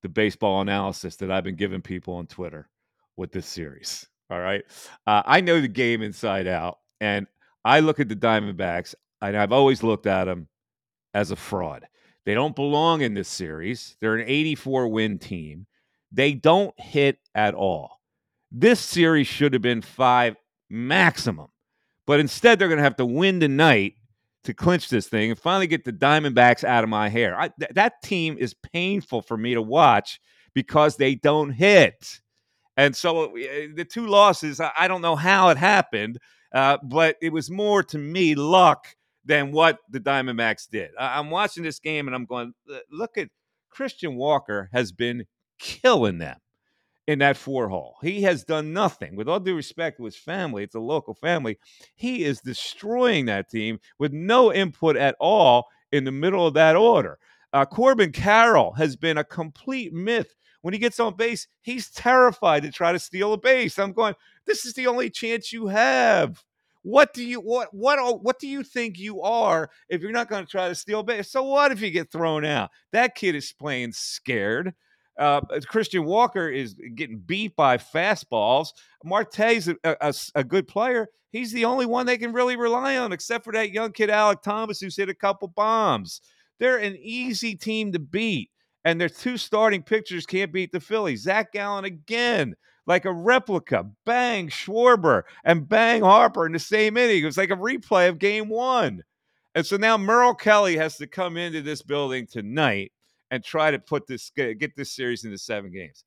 the 0.03 0.09
baseball 0.09 0.61
analysis 0.61 1.15
that 1.15 1.31
I've 1.31 1.43
been 1.43 1.55
giving 1.55 1.81
people 1.81 2.15
on 2.15 2.27
Twitter 2.27 2.69
with 3.17 3.31
this 3.31 3.47
series. 3.47 4.07
All 4.29 4.39
right. 4.39 4.63
Uh, 5.05 5.21
I 5.25 5.41
know 5.41 5.61
the 5.61 5.67
game 5.67 6.01
inside 6.01 6.47
out, 6.47 6.79
and 6.99 7.27
I 7.63 7.79
look 7.79 7.99
at 7.99 8.09
the 8.09 8.15
Diamondbacks, 8.15 8.95
and 9.21 9.37
I've 9.37 9.51
always 9.51 9.83
looked 9.83 10.07
at 10.07 10.25
them 10.25 10.47
as 11.13 11.31
a 11.31 11.35
fraud. 11.35 11.85
They 12.25 12.33
don't 12.33 12.55
belong 12.55 13.01
in 13.01 13.13
this 13.13 13.29
series. 13.29 13.95
They're 14.01 14.15
an 14.15 14.27
84 14.27 14.87
win 14.87 15.19
team. 15.19 15.67
They 16.11 16.33
don't 16.33 16.77
hit 16.79 17.19
at 17.35 17.53
all. 17.53 18.01
This 18.51 18.79
series 18.79 19.27
should 19.27 19.53
have 19.53 19.61
been 19.61 19.81
five 19.81 20.35
maximum. 20.69 21.47
But 22.07 22.19
instead, 22.19 22.57
they're 22.57 22.67
going 22.67 22.77
to 22.77 22.83
have 22.83 22.95
to 22.97 23.05
win 23.05 23.39
tonight 23.39 23.95
to 24.43 24.53
clinch 24.53 24.89
this 24.89 25.07
thing 25.07 25.31
and 25.31 25.39
finally 25.39 25.67
get 25.67 25.85
the 25.85 25.93
Diamondbacks 25.93 26.63
out 26.63 26.83
of 26.83 26.89
my 26.89 27.09
hair. 27.09 27.39
I, 27.39 27.49
th- 27.49 27.71
that 27.73 28.01
team 28.03 28.37
is 28.39 28.53
painful 28.53 29.21
for 29.21 29.37
me 29.37 29.55
to 29.55 29.61
watch 29.61 30.19
because 30.53 30.97
they 30.97 31.15
don't 31.15 31.51
hit. 31.51 32.21
And 32.77 32.95
so 32.95 33.25
uh, 33.25 33.67
the 33.73 33.87
two 33.89 34.07
losses, 34.07 34.59
I 34.59 34.87
don't 34.87 35.01
know 35.01 35.15
how 35.15 35.49
it 35.49 35.57
happened, 35.57 36.19
uh, 36.53 36.77
but 36.83 37.15
it 37.21 37.31
was 37.31 37.49
more 37.49 37.83
to 37.83 37.97
me 37.97 38.35
luck 38.35 38.87
than 39.23 39.51
what 39.51 39.79
the 39.89 39.99
Diamondbacks 39.99 40.69
did. 40.69 40.91
I'm 40.99 41.29
watching 41.29 41.63
this 41.63 41.79
game 41.79 42.07
and 42.07 42.15
I'm 42.15 42.25
going, 42.25 42.53
look 42.91 43.17
at 43.17 43.29
Christian 43.69 44.15
Walker 44.15 44.69
has 44.71 44.91
been 44.91 45.25
killing 45.59 46.17
them 46.19 46.37
in 47.07 47.19
that 47.19 47.37
four 47.37 47.69
hole. 47.69 47.95
He 48.01 48.21
has 48.23 48.43
done 48.43 48.73
nothing. 48.73 49.15
With 49.15 49.27
all 49.27 49.39
due 49.39 49.55
respect 49.55 49.97
to 49.97 50.05
his 50.05 50.15
family, 50.15 50.63
it's 50.63 50.75
a 50.75 50.79
local 50.79 51.13
family. 51.13 51.57
He 51.95 52.23
is 52.23 52.41
destroying 52.41 53.25
that 53.25 53.49
team 53.49 53.79
with 53.99 54.11
no 54.11 54.51
input 54.53 54.95
at 54.95 55.15
all 55.19 55.67
in 55.91 56.03
the 56.03 56.11
middle 56.11 56.47
of 56.47 56.53
that 56.55 56.75
order. 56.75 57.19
Uh, 57.53 57.65
Corbin 57.65 58.11
Carroll 58.11 58.73
has 58.73 58.95
been 58.95 59.17
a 59.17 59.23
complete 59.23 59.93
myth. 59.93 60.35
When 60.65 60.73
he 60.73 60.79
gets 60.79 60.99
on 60.99 61.15
base, 61.15 61.47
he's 61.61 61.91
terrified 61.91 62.63
to 62.63 62.71
try 62.71 62.91
to 62.91 62.97
steal 62.97 63.33
a 63.33 63.37
base. 63.37 63.77
I'm 63.77 63.93
going, 63.93 64.15
this 64.47 64.65
is 64.65 64.73
the 64.73 64.87
only 64.87 65.11
chance 65.11 65.53
you 65.53 65.67
have. 65.67 66.43
What 66.81 67.13
do 67.13 67.23
you 67.23 67.39
what 67.39 67.71
what 67.71 68.23
what 68.23 68.39
do 68.39 68.47
you 68.47 68.63
think 68.63 68.97
you 68.97 69.21
are 69.21 69.69
if 69.89 70.01
you're 70.01 70.11
not 70.11 70.27
going 70.27 70.43
to 70.43 70.49
try 70.49 70.67
to 70.67 70.73
steal 70.73 71.03
base? 71.03 71.29
So 71.29 71.43
what 71.43 71.71
if 71.71 71.81
you 71.81 71.91
get 71.91 72.11
thrown 72.11 72.43
out? 72.45 72.71
That 72.93 73.13
kid 73.13 73.35
is 73.35 73.53
playing 73.53 73.91
scared. 73.91 74.73
Uh, 75.19 75.41
Christian 75.67 76.03
Walker 76.03 76.49
is 76.49 76.73
getting 76.95 77.19
beat 77.19 77.55
by 77.55 77.77
fastballs. 77.77 78.69
Marte's 79.03 79.67
a, 79.67 79.75
a, 79.83 80.15
a, 80.33 80.43
good 80.43 80.67
player. 80.67 81.09
He's 81.29 81.51
the 81.51 81.65
only 81.65 81.85
one 81.85 82.07
they 82.07 82.17
can 82.17 82.33
really 82.33 82.55
rely 82.55 82.97
on, 82.97 83.13
except 83.13 83.43
for 83.43 83.53
that 83.53 83.69
young 83.69 83.91
kid 83.91 84.09
Alek 84.09 84.41
Thomas, 84.41 84.79
who's 84.79 84.97
hit 84.97 85.09
a 85.09 85.13
couple 85.13 85.47
bombs. 85.47 86.21
They're 86.59 86.77
an 86.77 86.95
easy 86.99 87.55
team 87.55 87.91
to 87.91 87.99
beat, 87.99 88.49
and 88.85 89.01
their 89.01 89.09
two 89.09 89.35
starting 89.37 89.83
pitchers 89.83 90.25
can't 90.25 90.53
beat 90.53 90.71
the 90.71 90.79
Phillies. 90.79 91.23
Zach 91.23 91.51
Gallen 91.51 91.83
again, 91.83 92.55
like 92.85 93.03
a 93.03 93.11
replica. 93.11 93.89
Bang 94.05 94.47
Schwarber 94.47 95.23
and 95.43 95.67
bang 95.67 96.01
Harper 96.01 96.45
in 96.45 96.53
the 96.53 96.59
same 96.59 96.95
inning. 96.95 97.23
It 97.23 97.25
was 97.25 97.37
like 97.37 97.49
a 97.49 97.55
replay 97.57 98.07
of 98.07 98.19
Game 98.19 98.47
One. 98.47 99.03
And 99.55 99.65
so 99.65 99.75
now 99.75 99.97
Merrill 99.97 100.35
Kelly 100.35 100.77
has 100.77 100.97
to 100.97 101.07
come 101.07 101.35
into 101.35 101.61
this 101.61 101.81
building 101.81 102.27
tonight 102.27 102.91
and 103.31 103.43
try 103.43 103.71
to 103.71 103.79
put 103.79 104.05
this 104.05 104.29
get 104.29 104.75
this 104.75 104.95
series 104.95 105.25
into 105.25 105.37
seven 105.37 105.71
games. 105.71 106.03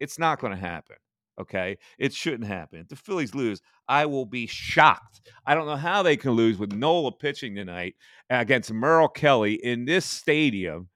It's 0.00 0.18
not 0.18 0.40
going 0.40 0.52
to 0.52 0.58
happen. 0.58 0.96
Okay, 1.40 1.78
it 1.98 2.12
shouldn't 2.12 2.44
happen. 2.44 2.80
If 2.80 2.88
the 2.88 2.96
Phillies 2.96 3.34
lose, 3.34 3.60
I 3.88 4.06
will 4.06 4.26
be 4.26 4.46
shocked. 4.46 5.22
I 5.46 5.54
don't 5.54 5.66
know 5.66 5.76
how 5.76 6.02
they 6.02 6.16
can 6.16 6.32
lose 6.32 6.58
with 6.58 6.72
Nola 6.72 7.10
pitching 7.10 7.54
tonight 7.54 7.96
against 8.30 8.72
Merrill 8.72 9.08
Kelly 9.08 9.54
in 9.54 9.84
this 9.86 10.04
stadium, 10.04 10.88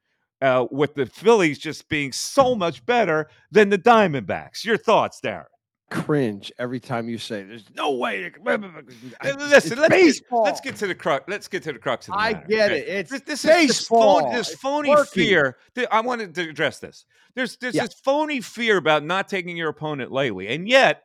uh, 0.42 0.66
with 0.70 0.94
the 0.94 1.06
Phillies 1.06 1.58
just 1.58 1.88
being 1.88 2.12
so 2.12 2.54
much 2.54 2.84
better 2.86 3.28
than 3.50 3.70
the 3.70 3.78
Diamondbacks. 3.78 4.64
Your 4.64 4.76
thoughts, 4.76 5.20
Darren? 5.22 5.46
cringe 5.90 6.52
every 6.58 6.80
time 6.80 7.08
you 7.08 7.18
say 7.18 7.42
there's 7.44 7.64
no 7.76 7.92
way. 7.92 8.30
Listen, 8.44 9.78
let's 9.78 9.88
baseball. 9.88 10.44
Get, 10.44 10.50
let's 10.50 10.60
get 10.60 10.76
to 10.76 10.86
the 10.86 10.94
crux. 10.94 11.24
Let's 11.28 11.48
get 11.48 11.62
to 11.64 11.72
the 11.72 11.78
crux 11.78 12.08
of 12.08 12.14
the 12.14 12.20
I 12.20 12.32
matter, 12.32 12.46
get 12.48 12.72
okay? 12.72 12.80
it. 12.80 12.88
It's 12.88 13.10
this, 13.10 13.20
this 13.22 13.42
baseball. 13.44 14.18
Is 14.18 14.48
this 14.48 14.54
phony, 14.56 14.88
this 14.88 15.04
phony 15.04 15.06
fear. 15.12 15.56
I 15.90 16.00
wanted 16.00 16.34
to 16.34 16.48
address 16.48 16.80
this. 16.80 17.06
There's 17.34 17.56
there's 17.58 17.74
yeah. 17.74 17.82
this 17.84 17.94
phony 17.94 18.40
fear 18.40 18.76
about 18.76 19.04
not 19.04 19.28
taking 19.28 19.56
your 19.56 19.68
opponent 19.68 20.10
lightly, 20.10 20.48
and 20.48 20.68
yet, 20.68 21.04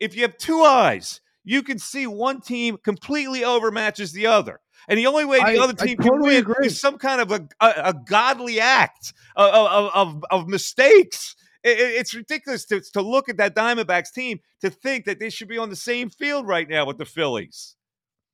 if 0.00 0.16
you 0.16 0.22
have 0.22 0.38
two 0.38 0.62
eyes, 0.62 1.20
you 1.44 1.62
can 1.62 1.78
see 1.78 2.06
one 2.06 2.40
team 2.40 2.78
completely 2.82 3.40
overmatches 3.40 4.12
the 4.12 4.26
other. 4.26 4.60
And 4.88 4.98
the 4.98 5.06
only 5.06 5.24
way 5.24 5.38
the 5.38 5.44
I, 5.44 5.58
other 5.58 5.74
team 5.74 5.96
totally 5.96 6.12
can 6.12 6.22
win 6.22 6.36
agree. 6.36 6.66
is 6.66 6.80
some 6.80 6.98
kind 6.98 7.20
of 7.20 7.30
a, 7.30 7.48
a, 7.60 7.72
a 7.86 7.94
godly 7.94 8.60
act 8.60 9.12
of, 9.36 9.90
of, 9.94 10.24
of, 10.30 10.48
mistakes 10.48 11.36
it, 11.64 11.78
it's 11.78 12.14
ridiculous 12.14 12.64
to, 12.66 12.80
to 12.92 13.02
look 13.02 13.28
at 13.28 13.36
that 13.36 13.54
Diamondbacks 13.54 14.12
team 14.12 14.40
to 14.60 14.70
think 14.70 15.04
that 15.04 15.18
they 15.18 15.30
should 15.30 15.48
be 15.48 15.58
on 15.58 15.70
the 15.70 15.76
same 15.76 16.10
field 16.10 16.46
right 16.46 16.68
now 16.68 16.86
with 16.86 16.98
the 16.98 17.04
Phillies. 17.04 17.76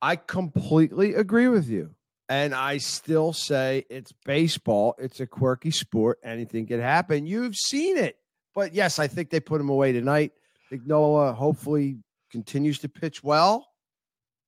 I 0.00 0.16
completely 0.16 1.14
agree 1.14 1.48
with 1.48 1.68
you. 1.68 1.94
And 2.30 2.54
I 2.54 2.76
still 2.78 3.32
say 3.32 3.86
it's 3.88 4.12
baseball. 4.24 4.94
It's 4.98 5.20
a 5.20 5.26
quirky 5.26 5.70
sport. 5.70 6.18
Anything 6.22 6.66
can 6.66 6.80
happen. 6.80 7.26
You've 7.26 7.56
seen 7.56 7.96
it. 7.96 8.16
But 8.54 8.74
yes, 8.74 8.98
I 8.98 9.06
think 9.06 9.30
they 9.30 9.40
put 9.40 9.60
him 9.60 9.70
away 9.70 9.92
tonight. 9.92 10.32
I 10.56 10.68
think 10.68 10.86
Nola 10.86 11.32
hopefully 11.32 11.98
continues 12.30 12.80
to 12.80 12.88
pitch 12.88 13.24
well. 13.24 13.67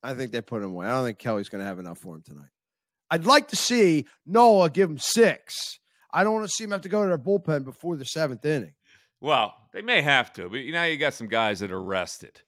I 0.02 0.14
think 0.14 0.32
they 0.32 0.40
put 0.40 0.62
him 0.62 0.70
away. 0.70 0.86
I 0.86 0.90
don't 0.90 1.04
think 1.04 1.18
Kelly's 1.18 1.48
going 1.48 1.60
to 1.60 1.66
have 1.66 1.78
enough 1.78 1.98
for 1.98 2.16
him 2.16 2.22
tonight. 2.22 2.48
I'd 3.10 3.26
like 3.26 3.48
to 3.48 3.56
see 3.56 4.06
Nola 4.26 4.70
give 4.70 4.88
him 4.88 4.98
six 4.98 5.80
I 6.12 6.24
don't 6.24 6.34
want 6.34 6.46
to 6.46 6.52
see 6.52 6.64
him 6.64 6.70
have 6.70 6.82
to 6.82 6.88
go 6.88 7.02
to 7.02 7.08
their 7.08 7.18
bullpen 7.18 7.64
before 7.64 7.96
the 7.96 8.04
seventh 8.04 8.44
inning. 8.44 8.74
Well, 9.20 9.54
they 9.72 9.82
may 9.82 10.02
have 10.02 10.32
to, 10.34 10.48
but 10.48 10.56
you 10.56 10.72
know, 10.72 10.84
you 10.84 10.96
got 10.96 11.14
some 11.14 11.28
guys 11.28 11.60
that 11.60 11.70
are 11.70 11.82
rested. 11.82 12.40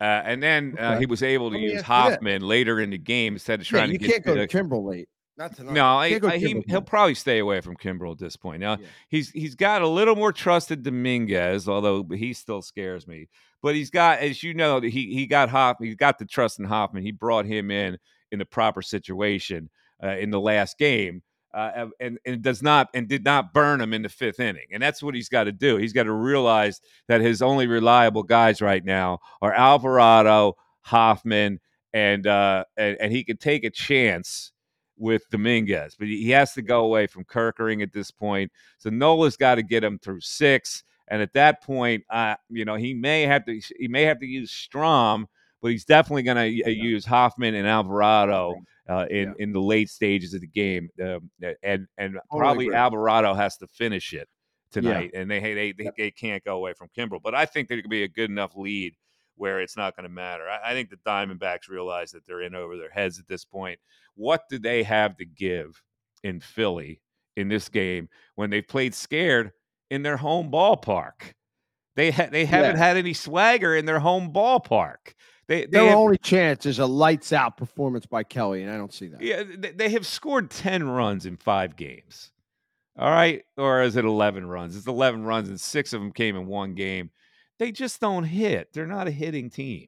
Uh, 0.00 0.22
and 0.24 0.42
then 0.42 0.76
uh, 0.78 0.90
okay. 0.90 1.00
he 1.00 1.06
was 1.06 1.22
able 1.22 1.50
to 1.50 1.58
use 1.58 1.82
Hoffman 1.82 2.42
later 2.42 2.80
in 2.80 2.90
the 2.90 2.98
game 2.98 3.34
instead 3.34 3.60
of 3.60 3.66
trying 3.66 3.90
yeah, 3.90 3.98
to 3.98 4.04
you 4.04 4.10
can't 4.10 4.24
go 4.24 4.34
to 4.34 4.46
Kimbrel 4.46 4.84
late. 4.84 5.08
Not 5.36 5.56
tonight. 5.56 5.72
No, 5.72 5.84
I, 5.84 6.20
I, 6.22 6.38
he, 6.38 6.62
will 6.68 6.82
probably 6.82 7.14
stay 7.14 7.38
away 7.38 7.60
from 7.60 7.76
Kimbrel 7.76 8.12
at 8.12 8.18
this 8.18 8.36
point. 8.36 8.60
Now 8.60 8.76
yeah. 8.78 8.86
he's 9.08 9.30
he's 9.30 9.54
got 9.54 9.82
a 9.82 9.88
little 9.88 10.14
more 10.14 10.32
trusted 10.32 10.82
Dominguez, 10.82 11.68
although 11.68 12.04
he 12.04 12.32
still 12.32 12.62
scares 12.62 13.06
me. 13.06 13.28
But 13.62 13.74
he's 13.74 13.90
got, 13.90 14.20
as 14.20 14.42
you 14.42 14.54
know, 14.54 14.80
he 14.80 14.90
he 14.90 15.26
got 15.26 15.48
Hoffman. 15.48 15.88
He's 15.88 15.96
got 15.96 16.18
the 16.18 16.24
trust 16.24 16.58
in 16.58 16.64
Hoffman. 16.64 17.02
He 17.02 17.12
brought 17.12 17.46
him 17.46 17.70
in 17.70 17.98
in 18.30 18.38
the 18.38 18.46
proper 18.46 18.82
situation 18.82 19.70
uh, 20.02 20.16
in 20.16 20.30
the 20.30 20.40
last 20.40 20.78
game 20.78 21.22
uh, 21.54 21.86
and 22.00 22.18
and 22.24 22.42
does 22.42 22.62
not 22.62 22.88
and 22.94 23.08
did 23.08 23.24
not 23.24 23.52
burn 23.52 23.80
him 23.80 23.94
in 23.94 24.02
the 24.02 24.08
fifth 24.08 24.40
inning. 24.40 24.66
And 24.72 24.82
that's 24.82 25.02
what 25.02 25.14
he's 25.14 25.28
got 25.28 25.44
to 25.44 25.52
do. 25.52 25.76
He's 25.76 25.92
got 25.92 26.04
to 26.04 26.12
realize 26.12 26.80
that 27.08 27.20
his 27.20 27.42
only 27.42 27.66
reliable 27.66 28.22
guys 28.22 28.60
right 28.60 28.84
now 28.84 29.20
are 29.40 29.52
Alvarado, 29.52 30.54
Hoffman, 30.82 31.60
and 31.92 32.26
uh, 32.26 32.64
and, 32.76 32.96
and 33.00 33.12
he 33.12 33.24
can 33.24 33.38
take 33.38 33.64
a 33.64 33.70
chance 33.70 34.52
with 34.96 35.28
Dominguez, 35.30 35.94
but 35.96 36.08
he 36.08 36.30
has 36.30 36.52
to 36.54 36.62
go 36.62 36.84
away 36.84 37.06
from 37.06 37.24
Kerkering 37.24 37.82
at 37.82 37.92
this 37.92 38.10
point. 38.10 38.50
So 38.78 38.90
Nola's 38.90 39.36
got 39.36 39.54
to 39.54 39.62
get 39.62 39.84
him 39.84 39.98
through 39.98 40.20
six. 40.20 40.82
And 41.10 41.22
at 41.22 41.32
that 41.34 41.62
point, 41.62 42.04
uh, 42.10 42.36
you 42.48 42.64
know, 42.64 42.76
he 42.76 42.94
may 42.94 43.22
have 43.22 43.44
to 43.46 43.60
he 43.78 43.88
may 43.88 44.02
have 44.02 44.20
to 44.20 44.26
use 44.26 44.50
Strahm, 44.52 45.24
but 45.62 45.70
he's 45.70 45.84
definitely 45.84 46.22
going 46.22 46.36
to 46.36 46.64
uh, 46.64 46.68
use 46.68 47.04
Hoffman 47.04 47.54
and 47.54 47.66
Alvarado 47.66 48.54
uh, 48.88 49.06
in 49.10 49.28
yeah. 49.28 49.44
in 49.44 49.52
the 49.52 49.60
late 49.60 49.88
stages 49.88 50.34
of 50.34 50.40
the 50.40 50.46
game, 50.46 50.88
um, 51.02 51.30
and 51.62 51.86
and 51.96 52.18
probably. 52.30 52.72
Alvarado 52.72 53.34
has 53.34 53.56
to 53.58 53.66
finish 53.66 54.12
it 54.12 54.28
tonight, 54.70 55.10
yeah. 55.12 55.20
and 55.20 55.30
they, 55.30 55.40
they 55.40 55.72
they 55.72 55.90
they 55.96 56.10
can't 56.10 56.44
go 56.44 56.56
away 56.56 56.74
from 56.74 56.88
Kimbrel. 56.96 57.22
But 57.22 57.34
I 57.34 57.46
think 57.46 57.68
there 57.68 57.80
could 57.80 57.90
be 57.90 58.04
a 58.04 58.08
good 58.08 58.30
enough 58.30 58.56
lead 58.56 58.94
where 59.36 59.60
it's 59.60 59.76
not 59.76 59.96
going 59.96 60.08
to 60.08 60.14
matter. 60.14 60.48
I, 60.48 60.70
I 60.70 60.72
think 60.72 60.90
the 60.90 60.96
Diamondbacks 60.96 61.68
realize 61.68 62.10
that 62.10 62.26
they're 62.26 62.42
in 62.42 62.54
over 62.54 62.76
their 62.76 62.90
heads 62.90 63.18
at 63.18 63.28
this 63.28 63.44
point. 63.44 63.78
What 64.14 64.42
do 64.50 64.58
they 64.58 64.82
have 64.82 65.16
to 65.18 65.24
give 65.24 65.80
in 66.24 66.40
Philly 66.40 67.00
in 67.36 67.48
this 67.48 67.68
game 67.68 68.08
when 68.34 68.50
they've 68.50 68.66
played 68.66 68.94
scared 68.94 69.52
in 69.90 70.02
their 70.02 70.16
home 70.16 70.50
ballpark? 70.50 71.32
They 71.96 72.10
ha- 72.10 72.28
they 72.30 72.44
haven't 72.44 72.76
Yeah. 72.76 72.84
had 72.86 72.96
any 72.96 73.12
swagger 73.12 73.74
in 73.74 73.84
their 73.86 73.98
home 74.00 74.32
ballpark. 74.32 75.14
They, 75.48 75.62
they 75.62 75.66
Their 75.66 75.88
have- 75.88 75.96
only 75.98 76.18
chance 76.18 76.66
is 76.66 76.78
a 76.78 76.86
lights 76.86 77.32
out 77.32 77.56
performance 77.56 78.06
by 78.06 78.22
Kelly, 78.22 78.62
and 78.62 78.70
I 78.70 78.76
don't 78.76 78.92
see 78.92 79.08
that. 79.08 79.20
yeah, 79.22 79.42
they, 79.56 79.72
they 79.72 79.88
have 79.90 80.06
scored 80.06 80.50
10 80.50 80.86
runs 80.88 81.24
in 81.26 81.36
five 81.36 81.74
games. 81.76 82.30
All 82.98 83.10
right. 83.10 83.42
Or 83.56 83.82
is 83.82 83.96
it 83.96 84.04
11 84.04 84.46
runs? 84.46 84.76
It's 84.76 84.86
11 84.86 85.24
runs, 85.24 85.48
and 85.48 85.58
six 85.60 85.92
of 85.92 86.00
them 86.00 86.12
came 86.12 86.36
in 86.36 86.46
one 86.46 86.74
game. 86.74 87.10
They 87.58 87.72
just 87.72 88.00
don't 88.00 88.24
hit. 88.24 88.72
They're 88.72 88.86
not 88.86 89.08
a 89.08 89.12
hitting 89.12 89.50
team. 89.50 89.86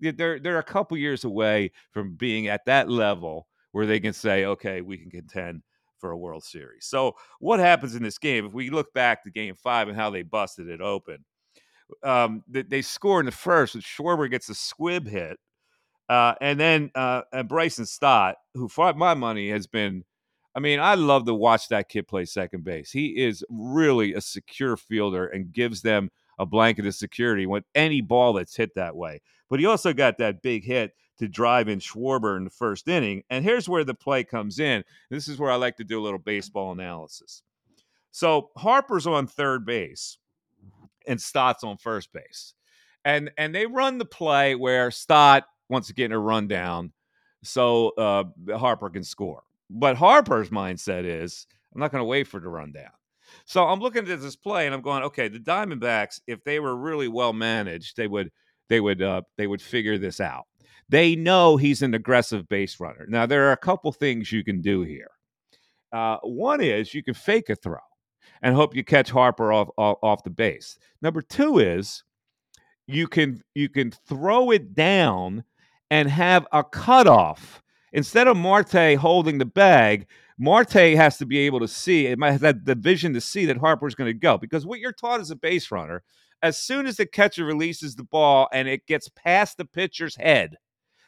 They're, 0.00 0.38
they're 0.40 0.58
a 0.58 0.62
couple 0.64 0.96
years 0.96 1.24
away 1.24 1.70
from 1.92 2.14
being 2.14 2.48
at 2.48 2.64
that 2.66 2.88
level 2.88 3.46
where 3.72 3.86
they 3.86 4.00
can 4.00 4.12
say, 4.12 4.44
okay, 4.46 4.80
we 4.80 4.96
can 4.96 5.10
contend 5.10 5.62
for 6.02 6.10
a 6.10 6.18
World 6.18 6.42
Series. 6.42 6.84
So, 6.84 7.14
what 7.38 7.60
happens 7.60 7.94
in 7.94 8.02
this 8.02 8.18
game? 8.18 8.44
If 8.44 8.52
we 8.52 8.70
look 8.70 8.92
back 8.92 9.22
to 9.22 9.30
game 9.30 9.54
five 9.54 9.86
and 9.86 9.96
how 9.96 10.10
they 10.10 10.22
busted 10.22 10.68
it 10.68 10.80
open, 10.80 11.24
um, 12.02 12.42
they, 12.48 12.62
they 12.62 12.82
score 12.82 13.20
in 13.20 13.26
the 13.26 13.32
first, 13.32 13.76
and 13.76 13.84
Schwarber 13.84 14.28
gets 14.28 14.48
a 14.48 14.54
squib 14.54 15.06
hit. 15.06 15.38
Uh, 16.08 16.34
and 16.40 16.58
then 16.58 16.90
uh, 16.96 17.22
and 17.32 17.48
Bryson 17.48 17.86
Stott, 17.86 18.36
who 18.54 18.68
for 18.68 18.92
my 18.94 19.14
money 19.14 19.48
has 19.50 19.68
been, 19.68 20.04
I 20.56 20.60
mean, 20.60 20.80
I 20.80 20.96
love 20.96 21.24
to 21.26 21.34
watch 21.34 21.68
that 21.68 21.88
kid 21.88 22.08
play 22.08 22.24
second 22.24 22.64
base. 22.64 22.90
He 22.90 23.22
is 23.22 23.44
really 23.48 24.12
a 24.12 24.20
secure 24.20 24.76
fielder 24.76 25.28
and 25.28 25.52
gives 25.52 25.82
them 25.82 26.10
a 26.38 26.44
blanket 26.44 26.84
of 26.86 26.96
security 26.96 27.46
with 27.46 27.64
any 27.76 28.00
ball 28.00 28.32
that's 28.32 28.56
hit 28.56 28.74
that 28.74 28.96
way. 28.96 29.22
But 29.48 29.60
he 29.60 29.66
also 29.66 29.92
got 29.92 30.18
that 30.18 30.42
big 30.42 30.64
hit 30.64 30.92
to 31.18 31.28
drive 31.28 31.68
in 31.68 31.78
Schwarber 31.78 32.36
in 32.36 32.44
the 32.44 32.50
first 32.50 32.88
inning. 32.88 33.22
And 33.30 33.44
here's 33.44 33.68
where 33.68 33.84
the 33.84 33.94
play 33.94 34.24
comes 34.24 34.58
in. 34.58 34.84
This 35.10 35.28
is 35.28 35.38
where 35.38 35.50
I 35.50 35.56
like 35.56 35.76
to 35.76 35.84
do 35.84 36.00
a 36.00 36.02
little 36.02 36.18
baseball 36.18 36.72
analysis. 36.72 37.42
So 38.10 38.50
Harper's 38.56 39.06
on 39.06 39.26
third 39.26 39.64
base 39.64 40.18
and 41.06 41.20
Stott's 41.20 41.64
on 41.64 41.76
first 41.76 42.12
base. 42.12 42.54
And 43.04 43.30
and 43.36 43.54
they 43.54 43.66
run 43.66 43.98
the 43.98 44.04
play 44.04 44.54
where 44.54 44.90
Stott 44.90 45.44
wants 45.68 45.88
to 45.88 45.94
get 45.94 46.06
in 46.06 46.12
a 46.12 46.18
rundown 46.18 46.92
so 47.42 47.90
uh, 47.90 48.24
Harper 48.56 48.90
can 48.90 49.02
score. 49.02 49.42
But 49.68 49.96
Harper's 49.96 50.50
mindset 50.50 51.04
is, 51.04 51.46
I'm 51.74 51.80
not 51.80 51.90
going 51.90 52.00
to 52.00 52.06
wait 52.06 52.28
for 52.28 52.38
the 52.38 52.48
rundown. 52.48 52.90
So 53.46 53.66
I'm 53.66 53.80
looking 53.80 54.08
at 54.08 54.20
this 54.20 54.36
play 54.36 54.66
and 54.66 54.74
I'm 54.74 54.82
going, 54.82 55.02
okay, 55.04 55.28
the 55.28 55.38
Diamondbacks, 55.38 56.20
if 56.26 56.44
they 56.44 56.60
were 56.60 56.76
really 56.76 57.08
well 57.08 57.32
managed, 57.32 57.96
they 57.96 58.06
would 58.06 58.30
they 58.68 58.80
would 58.80 59.02
uh, 59.02 59.22
they 59.36 59.46
would 59.46 59.62
figure 59.62 59.98
this 59.98 60.20
out. 60.20 60.46
They 60.92 61.16
know 61.16 61.56
he's 61.56 61.80
an 61.80 61.94
aggressive 61.94 62.46
base 62.50 62.78
runner. 62.78 63.06
Now 63.08 63.24
there 63.24 63.48
are 63.48 63.52
a 63.52 63.56
couple 63.56 63.90
things 63.92 64.30
you 64.30 64.44
can 64.44 64.60
do 64.60 64.82
here. 64.82 65.08
Uh, 65.90 66.18
one 66.22 66.60
is 66.60 66.92
you 66.92 67.02
can 67.02 67.14
fake 67.14 67.48
a 67.48 67.56
throw 67.56 67.78
and 68.42 68.54
hope 68.54 68.76
you 68.76 68.84
catch 68.84 69.10
Harper 69.10 69.54
off, 69.54 69.70
off 69.78 69.96
off 70.02 70.22
the 70.22 70.28
base. 70.28 70.78
Number 71.00 71.22
two 71.22 71.60
is 71.60 72.04
you 72.86 73.08
can 73.08 73.42
you 73.54 73.70
can 73.70 73.90
throw 74.06 74.50
it 74.50 74.74
down 74.74 75.44
and 75.90 76.10
have 76.10 76.46
a 76.52 76.62
cutoff 76.62 77.62
instead 77.94 78.28
of 78.28 78.36
Marte 78.36 78.96
holding 78.96 79.38
the 79.38 79.46
bag. 79.46 80.06
Marte 80.38 80.72
has 80.72 81.16
to 81.16 81.24
be 81.24 81.38
able 81.38 81.60
to 81.60 81.68
see 81.68 82.06
it 82.06 82.18
might 82.18 82.38
have 82.38 82.66
the 82.66 82.74
vision 82.74 83.14
to 83.14 83.20
see 83.22 83.46
that 83.46 83.56
Harper's 83.56 83.94
going 83.94 84.12
to 84.12 84.18
go 84.18 84.36
because 84.36 84.66
what 84.66 84.78
you're 84.78 84.92
taught 84.92 85.20
as 85.20 85.30
a 85.30 85.36
base 85.36 85.70
runner, 85.70 86.02
as 86.42 86.58
soon 86.58 86.84
as 86.84 86.96
the 86.96 87.06
catcher 87.06 87.46
releases 87.46 87.96
the 87.96 88.04
ball 88.04 88.46
and 88.52 88.68
it 88.68 88.86
gets 88.86 89.08
past 89.08 89.56
the 89.56 89.64
pitcher's 89.64 90.16
head, 90.16 90.56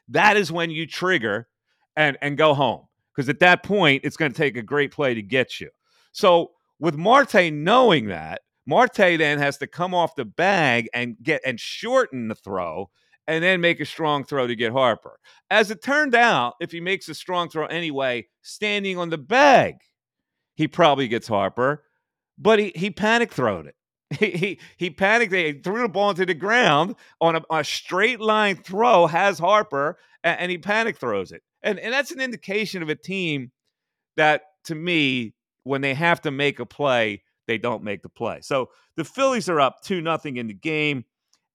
that 0.08 0.36
is 0.36 0.52
when 0.52 0.70
you 0.70 0.86
trigger 0.86 1.48
and 1.96 2.16
and 2.20 2.36
go 2.36 2.54
home 2.54 2.86
because 3.14 3.28
at 3.28 3.40
that 3.40 3.62
point 3.62 4.02
it's 4.04 4.16
going 4.16 4.32
to 4.32 4.36
take 4.36 4.56
a 4.56 4.62
great 4.62 4.92
play 4.92 5.14
to 5.14 5.22
get 5.22 5.60
you. 5.60 5.70
So 6.12 6.52
with 6.78 6.96
Marte 6.96 7.52
knowing 7.52 8.06
that, 8.06 8.42
Marte 8.66 8.96
then 8.96 9.38
has 9.38 9.58
to 9.58 9.66
come 9.66 9.94
off 9.94 10.16
the 10.16 10.24
bag 10.24 10.88
and 10.94 11.16
get 11.22 11.40
and 11.44 11.58
shorten 11.58 12.28
the 12.28 12.34
throw 12.34 12.90
and 13.26 13.42
then 13.42 13.60
make 13.60 13.80
a 13.80 13.86
strong 13.86 14.24
throw 14.24 14.46
to 14.46 14.56
get 14.56 14.72
Harper. 14.72 15.18
As 15.50 15.70
it 15.70 15.82
turned 15.82 16.14
out, 16.14 16.54
if 16.60 16.72
he 16.72 16.80
makes 16.80 17.08
a 17.08 17.14
strong 17.14 17.48
throw 17.48 17.66
anyway, 17.66 18.26
standing 18.42 18.98
on 18.98 19.10
the 19.10 19.18
bag, 19.18 19.76
he 20.54 20.68
probably 20.68 21.08
gets 21.08 21.28
Harper, 21.28 21.84
but 22.38 22.58
he 22.58 22.72
he 22.74 22.90
panic 22.90 23.32
throwed 23.32 23.66
it. 23.66 23.74
He, 24.18 24.30
he 24.30 24.60
he 24.76 24.90
panicked. 24.90 25.32
He 25.32 25.54
threw 25.54 25.82
the 25.82 25.88
ball 25.88 26.10
into 26.10 26.26
the 26.26 26.34
ground 26.34 26.94
on 27.20 27.36
a, 27.36 27.42
a 27.50 27.64
straight 27.64 28.20
line 28.20 28.56
throw, 28.56 29.06
has 29.06 29.38
Harper, 29.38 29.98
and, 30.22 30.40
and 30.40 30.50
he 30.50 30.58
panic 30.58 30.98
throws 30.98 31.32
it. 31.32 31.42
And 31.62 31.78
and 31.78 31.92
that's 31.92 32.10
an 32.10 32.20
indication 32.20 32.82
of 32.82 32.88
a 32.88 32.94
team 32.94 33.50
that, 34.16 34.42
to 34.64 34.74
me, 34.74 35.34
when 35.64 35.80
they 35.80 35.94
have 35.94 36.20
to 36.22 36.30
make 36.30 36.60
a 36.60 36.66
play, 36.66 37.22
they 37.46 37.58
don't 37.58 37.82
make 37.82 38.02
the 38.02 38.08
play. 38.08 38.40
So 38.42 38.70
the 38.96 39.04
Phillies 39.04 39.48
are 39.48 39.60
up 39.60 39.82
two 39.82 40.00
nothing 40.00 40.36
in 40.36 40.46
the 40.46 40.54
game, 40.54 41.04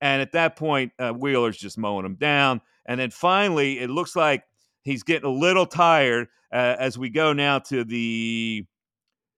and 0.01 0.21
at 0.21 0.33
that 0.33 0.55
point, 0.55 0.91
uh, 0.99 1.11
Wheeler's 1.11 1.57
just 1.57 1.77
mowing 1.77 2.03
them 2.03 2.15
down. 2.15 2.61
And 2.85 2.99
then 2.99 3.11
finally, 3.11 3.79
it 3.79 3.89
looks 3.89 4.15
like 4.15 4.43
he's 4.83 5.03
getting 5.03 5.29
a 5.29 5.33
little 5.33 5.65
tired 5.65 6.27
uh, 6.51 6.75
as 6.79 6.97
we 6.97 7.09
go 7.09 7.33
now 7.33 7.59
to 7.59 7.83
the 7.83 8.65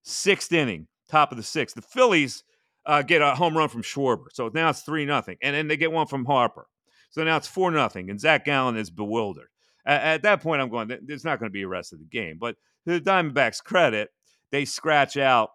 sixth 0.03 0.51
inning, 0.53 0.87
top 1.09 1.31
of 1.31 1.37
the 1.37 1.43
sixth. 1.43 1.75
The 1.75 1.81
Phillies 1.81 2.43
uh, 2.85 3.01
get 3.01 3.21
a 3.21 3.35
home 3.35 3.57
run 3.57 3.69
from 3.69 3.83
Schwarber, 3.83 4.25
so 4.33 4.49
now 4.53 4.69
it's 4.69 4.81
three 4.81 5.05
nothing, 5.05 5.37
and 5.41 5.55
then 5.55 5.67
they 5.67 5.77
get 5.77 5.91
one 5.91 6.07
from 6.07 6.25
Harper. 6.25 6.67
So 7.11 7.23
now 7.23 7.37
it's 7.37 7.47
four 7.47 7.71
nothing, 7.71 8.09
and 8.09 8.19
Zach 8.19 8.45
Gallen 8.45 8.77
is 8.77 8.89
bewildered. 8.89 9.49
At, 9.85 10.01
at 10.01 10.23
that 10.23 10.41
point, 10.41 10.61
I'm 10.61 10.69
going. 10.69 10.91
There's 11.03 11.25
not 11.25 11.39
going 11.39 11.49
to 11.49 11.53
be 11.53 11.63
a 11.63 11.67
rest 11.67 11.93
of 11.93 11.99
the 11.99 12.05
game. 12.05 12.37
But 12.39 12.55
to 12.87 12.99
the 12.99 13.01
Diamondbacks' 13.01 13.63
credit, 13.63 14.09
they 14.51 14.65
scratch 14.65 15.17
out 15.17 15.51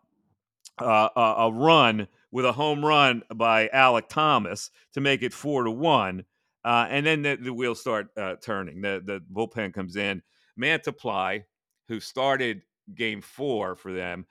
uh, 0.80 1.08
a, 1.16 1.20
a 1.20 1.52
run 1.52 2.08
with 2.30 2.44
a 2.44 2.52
home 2.52 2.84
run 2.84 3.22
by 3.34 3.68
Alek 3.68 4.08
Thomas 4.08 4.70
to 4.92 5.00
make 5.00 5.22
it 5.22 5.32
four 5.32 5.64
to 5.64 5.70
one, 5.70 6.24
uh, 6.64 6.86
and 6.90 7.06
then 7.06 7.22
the, 7.22 7.36
the 7.36 7.54
wheels 7.54 7.80
start 7.80 8.08
uh, 8.16 8.36
turning. 8.42 8.82
The 8.82 9.02
the 9.04 9.20
bullpen 9.32 9.72
comes 9.72 9.96
in. 9.96 10.22
Mantiply, 10.60 11.44
who 11.88 12.00
started 12.00 12.62
Game 12.94 13.22
Four 13.22 13.76
for 13.76 13.92
them, 13.92 14.26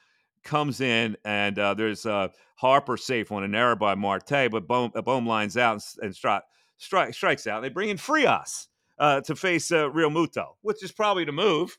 comes 0.46 0.80
in, 0.80 1.18
and 1.26 1.60
uh, 1.60 1.74
there's 1.74 2.06
uh, 2.06 2.30
Harper 2.56 2.96
safe 2.96 3.32
on 3.32 3.44
an 3.44 3.54
error 3.54 3.76
by 3.76 3.96
Marte, 3.96 4.50
but 4.50 4.68
Bohm, 4.68 4.92
uh, 4.96 5.02
Bohm 5.02 5.28
lines 5.28 5.58
out 5.58 5.74
and, 5.74 6.06
and 6.06 6.14
stri- 6.14 6.42
stri- 6.80 7.14
strikes 7.14 7.48
out. 7.48 7.62
They 7.62 7.70
bring 7.70 7.90
in 7.90 7.98
Frias 7.98 8.70
uh, 8.98 9.22
to 9.22 9.36
face 9.36 9.72
uh, 9.72 9.90
Realmuto, 9.90 10.54
which 10.62 10.84
is 10.84 10.92
probably 10.92 11.26
the 11.26 11.32
move. 11.34 11.78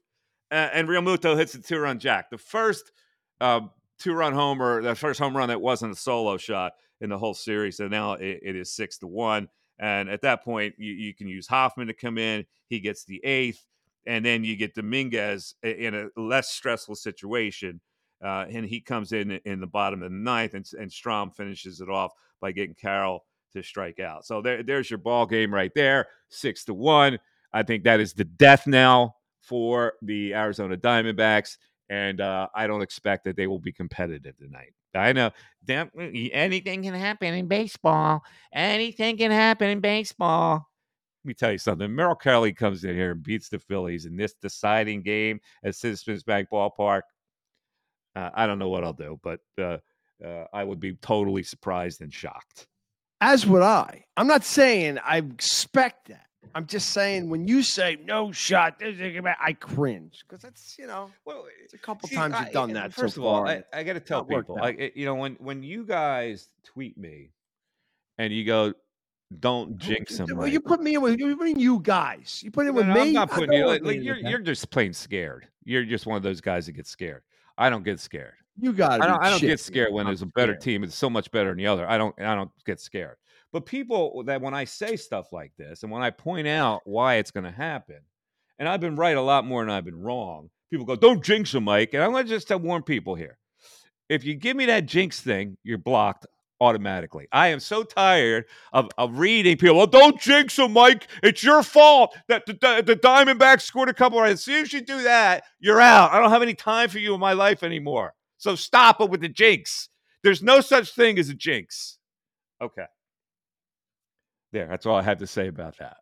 Uh, 0.51 0.69
and 0.73 0.89
Realmuto 0.89 1.37
hits 1.37 1.55
a 1.55 1.63
two 1.63 1.79
run 1.79 1.99
jack. 1.99 2.31
The 2.31 2.39
first 2.39 2.93
uh, 3.41 3.63
two 3.99 4.13
run 4.13 4.35
homer, 4.35 4.83
the 4.83 4.95
first 4.95 5.19
home 5.19 5.37
run 5.37 5.49
that 5.49 5.61
wasn't 5.61 5.93
a 5.93 5.97
solo 5.97 6.37
shot 6.37 6.73
in 7.01 7.11
the 7.11 7.19
whole 7.19 7.35
series. 7.35 7.81
And 7.81 7.91
now 7.91 8.15
it, 8.15 8.41
it 8.43 8.57
is 8.57 8.73
six 8.73 8.99
to 8.99 9.07
one. 9.07 9.49
And 9.79 10.09
at 10.09 10.23
that 10.23 10.45
point, 10.45 10.75
you, 10.79 10.93
you 10.93 11.15
can 11.15 11.29
use 11.29 11.47
Hoffman 11.47 11.89
to 11.89 11.95
come 11.95 12.17
in. 12.17 12.47
He 12.69 12.81
gets 12.81 13.05
the 13.05 13.23
eighth. 13.25 13.67
And 14.07 14.25
then 14.25 14.45
you 14.45 14.57
get 14.57 14.75
Dominguez 14.75 15.57
in 15.65 15.95
a 15.95 16.21
less 16.21 16.51
stressful 16.51 16.95
situation. 16.95 17.81
Uh, 18.25 18.47
and 18.51 18.67
he 18.67 18.81
comes 18.81 19.13
in 19.13 19.33
in 19.45 19.61
the 19.61 19.67
bottom 19.67 20.03
of 20.03 20.11
the 20.11 20.17
ninth, 20.17 20.55
and, 20.55 20.69
and 20.79 20.91
Strahm 20.91 21.35
finishes 21.35 21.81
it 21.81 21.91
off 21.91 22.13
by 22.41 22.53
getting 22.53 22.75
Carroll 22.75 23.25
to 23.53 23.63
strike 23.63 24.01
out. 24.01 24.25
So 24.25 24.41
there, 24.41 24.63
there's 24.63 24.91
your 24.91 24.99
ball 24.99 25.27
game 25.27 25.53
right 25.53 25.73
there, 25.75 26.07
six 26.29 26.65
to 26.65 26.75
one. 26.75 27.19
I 27.53 27.63
think 27.63 27.85
that 27.85 28.01
is 28.01 28.13
the 28.13 28.25
death 28.25 28.67
knell 28.67 29.17
for 29.41 29.95
the 30.03 30.35
Arizona 30.35 30.77
Diamondbacks, 30.77 31.59
and 31.89 32.21
uh, 32.21 32.49
I 32.55 32.67
don't 32.67 32.83
expect 32.83 33.25
that 33.25 33.37
they 33.37 33.47
will 33.47 33.59
be 33.59 33.73
competitive 33.73 34.37
tonight. 34.39 34.73
I 34.95 35.13
know 35.13 35.31
damn, 35.65 35.91
anything 35.99 36.83
can 36.83 36.95
happen 36.95 37.35
in 37.35 37.47
baseball. 37.47 38.23
Anything 38.53 39.19
can 39.19 39.31
happen 39.31 39.69
in 39.69 39.81
baseball. 39.81 40.67
Let 41.25 41.29
me 41.29 41.35
tell 41.35 41.53
you 41.53 41.59
something. 41.59 41.95
Merrill 41.95 42.15
Kelly 42.15 42.53
comes 42.53 42.85
in 42.85 42.95
here 42.95 43.11
and 43.11 43.23
beats 43.23 43.49
the 43.49 43.59
Phillies 43.59 44.07
in 44.07 44.17
this 44.17 44.35
deciding 44.35 45.03
game 45.03 45.41
at 45.65 45.75
Citizens 45.75 46.23
Bank 46.23 46.49
Ballpark. 46.53 47.03
Uh, 48.17 48.31
I 48.35 48.47
don't 48.47 48.59
know 48.59 48.71
what 48.71 48.83
I'll 48.83 48.95
do, 48.95 49.21
but 49.23 49.41
uh, 49.61 49.77
uh, 50.25 50.45
I 50.53 50.65
would 50.65 50.81
be 50.81 50.95
totally 50.95 51.43
surprised 51.43 52.01
and 52.01 52.13
shocked. 52.13 52.67
As 53.21 53.47
would 53.47 53.63
I. 53.63 54.05
I'm 54.17 54.27
not 54.27 54.43
saying 54.43 54.99
I 55.05 55.19
expect 55.19 56.09
that. 56.09 56.23
I'm 56.55 56.67
just 56.67 56.91
saying 56.91 57.29
when 57.29 57.47
you 57.47 57.63
say 57.63 57.99
no 58.05 58.33
shot, 58.33 58.81
I 58.81 59.53
cringe 59.59 60.25
because 60.27 60.43
that's 60.43 60.77
you 60.79 60.87
know 60.87 61.11
Well, 61.27 61.45
it's 61.63 61.75
a 61.75 61.79
couple 61.79 62.09
See, 62.09 62.15
times 62.17 62.35
I- 62.35 62.45
you've 62.45 62.53
done 62.53 62.73
that. 62.73 62.95
First 62.95 63.17
so 63.17 63.23
of 63.23 63.27
all. 63.27 63.47
I, 63.49 63.63
I 63.73 63.83
got 63.83 63.95
to 63.95 64.01
tell 64.01 64.25
people, 64.25 64.57
out. 64.57 64.63
like 64.63 64.93
you 64.95 65.05
know, 65.05 65.17
when 65.17 65.35
when 65.35 65.63
you 65.63 65.85
guys 65.85 66.49
tweet 66.65 66.97
me 66.97 67.33
and 68.17 68.33
you 68.33 68.45
go, 68.45 68.73
"Don't 69.41 69.77
jinx 69.77 70.19
him," 70.19 70.29
Well, 70.31 70.45
right? 70.45 70.53
you 70.53 70.61
put 70.61 70.81
me 70.81 70.95
in 70.95 71.03
with 71.03 71.19
you 71.19 71.37
mean 71.37 71.59
you 71.59 71.81
guys. 71.81 72.41
You 72.43 72.51
put 72.51 72.67
in 72.67 72.73
No, 72.75 72.79
with 72.81 72.87
no, 72.87 72.95
me. 72.95 73.01
I'm 73.01 73.13
not 73.13 73.31
putting 73.31 73.53
you. 73.53 73.67
Like, 73.67 73.83
you're 74.03 74.17
you're 74.17 74.39
just 74.39 74.71
plain 74.71 74.93
scared. 74.95 75.49
You're 75.65 75.85
just 75.85 76.07
one 76.07 76.17
of 76.17 76.23
those 76.23 76.41
guys 76.41 76.67
that 76.67 76.73
gets 76.73 76.91
scared. 76.91 77.23
I 77.59 77.71
don't 77.71 77.85
get 77.85 78.01
scared. 78.01 78.35
You 78.59 78.73
got. 78.73 79.03
I 79.03 79.07
don't. 79.07 79.23
I 79.23 79.31
don't 79.31 79.41
get 79.41 79.61
scared 79.61 79.93
when 79.93 80.07
there's 80.07 80.23
a 80.23 80.27
better 80.27 80.53
scared. 80.53 80.63
team. 80.63 80.85
It's 80.85 80.95
so 80.95 81.11
much 81.11 81.31
better 81.31 81.51
than 81.51 81.59
the 81.59 81.67
other. 81.67 81.89
I 81.89 81.99
don't. 81.99 82.15
I 82.21 82.35
don't 82.35 82.51
get 82.65 82.81
scared. 82.81 83.17
But 83.53 83.67
people 83.67 84.25
that 84.25 84.41
when 84.41 84.55
I 84.55 84.65
say 84.65 84.97
stuff 84.97 85.33
like 85.33 85.53
this 85.57 85.83
and 85.83 85.93
when 85.93 86.03
I 86.03 86.11
point 86.11 86.47
out 86.49 86.83
why 86.85 87.15
it's 87.15 87.31
going 87.31 87.45
to 87.45 87.51
happen, 87.51 88.01
and 88.59 88.69
I've 88.69 88.81
been 88.81 88.97
right 88.97 89.17
a 89.17 89.23
lot 89.23 89.47
more 89.47 89.63
than 89.63 89.71
I've 89.71 89.85
been 89.85 90.01
wrong, 90.01 90.51
people 90.71 90.87
go, 90.87 90.97
don't 90.97 91.25
jinx 91.25 91.55
him, 91.55 91.65
Mike. 91.65 91.95
And 91.95 92.03
I'm 92.03 92.13
going 92.13 92.25
to 92.25 92.31
just 92.31 92.51
warn 92.55 92.83
people 92.83 93.15
here. 93.15 93.39
If 94.09 94.25
you 94.25 94.35
give 94.35 94.57
me 94.57 94.67
that 94.67 94.87
jinx 94.87 95.21
thing, 95.21 95.57
you're 95.63 95.79
blocked 95.79 96.27
automatically. 96.61 97.29
I 97.33 97.49
am 97.49 97.61
so 97.61 97.83
tired 97.83 98.47
of, 98.73 98.89
of 98.97 99.19
reading 99.19 99.57
people. 99.57 99.77
Well, 99.77 99.87
don't 99.87 100.21
jinx 100.21 100.57
them, 100.57 100.73
Mike. 100.73 101.07
It's 101.23 101.43
your 101.43 101.63
fault 101.63 102.17
that 102.29 102.47
the, 102.47 102.55
the, 102.55 102.83
the 102.85 102.97
Diamondbacks 102.97 103.63
scored 103.63 103.89
a 103.89 103.95
couple. 103.95 104.23
As 104.23 104.43
soon 104.43 104.63
as 104.63 104.73
you 104.73 104.81
do 104.81 105.03
that, 105.03 105.45
you're 105.59 105.81
out. 105.81 106.13
I 106.13 106.21
don't 106.21 106.31
have 106.31 106.43
any 106.43 106.55
time 106.55 106.89
for 106.89 106.99
you 106.99 107.15
in 107.15 107.21
my 107.21 107.33
life 107.33 107.63
anymore. 107.63 108.15
So 108.39 108.55
stop 108.55 109.01
it 109.01 109.11
with 109.11 109.21
the 109.21 109.29
jinx. 109.29 109.89
There's 110.23 110.43
no 110.43 110.61
such 110.61 110.95
thing 110.95 111.19
as 111.19 111.29
a 111.29 111.35
jinx. 111.35 111.99
Okay. 112.61 112.87
There, 114.53 114.67
that's 114.69 114.87
all 114.87 114.97
I 114.97 115.03
had 115.03 115.19
to 115.19 115.27
say 115.27 115.49
about 115.49 115.79
that. 115.79 115.99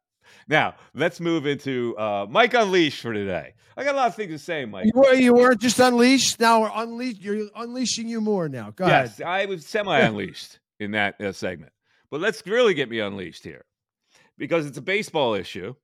Now, 0.49 0.75
let's 0.95 1.21
move 1.21 1.47
into 1.47 1.97
uh, 1.97 2.27
Mike 2.29 2.55
Unleashed 2.55 3.01
for 3.01 3.13
today. 3.13 3.55
I 3.77 3.85
got 3.85 3.95
a 3.95 3.97
lot 3.97 4.09
of 4.09 4.15
things 4.15 4.31
to 4.33 4.39
say, 4.39 4.65
Mike. 4.65 4.87
You, 4.87 4.93
were, 4.95 5.15
you 5.15 5.35
weren't 5.35 5.61
just 5.61 5.81
unleashed. 5.81 6.39
Now 6.39 6.61
we're 6.61 6.71
unleashed. 6.75 7.21
You're 7.21 7.49
unleashing 7.57 8.09
you 8.09 8.21
more 8.21 8.49
now. 8.49 8.71
Go 8.71 8.87
yes, 8.87 9.19
ahead. 9.19 9.27
I 9.27 9.47
was 9.47 9.67
semi 9.67 9.99
unleashed 9.99 10.61
in 10.81 10.93
that 10.93 11.21
uh, 11.21 11.33
segment. 11.33 11.73
But 12.11 12.21
let's 12.21 12.47
really 12.47 12.75
get 12.75 12.89
me 12.89 13.01
unleashed 13.01 13.43
here 13.43 13.65
because 14.39 14.67
it's 14.67 14.79
a 14.79 14.83
baseball 14.83 15.35
issue. 15.35 15.75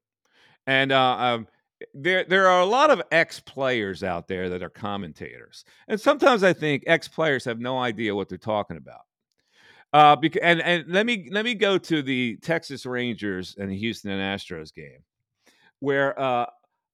And 0.66 0.92
uh, 0.92 1.16
um, 1.16 1.48
there, 1.94 2.24
there 2.24 2.46
are 2.48 2.60
a 2.60 2.66
lot 2.66 2.90
of 2.90 3.02
ex 3.10 3.40
players 3.40 4.04
out 4.04 4.28
there 4.28 4.48
that 4.50 4.62
are 4.62 4.70
commentators. 4.70 5.64
And 5.88 6.00
sometimes 6.00 6.44
I 6.44 6.52
think 6.52 6.84
ex 6.86 7.08
players 7.08 7.44
have 7.44 7.58
no 7.58 7.78
idea 7.78 8.14
what 8.14 8.28
they're 8.28 8.38
talking 8.38 8.76
about. 8.76 9.00
Uh, 9.92 10.14
because, 10.16 10.40
and 10.42 10.60
and 10.62 10.84
let 10.88 11.04
me 11.04 11.28
let 11.32 11.44
me 11.44 11.54
go 11.54 11.76
to 11.76 12.02
the 12.02 12.36
Texas 12.42 12.86
Rangers 12.86 13.56
and 13.58 13.72
Houston 13.72 14.12
Astros 14.12 14.72
game, 14.72 15.02
where 15.80 16.18
uh, 16.18 16.46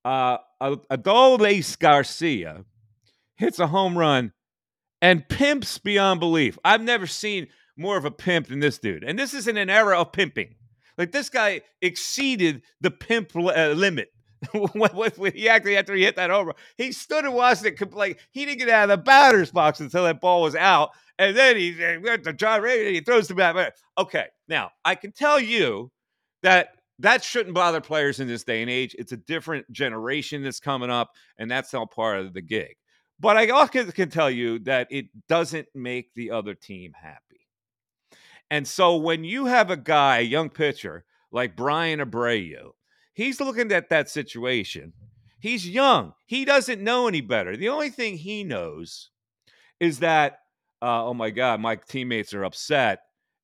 uh, 0.05 0.39
Adolis 0.61 1.79
Garcia 1.79 2.65
hits 3.37 3.59
a 3.59 3.67
home 3.67 3.99
run 3.99 4.33
and 5.03 5.29
pimps 5.29 5.77
beyond 5.79 6.21
belief. 6.21 6.59
I've 6.65 6.81
never 6.81 7.07
seen 7.07 7.49
more 7.77 7.99
of 7.99 8.07
a 8.07 8.11
pimp 8.11 8.49
than 8.49 8.61
this 8.61 8.79
dude, 8.79 9.05
and 9.05 9.19
this 9.19 9.35
is 9.35 9.47
in 9.47 9.59
an 9.59 9.69
era 9.69 10.01
of 10.01 10.13
pimping. 10.13 10.55
Like 10.97 11.13
this 11.13 11.29
guy 11.29 11.61
exceeded 11.83 12.63
the 12.81 12.91
pimp 12.91 13.37
uh, 13.37 13.69
limit. 13.77 14.09
he 14.53 15.49
actually 15.49 15.77
after 15.77 15.95
he 15.95 16.05
hit 16.05 16.17
that 16.17 16.31
over, 16.31 16.55
he 16.77 16.93
stood 16.93 17.25
and 17.25 17.35
watched 17.35 17.65
it. 17.65 17.93
Like 17.93 18.21
he 18.31 18.45
didn't 18.45 18.59
get 18.59 18.69
out 18.69 18.91
of 18.91 18.99
the 18.99 19.03
batter's 19.03 19.51
box 19.51 19.81
until 19.81 20.05
that 20.05 20.21
ball 20.21 20.43
was 20.43 20.55
out, 20.55 20.91
and 21.19 21.37
then 21.37 21.57
he 21.57 21.75
went 22.03 22.25
to 22.25 22.33
John 22.33 22.63
Ray 22.63 22.87
and 22.87 22.95
he 22.95 23.01
throws 23.01 23.29
the 23.29 23.35
bat. 23.35 23.75
Okay, 23.99 24.27
now 24.49 24.71
I 24.85 24.95
can 24.95 25.13
tell 25.13 25.41
you 25.41 25.91
that 26.43 26.71
that 26.99 27.23
shouldn't 27.23 27.55
bother 27.55 27.81
players 27.81 28.21
in 28.21 28.29
this 28.29 28.45
day 28.45 28.63
and 28.63 28.71
age. 28.71 28.95
It's 28.99 29.13
a 29.13 29.17
different 29.19 29.71
generation 29.71 30.43
that's 30.43 30.61
coming 30.61 30.91
up, 30.91 31.11
and 31.39 31.51
that's 31.51 31.75
all 31.75 31.87
part 31.87 32.21
of 32.21 32.33
the 32.33 32.43
gig. 32.43 32.77
But 33.19 33.37
I 33.37 33.49
also 33.49 33.85
can 33.91 34.11
tell 34.11 34.31
you 34.31 34.59
that 34.61 34.89
it 34.91 35.07
doesn't 35.29 35.69
make 35.75 36.15
the 36.15 36.31
other 36.31 36.55
team 36.55 36.93
happy. 36.95 37.21
And 38.51 38.67
so 38.67 38.97
when 38.97 39.25
you 39.25 39.47
have 39.47 39.71
a 39.71 39.77
guy, 39.77 40.19
a 40.19 40.23
young 40.23 40.51
pitcher 40.51 41.05
like 41.33 41.57
Bryan 41.57 42.01
Abreu, 42.01 42.71
he's 43.15 43.41
looking 43.41 43.73
at 43.73 43.91
that 43.91 44.09
situation. 44.09 44.93
He's 45.41 45.69
young. 45.69 46.13
He 46.27 46.45
doesn't 46.45 46.83
know 46.83 47.09
any 47.09 47.21
better. 47.21 47.57
The 47.57 47.69
only 47.69 47.91
thing 47.91 48.17
he 48.17 48.45
knows 48.45 49.11
is 49.81 49.99
that 49.99 50.41
uh, 50.83 51.07
oh 51.07 51.15
my 51.15 51.31
God, 51.31 51.61
my 51.61 51.77
teammates 51.77 52.35
are 52.35 52.45
upset. 52.45 53.01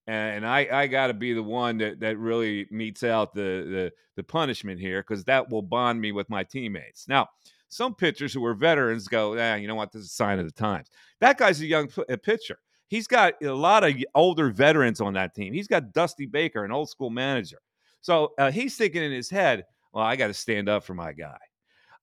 And 0.06 0.44
I, 0.44 0.66
I 0.70 0.86
got 0.88 1.06
to 1.06 1.14
be 1.14 1.32
the 1.32 1.44
one 1.44 1.78
that, 1.78 2.00
that 2.00 2.18
really 2.18 2.66
meets 2.72 3.04
out 3.04 3.34
the, 3.34 3.40
the, 3.40 3.92
the 4.16 4.24
punishment 4.24 4.80
here 4.80 5.00
because 5.00 5.24
that 5.24 5.48
will 5.48 5.62
bond 5.62 6.00
me 6.00 6.10
with 6.10 6.28
my 6.28 6.42
teammates. 6.42 7.06
Now, 7.06 7.28
some 7.68 7.94
pitchers 7.94 8.34
who 8.34 8.44
are 8.44 8.54
veterans 8.54 9.06
go, 9.06 9.34
yeah, 9.34 9.54
you 9.54 9.68
know 9.68 9.76
what? 9.76 9.92
This 9.92 10.02
is 10.02 10.08
a 10.08 10.14
sign 10.14 10.40
of 10.40 10.44
the 10.44 10.52
times. 10.52 10.88
That 11.20 11.38
guy's 11.38 11.60
a 11.60 11.66
young 11.66 11.86
p- 11.86 12.02
a 12.08 12.18
pitcher. 12.18 12.58
He's 12.88 13.06
got 13.06 13.34
a 13.42 13.52
lot 13.52 13.84
of 13.84 13.94
older 14.14 14.50
veterans 14.50 15.00
on 15.00 15.14
that 15.14 15.34
team. 15.34 15.54
He's 15.54 15.68
got 15.68 15.92
Dusty 15.92 16.26
Baker, 16.26 16.64
an 16.64 16.72
old 16.72 16.90
school 16.90 17.08
manager. 17.08 17.58
So 18.02 18.32
uh, 18.38 18.50
he's 18.50 18.76
thinking 18.76 19.02
in 19.02 19.12
his 19.12 19.30
head, 19.30 19.64
well, 19.94 20.04
I 20.04 20.16
got 20.16 20.26
to 20.26 20.34
stand 20.34 20.68
up 20.68 20.84
for 20.84 20.94
my 20.94 21.12
guy. 21.12 21.38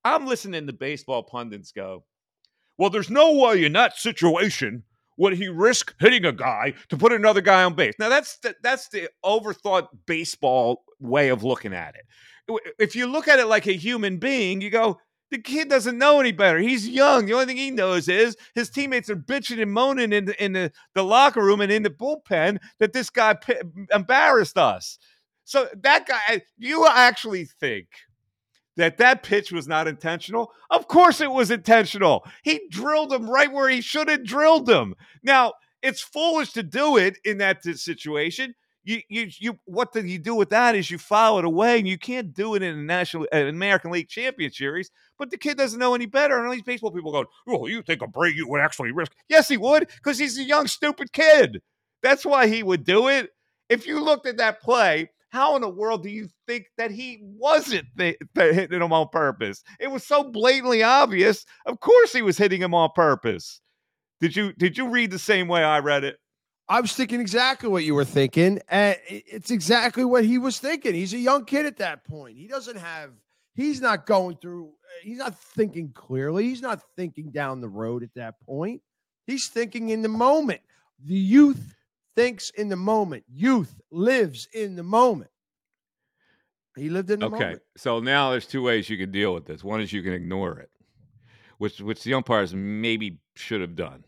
I'm 0.04 0.26
listening 0.26 0.66
to 0.68 0.74
baseball 0.74 1.22
pundits 1.22 1.74
go, 1.74 2.06
well, 2.78 2.90
there's 2.90 3.10
no 3.10 3.34
way 3.34 3.66
in 3.66 3.74
that 3.74 3.98
situation 3.98 4.84
would 5.20 5.34
he 5.34 5.50
risk 5.50 5.94
hitting 6.00 6.26
a 6.26 6.32
guy 6.32 6.74
to 6.88 6.98
put 6.98 7.14
another 7.14 7.42
guy 7.42 7.64
on 7.64 7.76
base? 7.76 7.94
Now 8.00 8.10
that's 8.10 8.38
the, 8.38 8.56
that's 8.64 8.90
the 8.90 9.10
overthought 9.24 9.90
baseball 10.08 10.84
way 11.00 11.30
of 11.30 11.44
looking 11.44 11.74
at 11.74 11.96
it. 11.96 12.72
If 12.80 12.96
you 12.96 13.06
look 13.06 13.28
at 13.28 13.38
it 13.38 13.46
like 13.46 13.68
a 13.68 13.74
human 13.74 14.18
being, 14.18 14.62
you 14.62 14.72
go, 14.72 14.98
the 15.30 15.38
kid 15.38 15.70
doesn't 15.70 16.00
know 16.00 16.20
any 16.20 16.32
better. 16.32 16.58
He's 16.58 16.88
young. 16.88 17.28
The 17.28 17.34
only 17.34 17.46
thing 17.46 17.58
he 17.58 17.70
knows 17.70 18.08
is 18.08 18.36
his 18.56 18.72
teammates 18.72 19.10
are 19.12 19.16
bitching 19.16 19.62
and 19.62 19.72
moaning 19.72 20.12
in 20.12 20.26
the, 20.26 20.44
in 20.44 20.54
the, 20.54 20.72
the 20.96 21.04
locker 21.04 21.44
room 21.44 21.62
and 21.62 21.72
in 21.72 21.84
the 21.84 21.92
bullpen 21.92 22.58
that 22.80 22.94
this 22.94 23.12
guy 23.12 23.36
p- 23.36 23.54
embarrassed 23.94 24.58
us. 24.58 24.98
So 25.44 25.68
that 25.84 26.08
guy, 26.08 26.42
you 26.58 26.88
actually 26.88 27.46
think 27.46 27.88
that 28.80 28.98
that 28.98 29.24
pitch 29.24 29.52
was 29.52 29.68
not 29.68 29.88
intentional? 29.88 30.52
Of 30.70 30.88
course 30.88 31.22
it 31.22 31.32
was 31.32 31.52
intentional. 31.52 32.26
He 32.44 32.62
drilled 32.70 33.14
him 33.14 33.30
right 33.30 33.52
where 33.52 33.70
he 33.70 33.82
should 33.82 34.10
have 34.10 34.26
drilled 34.26 34.70
him. 34.70 34.96
Now, 35.24 35.54
it's 35.82 36.02
foolish 36.02 36.54
to 36.54 36.64
do 36.64 36.98
it 36.98 37.18
in 37.24 37.38
that 37.38 37.64
situation. 37.64 38.56
You, 38.84 39.02
you, 39.10 39.30
you, 39.38 39.60
what 39.66 39.92
do 39.94 40.04
you 40.04 40.18
do 40.18 40.34
with 40.36 40.50
that 40.50 40.76
is 40.76 40.90
you 40.90 40.98
file 40.98 41.38
it 41.38 41.46
away, 41.46 41.78
and 41.78 41.88
you 41.88 41.98
can't 41.98 42.34
do 42.34 42.56
it 42.56 42.64
in 42.64 42.78
a 42.78 42.82
national, 42.82 43.28
an 43.32 43.48
American 43.48 43.92
League 43.92 44.08
Championship 44.08 44.56
Series. 44.56 44.92
But 45.18 45.30
the 45.30 45.38
kid 45.38 45.58
doesn't 45.58 45.80
know 45.80 45.94
any 45.94 46.06
better, 46.06 46.38
and 46.38 46.48
all 46.48 46.54
these 46.54 46.64
baseball 46.64 46.92
people 46.92 47.12
go, 47.12 47.26
"Oh, 47.48 47.68
you 47.68 47.82
think 47.82 48.02
a 48.02 48.08
break, 48.08 48.36
you 48.36 48.48
would 48.48 48.62
actually 48.62 48.92
risk?" 48.92 49.12
Yes, 49.28 49.48
he 49.50 49.58
would, 49.58 49.88
because 49.88 50.18
he's 50.18 50.38
a 50.38 50.44
young, 50.44 50.66
stupid 50.66 51.12
kid. 51.12 51.62
That's 52.02 52.26
why 52.26 52.48
he 52.48 52.64
would 52.64 52.84
do 52.84 53.10
it. 53.10 53.30
If 53.68 53.86
you 53.86 54.04
looked 54.04 54.26
at 54.26 54.38
that 54.38 54.62
play, 54.62 55.12
how 55.30 55.56
in 55.56 55.62
the 55.62 55.70
world 55.70 56.04
do 56.04 56.10
you 56.10 56.28
think 56.48 56.66
that 56.78 56.92
he 56.92 57.20
wasn't 57.22 57.86
th- 57.98 58.18
th- 58.36 58.56
hitting 58.56 58.82
him 58.82 58.92
on 58.92 59.08
purpose? 59.10 59.64
It 59.80 59.92
was 59.92 60.06
so 60.06 60.24
blatantly 60.24 60.84
obvious. 60.84 61.46
Of 61.66 61.80
course, 61.80 62.12
he 62.14 62.22
was 62.22 62.38
hitting 62.38 62.62
him 62.62 62.74
on 62.74 62.90
purpose. 62.96 63.62
Did 64.20 64.36
you 64.36 64.54
did 64.54 64.78
you 64.78 64.90
read 64.90 65.12
the 65.12 65.20
same 65.20 65.48
way 65.48 65.64
I 65.64 65.80
read 65.80 66.04
it? 66.04 66.18
I 66.68 66.82
was 66.82 66.94
thinking 66.94 67.20
exactly 67.20 67.70
what 67.70 67.84
you 67.84 67.96
were 67.96 68.06
thinking, 68.06 68.60
and 68.68 68.96
it's 69.08 69.50
exactly 69.50 70.06
what 70.06 70.24
he 70.24 70.38
was 70.38 70.60
thinking. 70.60 70.94
He's 70.94 71.14
a 71.14 71.18
young 71.18 71.46
kid 71.46 71.66
at 71.66 71.78
that 71.78 72.04
point. 72.04 72.38
He 72.38 72.48
doesn't 72.48 72.78
have. 72.78 73.12
He's 73.56 73.82
not 73.82 74.06
going 74.06 74.38
through. 74.38 74.68
Eh, 74.68 75.08
he's 75.08 75.18
not 75.18 75.38
thinking 75.38 75.92
clearly. 75.94 76.44
He's 76.44 76.62
not 76.62 76.82
thinking 76.96 77.32
down 77.32 77.62
the 77.62 77.70
road 77.70 78.04
at 78.04 78.14
that 78.16 78.40
point. 78.42 78.82
He's 79.26 79.48
thinking 79.48 79.90
in 79.90 80.02
the 80.02 80.10
moment. 80.10 80.62
The 81.04 81.16
youth 81.16 81.76
thinks 82.16 82.50
in 82.52 82.70
the 82.70 82.76
moment. 82.76 83.24
Youth 83.28 83.80
lives 83.92 84.48
in 84.54 84.76
the 84.76 84.84
moment. 84.84 85.32
He 86.76 86.90
lived 86.90 87.10
in 87.10 87.20
the 87.20 87.26
okay. 87.28 87.34
moment. 87.34 87.52
Okay. 87.54 87.62
So 87.78 88.00
now 88.00 88.32
there's 88.32 88.46
two 88.46 88.62
ways 88.62 88.90
you 88.90 88.98
can 88.98 89.12
deal 89.12 89.34
with 89.34 89.46
this. 89.46 89.64
One 89.64 89.82
is 89.82 89.92
you 89.92 90.04
can 90.04 90.14
ignore 90.14 90.60
it, 90.60 90.70
which 91.58 91.82
which 91.82 92.04
the 92.04 92.14
umpires 92.14 92.54
maybe 92.54 93.20
should 93.36 93.62
have 93.62 93.76
done. 93.76 94.04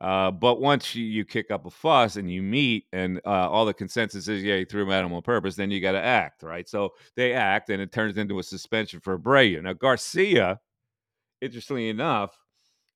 Uh, 0.00 0.30
but 0.30 0.60
once 0.60 0.94
you, 0.94 1.04
you 1.04 1.24
kick 1.24 1.50
up 1.50 1.66
a 1.66 1.70
fuss 1.70 2.16
and 2.16 2.30
you 2.30 2.42
meet, 2.42 2.84
and 2.92 3.20
uh, 3.24 3.48
all 3.48 3.64
the 3.64 3.72
consensus 3.72 4.28
is, 4.28 4.42
yeah, 4.42 4.56
you 4.56 4.66
threw 4.66 4.82
him 4.82 4.90
at 4.90 5.04
him 5.04 5.12
on 5.12 5.22
purpose, 5.22 5.54
then 5.54 5.70
you 5.70 5.80
got 5.80 5.92
to 5.92 6.02
act, 6.02 6.42
right? 6.42 6.68
So 6.68 6.90
they 7.16 7.32
act, 7.32 7.70
and 7.70 7.80
it 7.80 7.92
turns 7.92 8.18
into 8.18 8.38
a 8.38 8.42
suspension 8.42 9.00
for 9.00 9.16
Abreu. 9.16 9.62
Now, 9.62 9.72
Garcia, 9.72 10.60
interestingly 11.40 11.88
enough, 11.88 12.36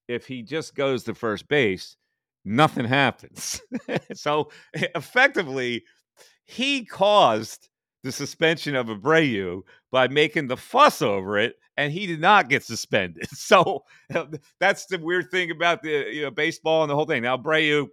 if 0.08 0.26
he 0.26 0.42
just 0.42 0.74
goes 0.74 1.04
to 1.04 1.14
first 1.14 1.48
base, 1.48 1.96
nothing 2.48 2.84
happens. 2.84 3.60
so 4.14 4.50
effectively, 4.74 5.84
he 6.44 6.84
caused 6.84 7.68
the 8.02 8.12
suspension 8.12 8.74
of 8.74 8.86
Abreu 8.86 9.62
by 9.90 10.08
making 10.08 10.46
the 10.46 10.56
fuss 10.56 11.02
over 11.02 11.38
it, 11.38 11.56
and 11.76 11.92
he 11.92 12.06
did 12.06 12.20
not 12.20 12.48
get 12.48 12.64
suspended. 12.64 13.26
So 13.34 13.84
that's 14.60 14.86
the 14.86 14.98
weird 14.98 15.30
thing 15.30 15.50
about 15.50 15.82
the 15.82 16.06
you 16.12 16.22
know 16.22 16.30
baseball 16.30 16.82
and 16.82 16.90
the 16.90 16.94
whole 16.94 17.06
thing. 17.06 17.22
Now 17.22 17.36
Abreu 17.36 17.88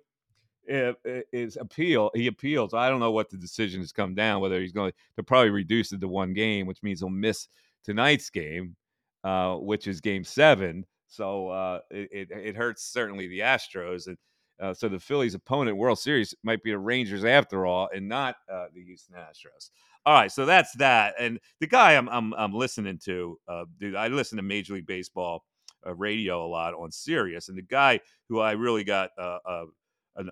uh, 0.71 0.93
is 1.05 1.57
appeal. 1.57 2.11
He 2.13 2.27
appeals. 2.27 2.73
I 2.73 2.89
don't 2.89 2.99
know 2.99 3.11
what 3.11 3.29
the 3.29 3.37
decision 3.37 3.81
has 3.81 3.91
come 3.91 4.15
down. 4.15 4.41
Whether 4.41 4.61
he's 4.61 4.71
going 4.71 4.93
to 5.17 5.23
probably 5.23 5.51
reduce 5.51 5.91
it 5.91 6.01
to 6.01 6.07
one 6.07 6.33
game, 6.33 6.65
which 6.65 6.83
means 6.83 6.99
he'll 6.99 7.09
miss 7.09 7.47
tonight's 7.83 8.29
game, 8.29 8.75
uh, 9.23 9.55
which 9.55 9.87
is 9.87 10.01
Game 10.01 10.23
Seven. 10.23 10.85
So 11.07 11.49
uh, 11.49 11.79
it, 11.91 12.29
it 12.31 12.55
hurts 12.55 12.83
certainly 12.91 13.27
the 13.27 13.39
Astros 13.39 14.07
and 14.07 14.17
uh, 14.59 14.73
so 14.73 14.87
the 14.89 14.99
Phillies' 14.99 15.35
opponent 15.35 15.77
World 15.77 15.99
Series 15.99 16.33
might 16.43 16.63
be 16.63 16.71
the 16.71 16.79
Rangers 16.79 17.25
after 17.25 17.65
all, 17.65 17.89
and 17.93 18.07
not 18.07 18.35
uh, 18.51 18.67
the 18.73 18.83
Houston 18.83 19.15
Astros. 19.15 19.69
All 20.05 20.13
right, 20.13 20.31
so 20.31 20.45
that's 20.45 20.73
that. 20.77 21.15
And 21.19 21.39
the 21.59 21.67
guy 21.67 21.95
I'm 21.95 22.07
I'm, 22.09 22.33
I'm 22.33 22.53
listening 22.53 22.99
to, 23.05 23.39
uh, 23.47 23.65
dude, 23.79 23.95
I 23.95 24.07
listen 24.07 24.37
to 24.37 24.43
Major 24.43 24.75
League 24.75 24.85
Baseball 24.85 25.43
uh, 25.85 25.93
radio 25.95 26.45
a 26.45 26.47
lot 26.47 26.73
on 26.73 26.91
Sirius, 26.91 27.49
and 27.49 27.57
the 27.57 27.63
guy 27.63 27.99
who 28.29 28.39
I 28.39 28.51
really 28.53 28.83
got 28.83 29.09
uh, 29.17 29.39
uh, 29.45 29.65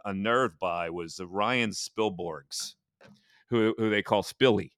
unnerved 0.06 0.60
by 0.60 0.90
was 0.90 1.20
Ryan 1.20 1.72
Spilborghs. 1.72 2.76
who 3.54 3.76
who 3.78 3.90
they 3.90 4.02
call 4.02 4.24
Spilly. 4.24 4.72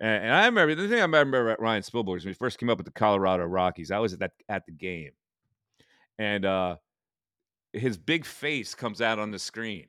And, 0.00 0.24
and 0.24 0.32
I 0.32 0.46
remember 0.46 0.74
the 0.74 0.88
thing 0.88 0.98
I 0.98 1.02
remember 1.02 1.46
about 1.46 1.60
Ryan 1.60 1.82
Spilborghs 1.82 2.24
when 2.24 2.28
he 2.28 2.32
first 2.34 2.58
came 2.58 2.68
up 2.68 2.78
with 2.78 2.86
the 2.86 2.92
Colorado 2.92 3.44
Rockies. 3.44 3.90
I 3.90 3.98
was 3.98 4.12
at 4.12 4.18
that 4.18 4.32
at 4.48 4.66
the 4.66 4.72
game, 4.72 5.12
and 6.18 6.44
uh, 6.44 6.76
his 7.76 7.96
big 7.96 8.24
face 8.24 8.74
comes 8.74 9.00
out 9.00 9.18
on 9.18 9.30
the 9.30 9.38
screen, 9.38 9.86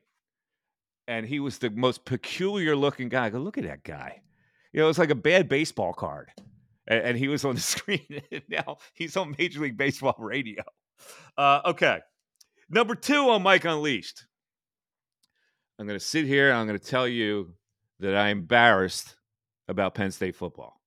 and 1.06 1.26
he 1.26 1.40
was 1.40 1.58
the 1.58 1.70
most 1.70 2.04
peculiar 2.04 2.76
looking 2.76 3.08
guy. 3.08 3.26
I 3.26 3.30
go, 3.30 3.38
look 3.38 3.58
at 3.58 3.64
that 3.64 3.84
guy. 3.84 4.22
You 4.72 4.80
know, 4.80 4.88
it's 4.88 4.98
like 4.98 5.10
a 5.10 5.14
bad 5.14 5.48
baseball 5.48 5.92
card. 5.92 6.30
And, 6.86 7.02
and 7.02 7.18
he 7.18 7.28
was 7.28 7.44
on 7.44 7.54
the 7.54 7.60
screen. 7.76 8.22
Now 8.48 8.78
he's 8.94 9.16
on 9.16 9.34
Major 9.38 9.60
League 9.60 9.76
Baseball 9.76 10.16
radio. 10.18 10.62
Uh, 11.36 11.60
okay. 11.66 12.00
Number 12.68 12.94
two 12.94 13.30
on 13.30 13.42
Mike 13.42 13.64
Unleashed. 13.64 14.24
I'm 15.78 15.86
going 15.86 15.98
to 15.98 16.04
sit 16.04 16.26
here 16.26 16.50
and 16.50 16.58
I'm 16.58 16.66
going 16.66 16.78
to 16.78 16.84
tell 16.84 17.06
you 17.06 17.54
that 18.00 18.16
I'm 18.16 18.38
embarrassed 18.38 19.16
about 19.68 19.94
Penn 19.94 20.10
State 20.10 20.34
football. 20.34 20.77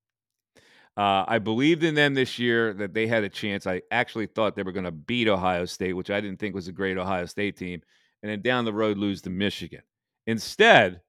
Uh, 0.98 1.24
I 1.28 1.40
believed 1.40 1.84
in 1.84 1.96
them 1.96 2.14
this 2.14 2.38
year 2.38 2.74
that 2.74 2.94
they 2.94 3.08
had 3.08 3.24
a 3.24 3.30
chance. 3.30 3.66
I 3.66 3.82
actually 3.92 4.28
thought 4.28 4.56
they 4.56 4.64
were 4.64 4.74
going 4.74 4.86
to 4.86 4.92
beat 4.92 5.28
Ohio 5.28 5.66
State, 5.66 5.94
which 5.94 6.12
I 6.12 6.20
didn't 6.20 6.40
think 6.40 6.54
was 6.54 6.68
a 6.68 6.74
great 6.74 6.98
Ohio 6.98 7.26
State 7.26 7.56
team, 7.56 7.82
and 8.22 8.32
then 8.32 8.42
down 8.42 8.66
the 8.66 8.74
road 8.74 8.98
lose 8.98 9.22
to 9.22 9.30
Michigan. 9.30 9.82
Instead, 10.28 11.02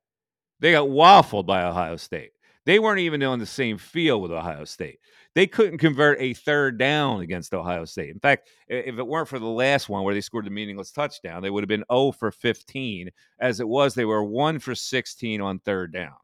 they 0.61 0.72
got 0.72 0.89
waffled 0.89 1.47
by 1.47 1.64
Ohio 1.64 1.97
State. 1.97 2.30
They 2.64 2.78
weren't 2.78 3.01
even 3.01 3.22
on 3.24 3.41
the 3.41 3.47
same 3.47 3.76
field 3.76 4.22
with 4.22 4.30
Ohio 4.30 4.64
State. 4.64 5.01
They 5.35 5.47
couldn't 5.47 5.78
convert 5.78 6.20
a 6.20 6.35
third 6.35 6.78
down 6.78 7.20
against 7.20 7.55
Ohio 7.55 7.85
State. 7.85 8.11
In 8.11 8.20
fact, 8.20 8.51
if 8.68 8.99
it 8.99 9.07
weren't 9.07 9.28
for 9.28 9.39
the 9.39 9.47
last 9.47 9.89
one 9.89 10.05
where 10.05 10.14
they 10.14 10.20
scored 10.20 10.45
the 10.45 10.51
meaningless 10.51 10.93
touchdown, 10.93 11.43
they 11.43 11.51
would 11.51 11.62
have 11.62 11.68
been 11.68 11.85
0 11.91 12.12
for 12.12 12.30
15. 12.30 13.11
As 13.41 13.59
it 13.59 13.66
was, 13.66 13.95
they 13.95 14.05
were 14.05 14.22
1 14.22 14.61
for 14.61 14.74
16 14.74 15.41
on 15.41 15.59
third 15.61 15.93
down. 15.93 16.14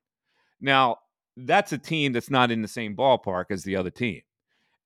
Now, 0.60 0.98
that's 1.46 1.72
a 1.72 1.78
team 1.78 2.12
that's 2.12 2.30
not 2.30 2.50
in 2.50 2.62
the 2.62 2.68
same 2.68 2.96
ballpark 2.96 3.46
as 3.50 3.62
the 3.62 3.76
other 3.76 3.90
team. 3.90 4.22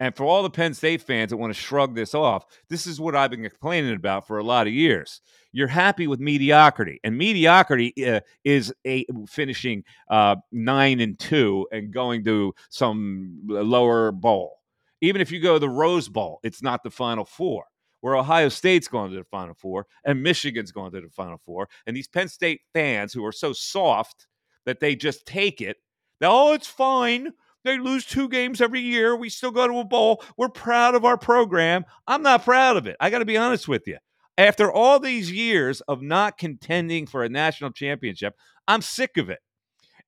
And 0.00 0.16
for 0.16 0.24
all 0.24 0.42
the 0.42 0.50
Penn 0.50 0.74
State 0.74 1.00
fans 1.00 1.30
that 1.30 1.36
want 1.36 1.54
to 1.54 1.60
shrug 1.60 1.94
this 1.94 2.12
off, 2.12 2.44
this 2.68 2.88
is 2.88 3.00
what 3.00 3.14
I've 3.14 3.30
been 3.30 3.48
complaining 3.48 3.94
about 3.94 4.26
for 4.26 4.38
a 4.38 4.42
lot 4.42 4.66
of 4.66 4.72
years. 4.72 5.20
You're 5.52 5.68
happy 5.68 6.08
with 6.08 6.18
mediocrity, 6.18 6.98
and 7.04 7.16
mediocrity 7.16 7.94
uh, 8.04 8.20
is 8.42 8.74
a 8.84 9.06
finishing 9.28 9.84
uh, 10.10 10.36
nine 10.50 10.98
and 10.98 11.16
two 11.18 11.68
and 11.70 11.92
going 11.92 12.24
to 12.24 12.52
some 12.68 13.42
lower 13.44 14.10
bowl. 14.10 14.58
Even 15.02 15.20
if 15.20 15.30
you 15.30 15.40
go 15.40 15.54
to 15.54 15.58
the 15.60 15.68
Rose 15.68 16.08
Bowl, 16.08 16.40
it's 16.42 16.62
not 16.62 16.82
the 16.82 16.90
Final 16.90 17.24
Four. 17.24 17.64
Where 18.00 18.16
Ohio 18.16 18.48
State's 18.48 18.88
going 18.88 19.12
to 19.12 19.16
the 19.16 19.24
Final 19.24 19.54
Four 19.54 19.86
and 20.04 20.20
Michigan's 20.20 20.72
going 20.72 20.90
to 20.90 21.00
the 21.00 21.10
Final 21.10 21.38
Four, 21.38 21.68
and 21.86 21.96
these 21.96 22.08
Penn 22.08 22.26
State 22.26 22.62
fans 22.72 23.12
who 23.12 23.24
are 23.24 23.30
so 23.30 23.52
soft 23.52 24.26
that 24.66 24.80
they 24.80 24.96
just 24.96 25.26
take 25.26 25.60
it. 25.60 25.76
Oh, 26.22 26.52
it's 26.52 26.66
fine. 26.66 27.32
They 27.64 27.78
lose 27.78 28.04
two 28.04 28.28
games 28.28 28.60
every 28.60 28.80
year. 28.80 29.14
We 29.16 29.28
still 29.28 29.50
go 29.50 29.66
to 29.68 29.78
a 29.78 29.84
bowl. 29.84 30.22
We're 30.36 30.48
proud 30.48 30.94
of 30.94 31.04
our 31.04 31.16
program. 31.16 31.84
I'm 32.06 32.22
not 32.22 32.44
proud 32.44 32.76
of 32.76 32.86
it. 32.86 32.96
I 33.00 33.10
got 33.10 33.20
to 33.20 33.24
be 33.24 33.36
honest 33.36 33.68
with 33.68 33.86
you. 33.86 33.98
After 34.36 34.72
all 34.72 34.98
these 34.98 35.30
years 35.30 35.80
of 35.82 36.02
not 36.02 36.38
contending 36.38 37.06
for 37.06 37.22
a 37.22 37.28
national 37.28 37.70
championship, 37.70 38.34
I'm 38.66 38.82
sick 38.82 39.16
of 39.16 39.30
it. 39.30 39.40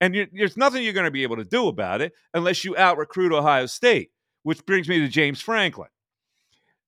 And 0.00 0.28
there's 0.32 0.56
nothing 0.56 0.82
you're 0.82 0.92
going 0.92 1.04
to 1.04 1.10
be 1.10 1.22
able 1.22 1.36
to 1.36 1.44
do 1.44 1.68
about 1.68 2.00
it 2.00 2.12
unless 2.32 2.64
you 2.64 2.76
out 2.76 2.98
recruit 2.98 3.32
Ohio 3.32 3.66
State, 3.66 4.10
which 4.42 4.66
brings 4.66 4.88
me 4.88 4.98
to 5.00 5.08
James 5.08 5.40
Franklin. 5.40 5.88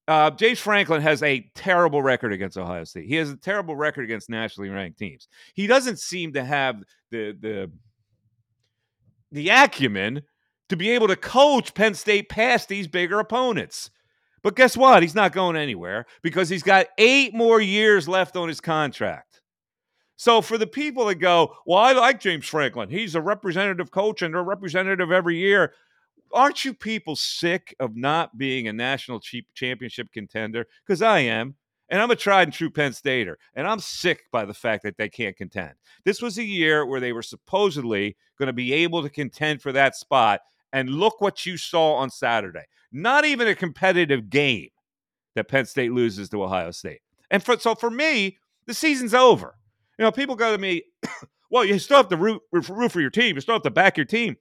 Uh, 0.09 0.31
James 0.31 0.59
Franklin 0.59 1.03
has 1.03 1.22
a 1.22 1.51
terrible 1.55 2.01
record 2.01 2.33
against 2.33 2.57
Ohio 2.57 2.85
State. 2.85 3.07
He 3.07 3.16
has 3.16 3.31
a 3.31 3.37
terrible 3.37 3.74
record 3.74 4.05
against 4.05 4.31
nationally 4.31 4.70
ranked 4.70 4.99
teams. 4.99 5.29
He 5.55 5.66
doesn't 5.66 5.99
seem 5.99 6.33
to 6.35 6.45
have 6.45 6.83
the 7.11 7.37
the 7.39 7.70
the 9.37 9.51
acumen 9.51 10.22
to 10.68 10.76
be 10.76 10.91
able 10.91 11.07
to 11.09 11.16
coach 11.16 11.74
Penn 11.74 11.95
State 11.95 12.28
past 12.28 12.68
these 12.68 12.89
bigger 12.89 13.20
opponents. 13.20 13.91
But 14.43 14.57
guess 14.57 14.76
what? 14.76 15.03
He's 15.03 15.14
not 15.14 15.32
going 15.32 15.57
anywhere 15.57 16.07
because 16.22 16.49
he's 16.49 16.62
got 16.62 16.87
eight 16.99 17.34
more 17.34 17.61
years 17.61 18.09
left 18.09 18.37
on 18.37 18.49
his 18.49 18.61
contract. 18.61 19.41
So 20.16 20.41
for 20.41 20.57
the 20.57 20.66
people 20.66 21.07
that 21.07 21.16
go, 21.16 21.55
well, 21.66 21.78
I 21.78 21.93
like 21.93 22.20
James 22.20 22.47
Franklin. 22.47 22.89
He's 22.89 23.14
a 23.14 23.20
representative 23.20 23.91
coach 23.91 24.22
and 24.22 24.34
a 24.34 24.41
representative 24.41 25.12
every 25.12 25.37
year. 25.37 25.74
Aren't 26.32 26.64
you 26.64 26.74
people 26.74 27.16
sick 27.16 27.74
of 27.78 27.97
not 27.97 28.39
being 28.39 28.66
a 28.66 28.72
national 28.72 29.20
championship 29.55 30.09
contender? 30.12 30.66
Because 30.87 31.03
I 31.03 31.20
am. 31.20 31.57
And 31.89 32.03
I'm 32.03 32.11
a 32.11 32.16
tried 32.16 32.45
and 32.45 32.53
true 32.53 32.70
Penn 32.70 32.93
Stater, 32.93 33.39
and 33.55 33.66
I'm 33.66 33.78
sick 33.78 34.24
by 34.32 34.45
the 34.45 34.55
fact 34.55 34.82
that 34.82 34.97
they 34.97 35.09
can't 35.09 35.37
contend. 35.37 35.74
This 36.05 36.20
was 36.20 36.37
a 36.37 36.45
year 36.45 36.84
where 36.84 36.99
they 36.99 37.12
were 37.12 37.22
supposedly 37.22 38.16
going 38.39 38.49
to 38.49 38.53
be 38.53 38.72
able 38.72 39.03
to 39.03 39.11
contend 39.11 39.62
for 39.62 39.72
that 39.72 39.95
spot, 39.95 40.41
and 40.72 40.91
look 40.91 41.20
what 41.20 41.47
you 41.47 41.57
saw 41.57 41.95
on 41.95 42.11
Saturday. 42.11 42.64
Not 42.91 43.24
even 43.24 43.47
a 43.47 43.55
competitive 43.55 44.28
game 44.30 44.70
that 45.37 45.49
Penn 45.49 45.66
State 45.66 45.93
loses 45.93 46.28
to 46.30 46.43
Ohio 46.43 46.72
State. 46.72 47.01
And 47.30 47.43
for, 47.43 47.59
so 47.59 47.74
for 47.74 47.91
me, 47.91 48.39
the 48.66 48.74
season's 48.74 49.14
over. 49.14 49.55
You 49.99 50.05
know, 50.05 50.12
people 50.12 50.34
go 50.34 50.53
to 50.53 50.59
me, 50.59 50.82
well, 51.51 51.64
you 51.64 51.78
still 51.78 51.99
have 51.99 52.09
to 52.09 52.16
root, 52.16 52.43
root 52.53 52.93
for 52.93 53.01
your 53.01 53.11
team. 53.11 53.37
You 53.37 53.41
still 53.41 53.55
have 53.55 53.62
to 53.62 53.70
back 53.70 53.97
your 53.97 54.07
team. 54.07 54.37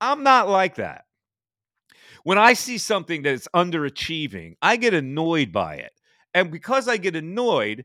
I'm 0.00 0.22
not 0.22 0.48
like 0.48 0.74
that. 0.76 1.04
When 2.24 2.38
I 2.38 2.54
see 2.54 2.78
something 2.78 3.22
that's 3.22 3.48
underachieving, 3.54 4.56
I 4.60 4.76
get 4.76 4.94
annoyed 4.94 5.52
by 5.52 5.76
it. 5.76 5.92
And 6.34 6.50
because 6.50 6.88
I 6.88 6.96
get 6.96 7.16
annoyed, 7.16 7.84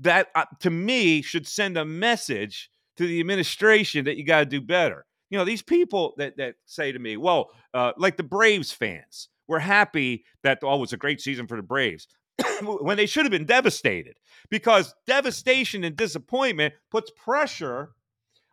that 0.00 0.28
uh, 0.34 0.46
to 0.60 0.70
me 0.70 1.22
should 1.22 1.46
send 1.46 1.76
a 1.76 1.84
message 1.84 2.70
to 2.96 3.06
the 3.06 3.20
administration 3.20 4.06
that 4.06 4.16
you 4.16 4.24
got 4.24 4.40
to 4.40 4.46
do 4.46 4.60
better. 4.60 5.04
You 5.28 5.38
know, 5.38 5.44
these 5.44 5.62
people 5.62 6.14
that 6.16 6.36
that 6.38 6.56
say 6.66 6.90
to 6.90 6.98
me, 6.98 7.16
"Well, 7.16 7.50
uh, 7.72 7.92
like 7.96 8.16
the 8.16 8.22
Braves 8.22 8.72
fans, 8.72 9.28
we're 9.46 9.60
happy 9.60 10.24
that 10.42 10.58
oh, 10.62 10.74
it 10.74 10.80
was 10.80 10.92
a 10.92 10.96
great 10.96 11.20
season 11.20 11.46
for 11.46 11.56
the 11.56 11.62
Braves." 11.62 12.08
when 12.62 12.96
they 12.96 13.06
should 13.06 13.24
have 13.24 13.30
been 13.30 13.44
devastated 13.44 14.16
because 14.48 14.94
devastation 15.06 15.84
and 15.84 15.96
disappointment 15.96 16.74
puts 16.90 17.10
pressure 17.10 17.90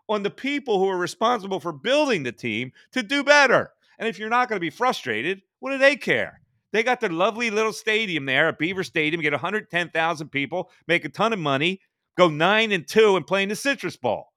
on 0.09 0.23
the 0.23 0.29
people 0.29 0.79
who 0.79 0.87
are 0.87 0.97
responsible 0.97 1.59
for 1.59 1.71
building 1.71 2.23
the 2.23 2.31
team 2.31 2.71
to 2.91 3.03
do 3.03 3.23
better. 3.23 3.71
And 3.99 4.07
if 4.07 4.19
you're 4.19 4.29
not 4.29 4.47
going 4.47 4.57
to 4.57 4.61
be 4.61 4.69
frustrated, 4.69 5.41
what 5.59 5.71
do 5.71 5.77
they 5.77 5.95
care? 5.95 6.41
They 6.77 6.83
got 6.83 6.99
their 6.99 7.09
lovely 7.09 7.49
little 7.49 7.73
stadium 7.73 8.27
there 8.27 8.49
at 8.49 8.59
Beaver 8.59 8.83
Stadium, 8.83 9.19
get 9.19 9.31
110,000 9.33 10.29
people, 10.29 10.69
make 10.87 11.05
a 11.05 11.09
ton 11.09 11.33
of 11.33 11.39
money, 11.39 11.81
go 12.15 12.29
nine 12.29 12.71
and 12.71 12.87
two, 12.87 13.15
and 13.15 13.25
play 13.25 13.41
in 13.41 13.49
the 13.49 13.55
Citrus 13.55 13.97
Bowl. 13.97 14.27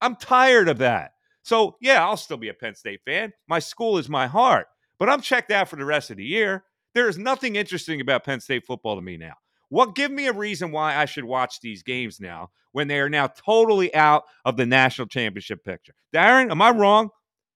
I'm 0.00 0.14
tired 0.14 0.68
of 0.68 0.78
that. 0.78 1.14
So, 1.42 1.76
yeah, 1.80 2.06
I'll 2.06 2.16
still 2.16 2.36
be 2.36 2.50
a 2.50 2.54
Penn 2.54 2.76
State 2.76 3.00
fan. 3.04 3.32
My 3.48 3.58
school 3.58 3.98
is 3.98 4.08
my 4.08 4.28
heart, 4.28 4.68
but 5.00 5.08
I'm 5.08 5.20
checked 5.20 5.50
out 5.50 5.68
for 5.68 5.74
the 5.74 5.84
rest 5.84 6.12
of 6.12 6.18
the 6.18 6.24
year. 6.24 6.62
There 6.94 7.08
is 7.08 7.18
nothing 7.18 7.56
interesting 7.56 8.00
about 8.00 8.22
Penn 8.22 8.38
State 8.38 8.64
football 8.64 8.94
to 8.94 9.02
me 9.02 9.16
now. 9.16 9.34
What 9.68 9.96
give 9.96 10.12
me 10.12 10.28
a 10.28 10.32
reason 10.32 10.70
why 10.70 10.94
I 10.94 11.04
should 11.04 11.24
watch 11.24 11.60
these 11.60 11.82
games 11.82 12.20
now 12.20 12.50
when 12.70 12.86
they 12.86 13.00
are 13.00 13.10
now 13.10 13.26
totally 13.26 13.92
out 13.92 14.22
of 14.44 14.56
the 14.56 14.66
national 14.66 15.08
championship 15.08 15.64
picture? 15.64 15.94
Darren, 16.14 16.52
am 16.52 16.62
I 16.62 16.70
wrong? 16.70 17.10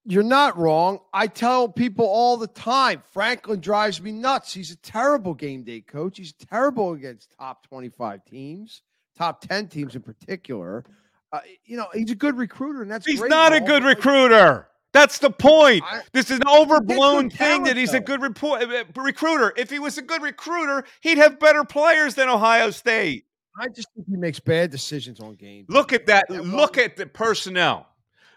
You're 0.05 0.25
not 0.25 0.59
wrong. 0.59 0.99
I 1.13 1.29
tell 1.29 1.69
people 1.69 2.07
all 2.07 2.37
the 2.37 2.49
time 2.49 3.03
Franklin 3.13 3.61
drives 3.61 4.03
me 4.03 4.11
nuts. 4.11 4.53
He's 4.53 4.73
a 4.73 4.77
terrible 4.77 5.35
game 5.35 5.63
day 5.63 5.81
coach. 5.81 6.19
He's 6.19 6.33
terrible 6.33 6.93
against 6.93 7.35
top 7.39 7.67
25 7.69 8.25
teams, 8.25 8.83
top 9.17 9.41
10 9.43 9.69
teams 9.69 9.95
in 9.95 10.03
particular. 10.03 10.85
Uh, 11.33 11.41
you 11.65 11.77
know, 11.77 11.87
he's 11.95 12.11
a 12.11 12.17
good 12.17 12.37
recruiter, 12.37 12.83
and 12.83 12.91
that's 12.91 13.07
he's 13.07 13.23
not 13.23 13.53
a 13.53 13.61
good 13.61 13.85
recruiter. 13.85 14.69
That's 14.93 15.19
the 15.19 15.31
point. 15.31 15.83
I, 15.87 16.03
this 16.13 16.31
is 16.31 16.39
an 16.39 16.49
overblown 16.49 17.31
thing 17.31 17.39
talent, 17.39 17.65
that 17.67 17.77
he's 17.77 17.93
though. 17.93 17.99
a 17.99 18.03
good 18.03 18.21
report, 18.21 18.63
uh, 18.63 18.85
recruiter. 18.97 19.55
If 19.57 19.71
he 19.71 19.79
was 19.79 19.97
a 19.97 20.03
good 20.03 20.21
recruiter, 20.21 20.85
he'd 21.01 21.17
have 21.17 21.41
better 21.41 21.65
players 21.65 22.15
than 22.15 22.29
Ohio 22.29 22.71
State. 22.71 23.25
I 23.59 23.69
just 23.69 23.89
think 23.95 24.07
he 24.09 24.17
makes 24.17 24.41
bad 24.41 24.71
decisions 24.71 25.21
on 25.21 25.35
games. 25.37 25.67
Look 25.69 25.93
at 25.93 26.07
that. 26.07 26.29
Look 26.29 26.77
at 26.77 26.97
the 26.97 27.07
personnel. 27.07 27.87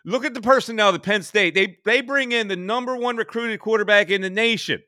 Look 0.06 0.24
at 0.24 0.36
the 0.36 0.41
personnel 0.41 0.91
The 0.91 0.99
Penn 0.99 1.24
State. 1.24 1.56
They 1.56 1.78
they 1.84 2.01
bring 2.01 2.32
in 2.32 2.47
the 2.47 2.56
number 2.56 2.95
one 2.95 3.18
recruited 3.18 3.60
quarterback 3.60 4.10
in 4.10 4.22
the 4.22 4.30
nation. 4.30 4.84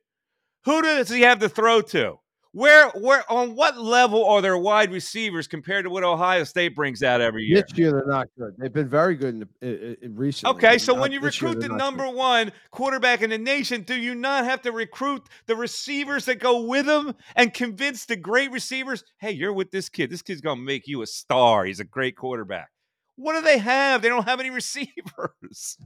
Who 0.65 0.81
does 0.81 1.09
he 1.09 1.21
have 1.21 1.39
to 1.39 1.49
throw 1.49 1.81
to? 1.81 2.19
Where 2.51 2.89
where 2.89 3.23
on 3.31 3.55
what 3.55 3.77
level 3.77 4.25
are 4.25 4.41
their 4.41 4.57
wide 4.57 4.91
receivers 4.91 5.47
compared 5.47 5.85
to 5.85 5.89
what 5.89 6.03
Ohio 6.03 6.43
State 6.43 6.75
brings 6.75 7.03
out 7.03 7.19
every 7.19 7.43
year? 7.43 7.61
This 7.61 7.77
year 7.77 7.91
they're 7.91 8.05
not 8.07 8.27
good. 8.37 8.55
They've 8.57 8.73
been 8.73 8.89
very 8.89 9.15
good 9.15 9.35
in, 9.35 9.49
in, 9.61 9.97
in 10.01 10.15
recently. 10.15 10.55
Okay, 10.55 10.77
so 10.77 10.93
when 10.93 11.11
you 11.11 11.19
recruit 11.19 11.59
the 11.59 11.69
number 11.69 12.05
good. 12.05 12.15
one 12.15 12.51
quarterback 12.71 13.21
in 13.21 13.29
the 13.31 13.37
nation, 13.37 13.81
do 13.81 13.95
you 13.95 14.15
not 14.15 14.45
have 14.45 14.61
to 14.63 14.71
recruit 14.71 15.23
the 15.45 15.55
receivers 15.55 16.25
that 16.25 16.39
go 16.39 16.61
with 16.61 16.87
him 16.87 17.13
and 17.35 17.53
convince 17.53 18.05
the 18.05 18.15
great 18.15 18.51
receivers, 18.51 19.03
hey, 19.19 19.31
you're 19.31 19.53
with 19.53 19.71
this 19.71 19.89
kid. 19.89 20.09
This 20.09 20.21
kid's 20.21 20.41
gonna 20.41 20.61
make 20.61 20.87
you 20.87 21.01
a 21.01 21.07
star. 21.07 21.65
He's 21.65 21.79
a 21.79 21.85
great 21.85 22.15
quarterback. 22.15 22.69
What 23.17 23.33
do 23.33 23.41
they 23.41 23.57
have? 23.57 24.01
They 24.01 24.09
don't 24.09 24.23
have 24.23 24.39
any 24.39 24.49
receivers. 24.61 25.77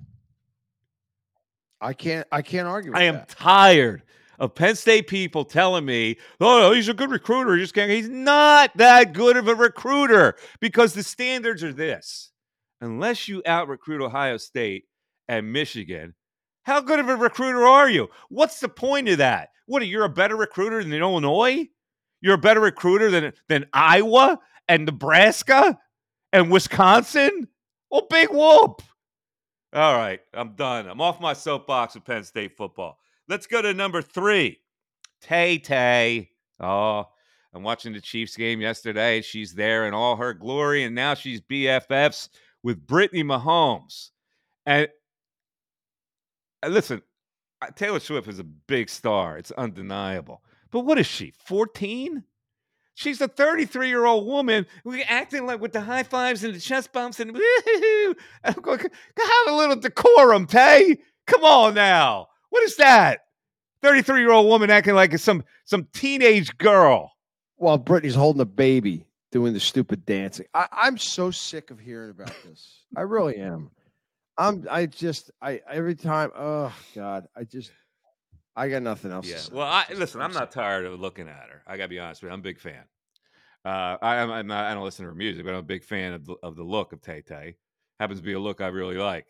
I 1.80 1.94
can't. 1.94 2.28
I 2.32 2.44
can't 2.44 2.68
argue. 2.68 2.94
I 2.94 3.04
am 3.04 3.16
that. 3.16 3.30
tired 3.30 4.04
of 4.38 4.54
Penn 4.54 4.76
State 4.76 5.08
people 5.08 5.46
telling 5.46 5.86
me, 5.86 6.18
"Oh, 6.40 6.74
he's 6.74 6.90
a 6.90 6.94
good 6.94 7.10
recruiter. 7.10 7.56
He 7.56 7.62
just 7.62 7.74
can't." 7.74 7.90
He's 7.90 8.10
not 8.10 8.78
that 8.78 9.14
good 9.14 9.36
of 9.38 9.48
a 9.48 9.56
recruiter 9.56 10.36
because 10.60 10.94
the 10.94 11.02
standards 11.02 11.64
are 11.64 11.74
this: 11.74 12.32
unless 12.82 13.28
you 13.28 13.42
out 13.48 13.68
recruit 13.68 14.02
Ohio 14.02 14.38
State, 14.38 14.86
and 15.28 15.52
Michigan. 15.52 16.14
How 16.64 16.82
good 16.82 17.00
of 17.00 17.10
a 17.10 17.16
recruiter 17.16 17.66
are 17.66 17.90
you? 17.90 18.10
What's 18.30 18.60
the 18.60 18.70
point 18.70 19.10
of 19.10 19.18
that? 19.18 19.50
What, 19.66 19.82
are 19.82 19.86
you're 19.86 20.04
a 20.04 20.10
better 20.10 20.36
recruiter 20.36 20.84
than 20.84 20.94
Illinois? 20.94 21.68
You're 22.20 22.36
a 22.36 22.38
better 22.38 22.60
recruiter 22.60 23.10
than, 23.10 23.34
than 23.48 23.66
Iowa 23.74 24.38
and 24.68 24.86
Nebraska 24.86 25.80
and 26.34 26.52
Wisconsin? 26.52 27.48
Well, 27.90 28.08
big 28.10 28.30
whoop. 28.30 28.82
All 29.74 29.96
right, 29.96 30.20
I'm 30.34 30.56
done. 30.56 30.88
I'm 30.88 31.02
off 31.02 31.22
my 31.22 31.34
soapbox 31.34 31.96
with 31.96 32.06
Penn 32.06 32.24
State 32.24 32.58
football. 32.58 32.98
Let's 33.28 33.48
go 33.48 33.62
to 33.62 33.74
number 33.74 34.02
three. 34.02 34.60
Tay 35.22 35.58
Tay. 35.60 36.30
Oh, 36.60 37.08
I'm 37.54 37.64
watching 37.64 37.94
the 37.94 38.02
Chiefs 38.02 38.36
game 38.36 38.60
yesterday. 38.60 39.22
She's 39.22 39.54
there 39.54 39.88
in 39.88 39.94
all 39.94 40.16
her 40.16 40.34
glory, 40.34 40.84
and 40.84 40.96
now 40.96 41.14
she's 41.14 41.42
BFFs 41.42 42.30
with 42.64 42.86
Brittany 42.86 43.24
Mahomes. 43.24 44.10
And 44.66 44.90
uh, 46.64 46.68
listen, 46.68 47.02
Taylor 47.76 48.00
Swift 48.00 48.28
is 48.28 48.40
a 48.40 48.44
big 48.44 48.90
star. 48.90 49.38
It's 49.38 49.52
undeniable. 49.52 50.44
But 50.72 50.82
what 50.82 51.00
is 51.00 51.08
she? 51.08 51.34
14? 51.46 52.24
She's 53.02 53.20
a 53.20 53.28
33 53.28 53.88
year 53.88 54.06
old 54.06 54.28
woman 54.28 54.68
we 54.84 55.02
acting 55.02 55.48
like 55.48 55.60
with 55.60 55.74
the 55.74 55.82
high 55.82 56.04
fives 56.04 56.44
and 56.44 56.54
the 56.54 56.60
chest 56.60 56.94
bumps 56.94 57.20
and 57.20 57.32
woo-hoo. 57.34 58.16
I'm 58.44 58.54
going, 58.62 58.78
have 58.80 59.48
a 59.48 59.54
little 59.54 59.76
decorum, 59.76 60.46
Tay. 60.46 60.98
Come 61.26 61.44
on 61.44 61.74
now. 61.74 62.28
What 62.52 62.62
is 62.62 62.76
that? 62.76 63.22
33 63.82 64.20
year 64.20 64.32
old 64.32 64.46
woman 64.46 64.70
acting 64.70 64.94
like 64.94 65.18
some 65.18 65.44
some 65.66 65.88
teenage 65.94 66.56
girl. 66.60 67.12
While 67.56 67.80
Brittany's 67.80 68.14
holding 68.14 68.42
a 68.42 68.46
baby 68.46 69.08
doing 69.32 69.54
the 69.54 69.60
stupid 69.60 70.06
dancing. 70.06 70.46
I, 70.54 70.68
I'm 70.72 71.00
so 71.00 71.32
sick 71.32 71.72
of 71.72 71.80
hearing 71.80 72.12
about 72.12 72.34
this. 72.46 72.84
I 72.96 73.02
really 73.02 73.38
am. 73.38 73.72
I'm 74.38 74.68
I 74.70 74.86
just 74.86 75.32
I 75.42 75.62
every 75.68 75.96
time 75.96 76.30
oh 76.38 76.72
God, 76.94 77.28
I 77.36 77.46
just 77.46 77.72
I 78.56 78.70
got 78.70 78.82
nothing 78.82 79.12
else. 79.12 79.28
Yeah. 79.28 79.36
to 79.36 79.42
say. 79.42 79.54
Well, 79.54 79.68
I 79.68 79.86
listen. 79.94 80.22
I'm 80.22 80.34
not 80.34 80.52
tired 80.52 80.86
of 80.86 81.00
looking 81.00 81.28
at 81.28 81.50
her. 81.50 81.62
I 81.66 81.78
gotta 81.78 81.90
be 81.90 82.00
honest 82.00 82.22
with 82.22 82.30
you. 82.30 82.34
I'm 82.34 82.40
a 82.40 82.44
big 82.44 82.60
fan. 82.60 82.84
Uh, 83.64 83.98
I, 84.02 84.18
I'm, 84.18 84.32
I'm 84.32 84.48
not. 84.48 84.66
I 84.66 84.74
don't 84.74 84.84
listen 84.84 85.06
to 85.06 85.10
her 85.10 85.16
music, 85.16 85.46
but 85.46 85.52
I'm 85.52 85.60
a 85.60 85.64
big 85.64 85.84
fan 85.84 86.14
of 86.14 86.26
the, 86.26 86.36
of 86.44 86.56
the 86.56 86.64
look 86.64 86.94
of 86.94 87.02
Tay 87.02 87.22
Tay. 87.22 87.56
Happens 88.00 88.20
to 88.20 88.26
be 88.26 88.34
a 88.34 88.40
look 88.40 88.62
I 88.62 88.68
really 88.68 88.98
like. 88.98 89.28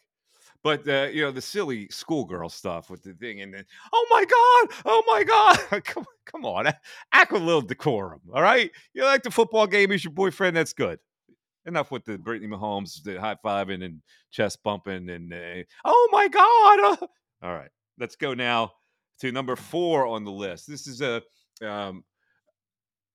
But 0.64 0.88
uh, 0.88 1.10
you 1.12 1.24
know 1.24 1.32
the 1.32 1.42
silly 1.42 1.88
schoolgirl 1.90 2.50
stuff 2.50 2.90
with 2.90 3.04
the 3.04 3.14
thing, 3.14 3.42
and 3.42 3.54
then 3.54 3.66
oh 3.94 4.08
my 4.10 4.22
god, 4.22 4.84
oh 4.86 5.04
my 5.08 5.24
god, 5.24 5.84
come 5.84 6.06
come 6.26 6.46
on, 6.46 6.72
act 7.14 7.32
with 7.32 7.42
a 7.42 7.46
little 7.46 7.62
decorum, 7.62 8.22
all 8.34 8.42
right? 8.42 8.72
You 8.94 9.04
like 9.04 9.24
the 9.24 9.32
football 9.32 9.68
game 9.68 9.92
is 9.92 10.04
your 10.04 10.14
boyfriend, 10.14 10.56
that's 10.56 10.74
good. 10.74 11.00
Enough 11.66 11.92
with 11.92 12.06
the 12.06 12.18
Brittany 12.18 12.48
Mahomes, 12.48 13.04
the 13.04 13.20
high 13.20 13.38
fiving 13.44 13.84
and 13.84 14.02
chest 14.32 14.60
bumping, 14.64 15.10
and 15.10 15.34
uh, 15.34 15.64
oh 15.86 16.10
my 16.12 16.28
god. 16.28 17.10
all 17.44 17.54
right, 17.54 17.72
let's 17.98 18.16
go 18.16 18.36
now 18.36 18.72
to 19.22 19.32
number 19.32 19.56
four 19.56 20.08
on 20.08 20.24
the 20.24 20.32
list. 20.32 20.68
This 20.68 20.88
is 20.88 21.02
a 21.02 21.22
um, 21.66 22.04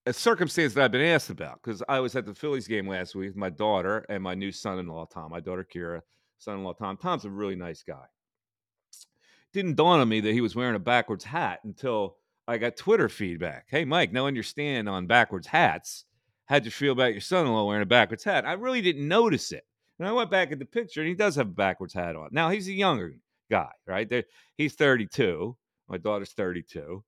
a 0.07 0.13
circumstance 0.13 0.73
that 0.75 0.85
I've 0.85 0.93
been 0.93 1.01
asked 1.01 1.31
about 1.31 1.61
because 1.63 1.83
I 1.89 1.99
was 1.99 2.15
at 2.15 2.27
the 2.27 2.35
Phillies 2.35 2.69
game 2.69 2.87
last 2.87 3.17
week 3.17 3.31
with 3.31 3.37
my 3.37 3.51
daughter 3.51 4.07
and 4.09 4.23
my 4.23 4.35
new 4.35 4.53
son-in-law 4.53 5.07
Tom. 5.07 5.33
My 5.33 5.41
daughter 5.41 5.67
Kira, 5.69 6.01
son-in-law 6.39 6.75
Tom. 6.75 6.97
Tom's 6.97 7.25
a 7.25 7.31
really 7.31 7.57
nice 7.57 7.83
guy. 7.83 8.05
Didn't 9.53 9.75
dawn 9.75 9.99
on 9.99 10.09
me 10.09 10.21
that 10.21 10.33
he 10.33 10.41
was 10.41 10.55
wearing 10.55 10.77
a 10.77 10.81
backwards 10.81 11.25
hat 11.25 11.61
until 11.65 12.19
I 12.47 12.59
got 12.59 12.77
Twitter 12.77 13.09
feedback. 13.09 13.67
Hey, 13.69 13.85
Mike, 13.85 14.13
now 14.13 14.29
your 14.29 14.45
stand 14.45 14.89
on 14.89 15.09
backwards 15.09 15.49
hats, 15.49 16.05
how'd 16.45 16.65
you 16.65 16.71
feel 16.71 16.93
about 16.93 17.13
your 17.13 17.21
son-in-law 17.21 17.67
wearing 17.67 17.83
a 17.83 17.87
backwards 17.87 18.23
hat? 18.23 18.47
I 18.47 18.53
really 18.53 18.83
didn't 18.83 19.09
notice 19.09 19.51
it. 19.51 19.65
And 19.99 20.07
I 20.07 20.13
went 20.13 20.31
back 20.31 20.53
at 20.53 20.61
the 20.61 20.67
picture, 20.67 21.01
and 21.01 21.09
he 21.09 21.15
does 21.15 21.35
have 21.35 21.49
a 21.49 21.51
backwards 21.51 21.95
hat 21.95 22.15
on. 22.15 22.29
Now 22.31 22.51
he's 22.51 22.69
a 22.69 22.73
younger 22.73 23.15
guy, 23.51 23.71
right? 23.87 24.25
He's 24.57 24.75
32. 24.75 25.57
My 25.89 25.99
daughter's 25.99 26.33
32. 26.33 27.03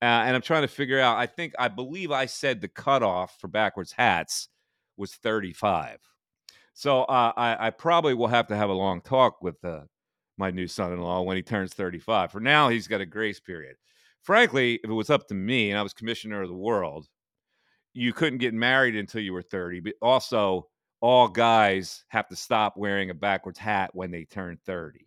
Uh, 0.00 0.04
and 0.04 0.36
I'm 0.36 0.42
trying 0.42 0.62
to 0.62 0.68
figure 0.68 1.00
out. 1.00 1.18
I 1.18 1.26
think 1.26 1.54
I 1.58 1.68
believe 1.68 2.12
I 2.12 2.26
said 2.26 2.60
the 2.60 2.68
cutoff 2.68 3.36
for 3.40 3.48
backwards 3.48 3.92
hats 3.92 4.48
was 4.96 5.14
35. 5.14 5.98
So 6.74 7.02
uh, 7.02 7.32
I, 7.36 7.66
I 7.66 7.70
probably 7.70 8.14
will 8.14 8.28
have 8.28 8.46
to 8.48 8.56
have 8.56 8.70
a 8.70 8.74
long 8.74 9.00
talk 9.00 9.42
with 9.42 9.64
uh, 9.64 9.80
my 10.36 10.50
new 10.52 10.68
son-in-law 10.68 11.22
when 11.22 11.36
he 11.36 11.42
turns 11.42 11.74
35. 11.74 12.30
For 12.30 12.40
now, 12.40 12.68
he's 12.68 12.86
got 12.86 13.00
a 13.00 13.06
grace 13.06 13.40
period. 13.40 13.74
Frankly, 14.22 14.78
if 14.84 14.90
it 14.90 14.94
was 14.94 15.10
up 15.10 15.26
to 15.28 15.34
me 15.34 15.70
and 15.70 15.78
I 15.78 15.82
was 15.82 15.92
commissioner 15.92 16.42
of 16.42 16.48
the 16.48 16.54
world, 16.54 17.08
you 17.94 18.12
couldn't 18.12 18.38
get 18.38 18.54
married 18.54 18.94
until 18.94 19.22
you 19.22 19.32
were 19.32 19.42
30. 19.42 19.80
But 19.80 19.94
also, 20.00 20.68
all 21.00 21.28
guys 21.28 22.04
have 22.08 22.28
to 22.28 22.36
stop 22.36 22.76
wearing 22.76 23.10
a 23.10 23.14
backwards 23.14 23.58
hat 23.58 23.90
when 23.94 24.10
they 24.10 24.24
turn 24.24 24.58
30. 24.64 25.06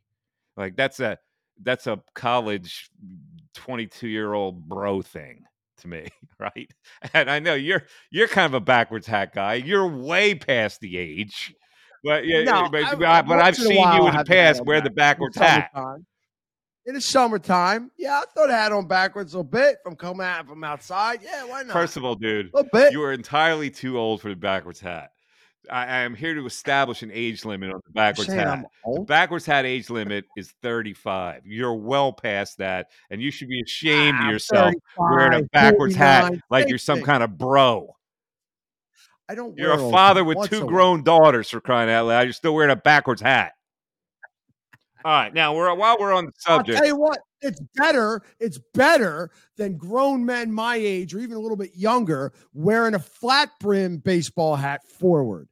Like 0.58 0.76
that's 0.76 1.00
a 1.00 1.18
that's 1.64 1.88
a 1.88 2.02
college 2.16 2.90
22 3.56 4.08
year 4.08 4.34
old 4.34 4.68
bro 4.68 5.02
thing 5.02 5.44
to 5.80 5.88
me, 5.88 6.08
right? 6.40 6.70
And 7.14 7.30
I 7.30 7.40
know 7.40 7.54
you're 7.54 7.84
you're 8.12 8.28
kind 8.28 8.46
of 8.46 8.54
a 8.54 8.60
backwards 8.60 9.08
hat 9.08 9.34
guy. 9.34 9.56
You're 9.56 9.88
way 9.88 10.36
past 10.36 10.80
the 10.80 10.98
age. 10.98 11.54
But 12.04 12.26
yeah, 12.26 12.44
No, 12.44 12.68
but, 12.72 12.84
I- 12.84 12.96
but, 12.96 13.06
I've 13.06 13.28
once 13.28 13.60
in 13.60 13.66
a 13.66 13.68
seen 13.68 13.78
you 13.94 14.00
in 14.00 14.06
the 14.06 14.12
have 14.12 14.26
to 14.26 14.32
throw 14.34 14.36
past 14.36 14.66
wear 14.66 14.82
the 14.82 14.90
backwards 14.90 15.38
hat. 15.38 15.70
In 16.88 16.96
the 16.96 17.02
summertime, 17.02 17.92
yeah, 17.96 18.22
I 18.22 18.24
throw 18.34 18.48
the 18.48 18.54
hat 18.54 18.72
on 18.72 18.88
backwards 18.88 19.36
a 19.36 19.38
little 19.38 19.52
bit 19.52 19.78
from 19.84 19.96
coming 19.96 20.26
out 20.26 20.48
from 20.48 20.64
outside. 20.64 21.20
Yeah, 21.22 21.46
why 21.46 21.62
not? 21.62 21.74
First 21.74 21.96
of 21.96 22.04
all, 22.04 22.16
dude, 22.16 22.50
a 22.56 22.64
bit. 22.74 22.92
you 22.92 23.04
are 23.04 23.14
entirely 23.14 23.70
too 23.70 24.00
old 24.00 24.20
for 24.20 24.30
the 24.30 24.36
backwards 24.36 24.80
hat. 24.80 25.12
I, 25.70 25.86
I 25.86 25.98
am 26.00 26.16
here 26.16 26.34
to 26.34 26.46
establish 26.46 27.04
an 27.04 27.12
age 27.14 27.46
limit 27.46 27.72
on 27.72 27.82
the 27.86 27.92
backwards 27.94 28.32
hat. 28.32 28.66
The 28.86 29.02
backwards 29.02 29.46
hat 29.46 29.66
age 29.66 29.90
limit 29.90 30.26
is 30.36 30.54
35. 30.62 31.46
You're 31.46 31.76
well 31.76 32.14
past 32.14 32.58
that, 32.58 32.88
and 33.10 33.22
you 33.22 33.32
should 33.32 33.48
be 33.48 33.62
ashamed 33.62 34.20
of 34.20 34.26
Ah, 34.26 34.32
yourself 34.32 34.74
wearing 34.98 35.44
a 35.44 35.44
backwards 35.48 35.96
hat 35.96 36.34
like 36.50 36.68
you're 36.70 36.78
some 36.78 37.02
kind 37.02 37.24
of 37.24 37.38
bro. 37.38 37.96
I 39.30 39.36
don't. 39.36 39.58
You're 39.58 39.74
a 39.74 39.92
father 39.92 40.24
with 40.24 40.50
two 40.50 40.66
grown 40.66 41.04
daughters 41.04 41.50
for 41.50 41.62
crying 41.62 41.90
out 41.90 42.08
loud. 42.08 42.22
You're 42.22 42.34
still 42.34 42.54
wearing 42.54 42.72
a 42.72 42.76
backwards 42.76 43.22
hat. 43.22 43.54
All 45.04 45.12
right, 45.12 45.34
now 45.34 45.56
we're 45.56 45.74
while 45.74 45.98
we're 46.00 46.14
on 46.14 46.26
the 46.26 46.32
I'll 46.48 46.58
subject. 46.58 46.78
tell 46.78 46.88
you 46.88 46.96
what, 46.96 47.20
it's 47.42 47.62
better. 47.76 48.22
It's 48.40 48.60
better 48.74 49.32
than 49.58 49.78
grown 49.78 50.26
men 50.26 50.52
my 50.52 50.76
age 50.76 51.16
or 51.16 51.20
even 51.20 51.38
a 51.38 51.40
little 51.40 51.58
bit 51.58 51.72
younger 51.76 52.34
wearing 52.54 52.94
a 52.94 53.00
flat 53.00 53.50
brim 53.60 53.98
baseball 53.98 54.56
hat 54.56 54.82
forward. 55.00 55.48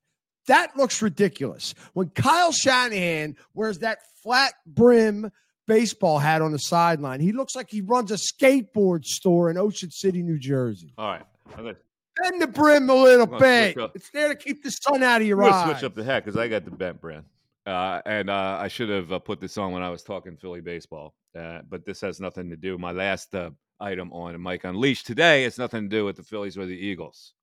That 0.49 0.75
looks 0.75 1.01
ridiculous. 1.03 1.75
When 1.93 2.09
Kyle 2.09 2.51
Shanahan 2.51 3.35
wears 3.53 3.77
that 3.79 3.99
flat 4.23 4.53
brim 4.65 5.31
baseball 5.67 6.17
hat 6.17 6.41
on 6.41 6.51
the 6.51 6.57
sideline, 6.57 7.19
he 7.19 7.31
looks 7.31 7.55
like 7.55 7.69
he 7.69 7.81
runs 7.81 8.11
a 8.11 8.15
skateboard 8.15 9.05
store 9.05 9.51
in 9.51 9.57
Ocean 9.57 9.91
City, 9.91 10.23
New 10.23 10.39
Jersey. 10.39 10.91
All 10.97 11.07
right, 11.07 11.25
gonna, 11.55 11.75
Bend 12.23 12.41
the 12.41 12.47
brim 12.47 12.89
a 12.89 12.95
little 12.95 13.25
I'm 13.31 13.39
gonna 13.39 13.65
switch 13.71 13.75
bit. 13.75 13.91
It's 13.93 14.09
there 14.09 14.29
to 14.29 14.35
keep 14.35 14.63
the 14.63 14.71
sun 14.71 15.03
out 15.03 15.21
of 15.21 15.27
your 15.27 15.43
I'm 15.43 15.53
eyes. 15.53 15.69
switch 15.69 15.83
up 15.83 15.93
the 15.93 16.03
hat 16.03 16.25
because 16.25 16.35
I 16.35 16.47
got 16.47 16.65
the 16.65 16.71
bent 16.71 16.99
brim. 16.99 17.25
uh, 17.67 18.01
and 18.07 18.31
uh, 18.31 18.57
I 18.59 18.67
should 18.69 18.89
have 18.89 19.11
uh, 19.11 19.19
put 19.19 19.39
this 19.39 19.55
on 19.59 19.71
when 19.71 19.83
I 19.83 19.91
was 19.91 20.01
talking 20.01 20.35
Philly 20.35 20.61
baseball. 20.61 21.13
Uh, 21.37 21.59
but 21.69 21.85
this 21.85 22.01
has 22.01 22.19
nothing 22.19 22.49
to 22.49 22.57
do. 22.57 22.79
My 22.79 22.91
last 22.91 23.35
uh, 23.35 23.51
item 23.79 24.11
on 24.11 24.41
Mike 24.41 24.63
Unleashed 24.63 25.05
today 25.05 25.43
has 25.43 25.59
nothing 25.59 25.83
to 25.83 25.95
do 25.95 26.05
with 26.05 26.15
the 26.15 26.23
Phillies 26.23 26.57
or 26.57 26.65
the 26.65 26.73
Eagles. 26.73 27.33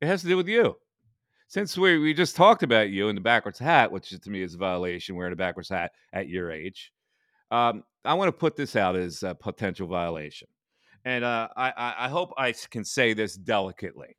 It 0.00 0.06
has 0.06 0.22
to 0.22 0.28
do 0.28 0.38
with 0.38 0.48
you. 0.48 0.76
Since 1.52 1.76
we, 1.76 1.98
we 1.98 2.14
just 2.14 2.34
talked 2.34 2.62
about 2.62 2.88
you 2.88 3.10
in 3.10 3.14
the 3.14 3.20
backwards 3.20 3.58
hat, 3.58 3.92
which 3.92 4.08
to 4.08 4.30
me 4.30 4.40
is 4.40 4.54
a 4.54 4.56
violation, 4.56 5.16
wearing 5.16 5.34
a 5.34 5.36
backwards 5.36 5.68
hat 5.68 5.92
at 6.14 6.26
your 6.26 6.50
age, 6.50 6.90
um, 7.50 7.84
I 8.06 8.14
want 8.14 8.28
to 8.28 8.32
put 8.32 8.56
this 8.56 8.74
out 8.74 8.96
as 8.96 9.22
a 9.22 9.34
potential 9.34 9.86
violation. 9.86 10.48
And 11.04 11.22
uh, 11.22 11.48
I, 11.54 11.68
I, 11.76 11.94
I 12.06 12.08
hope 12.08 12.32
I 12.38 12.54
can 12.70 12.86
say 12.86 13.12
this 13.12 13.34
delicately. 13.34 14.16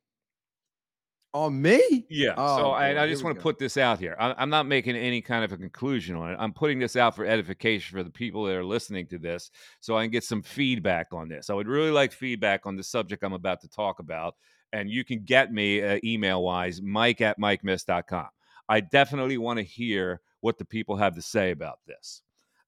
On 1.32 1.60
me? 1.60 2.06
Yeah. 2.08 2.34
Oh, 2.36 2.56
so 2.56 2.70
I, 2.70 2.94
boy, 2.94 3.00
I 3.00 3.08
just 3.08 3.24
want 3.24 3.34
to 3.34 3.42
put 3.42 3.58
this 3.58 3.78
out 3.78 3.98
here. 3.98 4.14
I, 4.20 4.32
I'm 4.38 4.48
not 4.48 4.66
making 4.66 4.94
any 4.94 5.20
kind 5.20 5.44
of 5.44 5.50
a 5.50 5.56
conclusion 5.56 6.14
on 6.14 6.30
it. 6.30 6.36
I'm 6.38 6.52
putting 6.52 6.78
this 6.78 6.94
out 6.94 7.16
for 7.16 7.26
edification 7.26 7.98
for 7.98 8.04
the 8.04 8.10
people 8.10 8.44
that 8.44 8.54
are 8.54 8.64
listening 8.64 9.08
to 9.08 9.18
this 9.18 9.50
so 9.80 9.98
I 9.98 10.04
can 10.04 10.12
get 10.12 10.22
some 10.22 10.40
feedback 10.40 11.08
on 11.10 11.28
this. 11.28 11.50
I 11.50 11.54
would 11.54 11.66
really 11.66 11.90
like 11.90 12.12
feedback 12.12 12.64
on 12.64 12.76
the 12.76 12.84
subject 12.84 13.24
I'm 13.24 13.32
about 13.32 13.60
to 13.62 13.68
talk 13.68 13.98
about. 13.98 14.36
And 14.74 14.90
you 14.90 15.04
can 15.04 15.20
get 15.20 15.52
me 15.52 15.82
uh, 15.82 16.00
email 16.02 16.42
wise, 16.42 16.82
mike 16.82 17.20
at 17.20 17.38
mikemiss.com. 17.38 18.26
I 18.68 18.80
definitely 18.80 19.38
want 19.38 19.58
to 19.58 19.62
hear 19.62 20.20
what 20.40 20.58
the 20.58 20.64
people 20.64 20.96
have 20.96 21.14
to 21.14 21.22
say 21.22 21.52
about 21.52 21.78
this. 21.86 22.22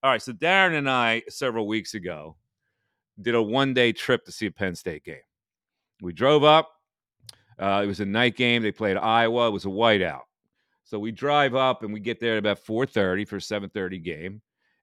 All 0.05 0.11
right. 0.11 0.23
So 0.23 0.33
Darren 0.33 0.79
and 0.79 0.89
I, 0.89 1.23
several 1.29 1.67
weeks 1.67 1.95
ago, 1.95 2.37
did 3.21 3.35
a 3.35 3.43
one 3.43 3.75
day 3.75 3.93
trip 3.93 4.25
to 4.27 4.33
see 4.33 4.47
a 4.47 4.53
Penn 4.53 4.77
State 4.77 5.03
game. 5.03 5.17
We 6.01 6.13
drove 6.13 6.45
up. 6.45 6.71
Uh, 7.59 7.81
it 7.83 7.87
was 7.87 8.01
a 8.01 8.07
night 8.07 8.37
game. 8.37 8.63
They 8.63 8.71
played 8.71 8.97
Iowa. 8.99 9.49
It 9.49 9.53
was 9.53 9.65
a 9.65 9.69
whiteout. 9.69 10.23
So 10.85 11.01
we 11.01 11.11
drive 11.11 11.57
up 11.57 11.83
and 11.83 11.93
we 11.93 11.99
get 11.99 12.21
there 12.21 12.35
at 12.35 12.39
about 12.39 12.65
4:30 12.65 13.27
for 13.27 13.37
a 13.37 13.41
7:30 13.41 13.99
game, 13.99 14.43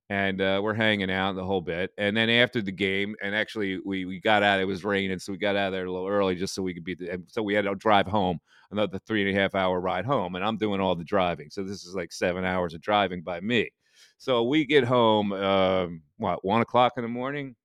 and 0.10 0.42
uh, 0.42 0.60
we're 0.64 0.74
hanging 0.74 1.12
out 1.12 1.36
the 1.36 1.46
whole 1.46 1.62
bit. 1.62 1.92
And 1.98 2.16
then 2.16 2.30
after 2.30 2.62
the 2.62 2.72
game, 2.72 3.16
and 3.22 3.36
actually 3.36 3.80
we 3.86 4.06
we 4.06 4.20
got 4.20 4.44
out. 4.44 4.60
It 4.60 4.66
was 4.66 4.84
raining, 4.84 5.20
so 5.20 5.32
we 5.32 5.38
got 5.38 5.56
out 5.56 5.68
of 5.68 5.74
there 5.74 5.86
a 5.86 5.92
little 5.92 6.08
early 6.08 6.36
just 6.36 6.54
so 6.54 6.62
we 6.62 6.74
could 6.74 6.84
be. 6.84 6.96
The, 6.96 7.24
so 7.28 7.42
we 7.42 7.54
had 7.54 7.66
to 7.66 7.76
drive 7.76 8.08
home 8.08 8.40
another 8.72 9.00
three 9.08 9.28
and 9.28 9.38
a 9.38 9.40
half 9.40 9.56
hour 9.56 9.80
ride 9.80 10.06
home, 10.06 10.36
and 10.36 10.44
I'm 10.44 10.58
doing 10.58 10.82
all 10.82 10.96
the 10.96 11.04
driving. 11.04 11.50
So 11.50 11.64
this 11.64 11.86
is 11.86 11.96
like 11.96 12.12
seven 12.12 12.44
hours 12.46 12.74
of 12.74 12.82
driving 12.82 13.22
by 13.22 13.40
me. 13.40 13.70
So 14.18 14.44
we 14.44 14.66
get 14.66 14.84
home, 14.84 15.34
um, 15.34 16.02
what, 16.18 16.44
one 16.44 16.62
o'clock 16.62 16.94
in 16.98 17.04
the 17.04 17.10
morning? 17.10 17.56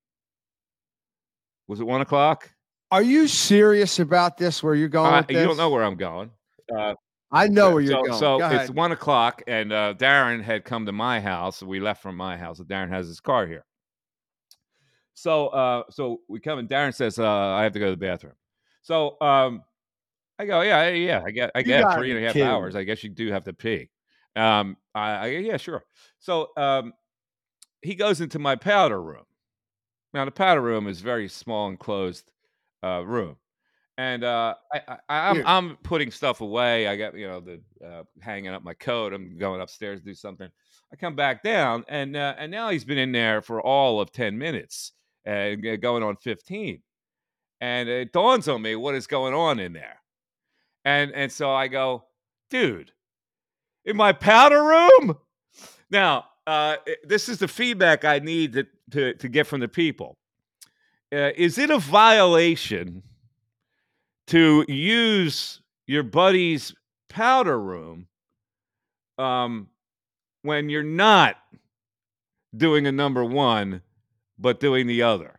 Was 1.67 1.81
it 1.81 1.87
one 1.87 2.01
o'clock? 2.01 2.51
Are 2.91 3.03
you 3.03 3.29
serious 3.29 3.99
about 3.99 4.39
this? 4.39 4.63
Where 4.63 4.75
you're 4.75 4.89
going? 4.89 5.13
Uh, 5.13 5.25
you 5.29 5.45
don't 5.45 5.57
know 5.57 5.71
where 5.71 5.85
I'm 5.85 5.97
going. 5.97 6.31
Uh, 6.75 6.95
I 7.31 7.49
know 7.49 7.73
where 7.73 7.81
you're 7.81 7.93
so, 7.93 8.03
going. 8.05 8.19
So 8.19 8.39
Go 8.39 8.47
it's 8.47 8.55
ahead. 8.55 8.71
one 8.71 8.93
o'clock, 8.93 9.43
and 9.47 9.73
uh, 9.73 9.95
Darren 9.99 10.43
had 10.43 10.65
come 10.65 10.87
to 10.87 10.93
my 10.93 11.21
house. 11.21 11.63
We 11.63 11.81
left 11.81 12.03
from 12.03 12.17
my 12.17 12.37
house. 12.37 12.61
Darren 12.61 12.89
has 12.89 13.07
his 13.07 13.21
car 13.21 13.47
here. 13.47 13.65
So, 15.15 15.49
uh, 15.49 15.83
so 15.91 16.21
we 16.29 16.41
come, 16.41 16.59
and 16.59 16.69
Darren 16.69 16.95
says, 16.95 17.19
uh, 17.19 17.29
"I 17.29 17.65
have 17.65 17.73
to 17.73 17.79
go 17.79 17.87
to 17.87 17.91
the 17.91 17.97
bathroom." 17.97 18.35
So, 18.83 19.21
um, 19.21 19.63
I 20.39 20.47
go, 20.47 20.61
"Yeah, 20.63 20.89
yeah, 20.91 21.23
I 21.25 21.31
get, 21.33 21.51
I 21.55 21.63
get 21.63 21.93
three 21.95 22.11
and 22.11 22.21
a 22.21 22.23
half 22.23 22.35
kidding 22.35 22.49
hours. 22.49 22.77
I 22.77 22.85
guess 22.85 23.03
you 23.03 23.11
do 23.11 23.31
have 23.33 23.45
to 23.45 23.53
pee." 23.53 23.91
Um, 24.37 24.77
I, 24.95 25.11
I 25.11 25.27
yeah, 25.27 25.57
sure. 25.57 25.83
So, 26.21 26.51
um, 26.57 26.93
he 27.83 27.95
goes 27.95 28.21
into 28.21 28.39
my 28.39 28.57
powder 28.57 29.03
room. 29.03 29.25
Now, 30.15 30.25
the 30.25 30.31
powder 30.31 30.63
room 30.63 30.87
is 30.87 31.01
very 31.01 31.29
small 31.29 31.69
enclosed 31.69 32.31
uh, 32.83 33.05
room, 33.05 33.37
and 33.99 34.23
uh, 34.23 34.55
I, 34.73 34.81
I, 34.87 34.99
I'm 35.31 35.43
I'm 35.45 35.77
putting 35.83 36.13
stuff 36.13 36.41
away. 36.41 36.87
I 36.87 36.97
got 36.97 37.19
you 37.19 37.27
know 37.27 37.41
the 37.41 37.61
uh, 37.85 38.05
hanging 38.21 38.55
up 38.55 38.63
my 38.63 38.73
coat. 38.75 39.13
I'm 39.13 39.37
going 39.37 39.61
upstairs 39.61 39.99
to 40.01 40.07
do 40.07 40.15
something. 40.15 40.49
I 40.91 40.97
come 40.97 41.17
back 41.17 41.43
down, 41.43 41.85
and 41.89 42.17
uh, 42.17 42.35
and 42.39 42.51
now 42.51 42.71
he's 42.71 42.85
been 42.85 42.97
in 42.97 43.13
there 43.13 43.43
for 43.43 43.61
all 43.61 44.01
of 44.01 44.13
ten 44.13 44.39
minutes 44.39 44.93
and 45.25 45.67
uh, 45.67 45.77
going 45.77 46.05
on 46.05 46.17
fifteen, 46.17 46.81
and 47.61 47.89
it 47.89 48.13
dawns 48.13 48.49
on 48.49 48.63
me 48.63 48.77
what 48.77 48.95
is 48.95 49.09
going 49.09 49.35
on 49.35 49.59
in 49.59 49.73
there, 49.73 50.01
and 50.85 51.11
and 51.13 51.31
so 51.31 51.51
I 51.51 51.67
go, 51.67 52.05
dude, 52.51 52.93
in 53.85 53.97
my 53.97 54.13
powder 54.13 54.63
room. 54.63 55.19
Now, 55.91 56.27
uh, 56.47 56.77
this 57.03 57.29
is 57.29 57.39
the 57.39 57.49
feedback 57.49 58.05
I 58.05 58.21
need 58.21 58.53
to 58.53 58.67
to, 58.93 59.15
to 59.15 59.29
get 59.29 59.49
from 59.49 59.59
the 59.59 59.69
people. 59.69 60.19
Uh, 61.13 61.31
is 61.37 61.59
it 61.59 61.71
a 61.71 61.79
violation 61.79 63.03
to 64.29 64.65
use 64.69 65.61
your 65.87 66.03
buddy's 66.03 66.75
powder 67.09 67.59
room 67.61 68.07
um, 69.19 69.69
when 70.43 70.69
you're 70.69 70.83
not 70.83 71.37
doing 72.57 72.87
a 72.87 72.93
number 72.93 73.25
one, 73.25 73.83
but 74.39 74.61
doing 74.61 74.87
the 74.87 75.03
other? 75.03 75.39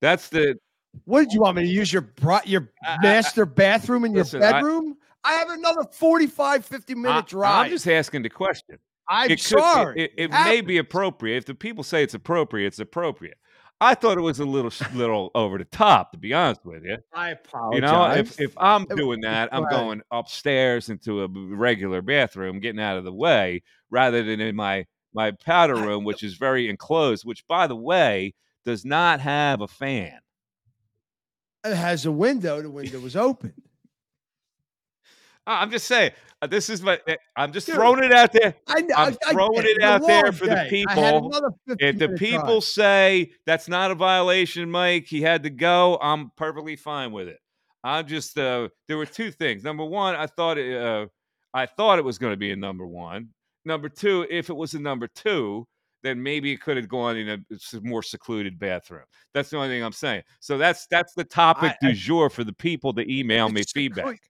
That's 0.00 0.28
the 0.28 0.56
What 1.04 1.20
did 1.20 1.32
you 1.32 1.40
want 1.40 1.56
me 1.56 1.62
to 1.62 1.68
use 1.68 1.92
your 1.92 2.02
bro- 2.02 2.40
your 2.44 2.70
I- 2.84 2.94
I- 2.94 3.02
master 3.02 3.46
bathroom 3.46 4.04
in 4.04 4.12
Listen, 4.12 4.40
your 4.40 4.50
bedroom? 4.50 4.96
I, 5.24 5.32
have 5.34 5.50
another 5.50 5.84
45, 5.90 6.64
50 6.66 6.94
minute 6.94 7.10
I, 7.16 7.20
drive. 7.22 7.66
I'm 7.66 7.70
just 7.70 7.88
asking 7.88 8.22
the 8.22 8.30
question. 8.30 8.78
I'm 9.08 9.30
it 9.30 9.36
could- 9.36 9.60
sorry. 9.60 10.02
It, 10.02 10.12
it, 10.16 10.30
may 10.30 10.60
be 10.60 10.78
appropriate. 10.78 11.38
If 11.38 11.46
the 11.46 11.54
people 11.54 11.82
say 11.82 12.02
it's 12.02 12.14
appropriate, 12.14 12.66
it's 12.68 12.78
appropriate. 12.78 13.38
I 13.84 13.94
thought 13.94 14.16
it 14.16 14.22
was 14.22 14.40
a 14.40 14.46
little 14.46 14.72
little 14.94 15.30
over 15.34 15.58
the 15.58 15.66
top, 15.66 16.12
to 16.12 16.18
be 16.18 16.32
honest 16.32 16.64
with 16.64 16.84
you. 16.84 16.96
I 17.12 17.30
apologize. 17.30 17.76
You 17.76 17.80
know, 17.82 18.10
if 18.12 18.40
if 18.40 18.54
I'm 18.56 18.86
doing 18.86 19.20
that, 19.20 19.50
I'm 19.52 19.68
going 19.68 20.00
upstairs 20.10 20.88
into 20.88 21.22
a 21.22 21.28
regular 21.28 22.00
bathroom, 22.00 22.60
getting 22.60 22.80
out 22.80 22.96
of 22.96 23.04
the 23.04 23.12
way, 23.12 23.62
rather 23.90 24.22
than 24.22 24.40
in 24.40 24.56
my 24.56 24.86
my 25.12 25.32
powder 25.32 25.76
room, 25.76 26.04
which 26.04 26.22
is 26.22 26.34
very 26.34 26.68
enclosed. 26.70 27.26
Which, 27.26 27.46
by 27.46 27.66
the 27.66 27.76
way, 27.76 28.34
does 28.64 28.86
not 28.86 29.20
have 29.20 29.60
a 29.60 29.68
fan. 29.68 30.18
it 31.64 31.74
has 31.74 32.06
a 32.06 32.12
window, 32.12 32.62
the 32.62 32.70
window 32.70 33.00
was 33.00 33.16
open. 33.16 33.52
I'm 35.46 35.70
just 35.70 35.86
saying. 35.86 36.12
uh, 36.42 36.46
This 36.46 36.70
is 36.70 36.82
my. 36.82 36.98
uh, 37.08 37.14
I'm 37.36 37.52
just 37.52 37.66
Dude, 37.66 37.76
throwing 37.76 38.02
it 38.04 38.12
out 38.12 38.32
there. 38.32 38.54
I, 38.66 38.80
know- 38.80 38.94
I'm 38.96 39.12
I- 39.12 39.28
I 39.28 39.32
throwing 39.32 39.62
it 39.64 39.82
out 39.82 40.06
there 40.06 40.32
for 40.32 40.46
the 40.46 40.54
day. 40.54 40.84
Had 40.88 41.14
people. 41.22 41.56
If 41.78 41.98
the 41.98 42.08
people 42.10 42.44
drive. 42.60 42.64
say 42.64 43.32
that's 43.46 43.68
not 43.68 43.90
a 43.90 43.94
violation, 43.94 44.70
Mike, 44.70 45.06
he 45.06 45.20
had 45.22 45.42
to 45.42 45.50
go. 45.50 45.98
I'm 46.00 46.30
perfectly 46.36 46.76
fine 46.76 47.12
with 47.12 47.28
it. 47.28 47.38
I'm 47.82 48.06
just. 48.06 48.38
Uh, 48.38 48.68
there 48.88 48.96
were 48.96 49.06
two 49.06 49.30
things. 49.30 49.62
Number 49.64 49.84
one, 49.84 50.14
I 50.16 50.26
thought. 50.26 50.58
It, 50.58 50.76
uh, 50.80 51.06
I 51.52 51.66
thought 51.66 51.98
it 51.98 52.04
was 52.04 52.18
going 52.18 52.32
to 52.32 52.36
be 52.38 52.50
a 52.50 52.56
number 52.56 52.86
one. 52.86 53.28
Number 53.64 53.88
two, 53.88 54.26
if 54.28 54.50
it 54.50 54.56
was 54.56 54.74
a 54.74 54.80
number 54.80 55.06
two, 55.14 55.66
then 56.02 56.22
maybe 56.22 56.52
it 56.52 56.60
could 56.60 56.76
have 56.76 56.88
gone 56.88 57.16
in 57.16 57.28
a 57.28 57.38
more 57.82 58.02
secluded 58.02 58.58
bathroom. 58.58 59.04
That's 59.32 59.50
the 59.50 59.56
only 59.56 59.68
thing 59.68 59.82
I'm 59.84 59.92
saying. 59.92 60.22
So 60.40 60.58
that's 60.58 60.86
that's 60.90 61.14
the 61.14 61.24
topic 61.24 61.74
I- 61.82 61.86
du 61.86 61.92
jour 61.94 62.28
for 62.30 62.44
the 62.44 62.52
people 62.52 62.92
to 62.94 63.10
email 63.12 63.48
me 63.48 63.62
feedback. 63.62 64.20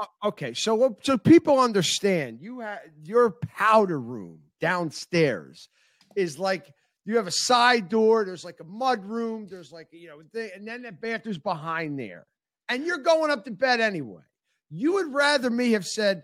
Uh, 0.00 0.06
okay, 0.24 0.54
so 0.54 0.96
so 1.02 1.18
people 1.18 1.60
understand 1.60 2.38
you 2.40 2.60
have 2.60 2.80
your 3.04 3.32
powder 3.32 4.00
room 4.00 4.38
downstairs 4.60 5.68
is 6.16 6.38
like 6.38 6.72
you 7.04 7.16
have 7.16 7.26
a 7.26 7.32
side 7.32 7.88
door. 7.88 8.24
There's 8.24 8.44
like 8.44 8.60
a 8.60 8.64
mud 8.64 9.04
room. 9.04 9.46
There's 9.48 9.72
like 9.72 9.88
you 9.92 10.08
know, 10.08 10.22
thing, 10.32 10.50
and 10.54 10.66
then 10.66 10.82
the 10.82 10.92
bathroom's 10.92 11.38
behind 11.38 11.98
there, 11.98 12.26
and 12.68 12.86
you're 12.86 12.98
going 12.98 13.30
up 13.30 13.44
to 13.44 13.50
bed 13.50 13.80
anyway. 13.80 14.22
You 14.70 14.94
would 14.94 15.12
rather 15.12 15.50
me 15.50 15.72
have 15.72 15.84
said, 15.86 16.22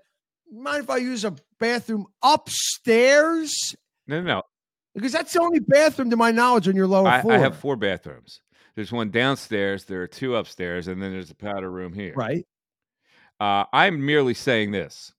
"Mind 0.51 0.85
if 0.85 0.91
I 0.91 0.97
use 0.97 1.25
a 1.25 1.35
bathroom 1.61 2.07
upstairs?" 2.23 3.77
No, 4.07 4.21
no, 4.21 4.27
no. 4.27 4.43
Because 4.95 5.13
that's 5.13 5.35
the 5.35 5.43
only 5.43 5.61
bathroom, 5.61 6.09
to 6.09 6.17
my 6.17 6.31
knowledge, 6.31 6.69
on 6.69 6.77
your 6.77 6.87
lower 6.87 7.09
I, 7.09 7.21
floor. 7.21 7.35
I 7.35 7.39
have 7.39 7.59
four 7.59 7.77
bathrooms. 7.77 8.41
There's 8.77 8.93
one 8.93 9.11
downstairs. 9.11 9.85
There 9.85 10.03
are 10.03 10.07
two 10.07 10.37
upstairs, 10.37 10.89
and 10.89 11.03
then 11.03 11.13
there's 11.13 11.31
a 11.31 11.35
powder 11.35 11.71
room 11.71 11.93
here. 11.93 12.15
right. 12.17 12.47
Uh, 13.39 13.65
I'm 13.73 14.05
merely 14.05 14.35
saying 14.35 14.71
this: 14.73 15.13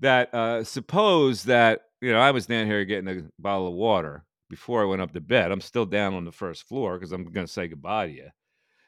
that 0.00 0.32
uh, 0.34 0.64
suppose 0.64 1.44
that 1.44 1.82
you 2.00 2.12
know 2.12 2.20
I 2.20 2.30
was 2.30 2.46
down 2.46 2.66
here 2.66 2.84
getting 2.84 3.08
a 3.08 3.22
bottle 3.40 3.68
of 3.68 3.74
water 3.74 4.24
before 4.50 4.82
I 4.82 4.86
went 4.86 5.02
up 5.02 5.12
to 5.12 5.20
bed. 5.20 5.50
I'm 5.50 5.60
still 5.60 5.86
down 5.86 6.14
on 6.14 6.24
the 6.24 6.32
first 6.32 6.64
floor 6.64 6.98
because 6.98 7.12
I'm 7.12 7.24
going 7.24 7.46
to 7.46 7.52
say 7.52 7.68
goodbye 7.68 8.06
to 8.06 8.12
you. 8.12 8.28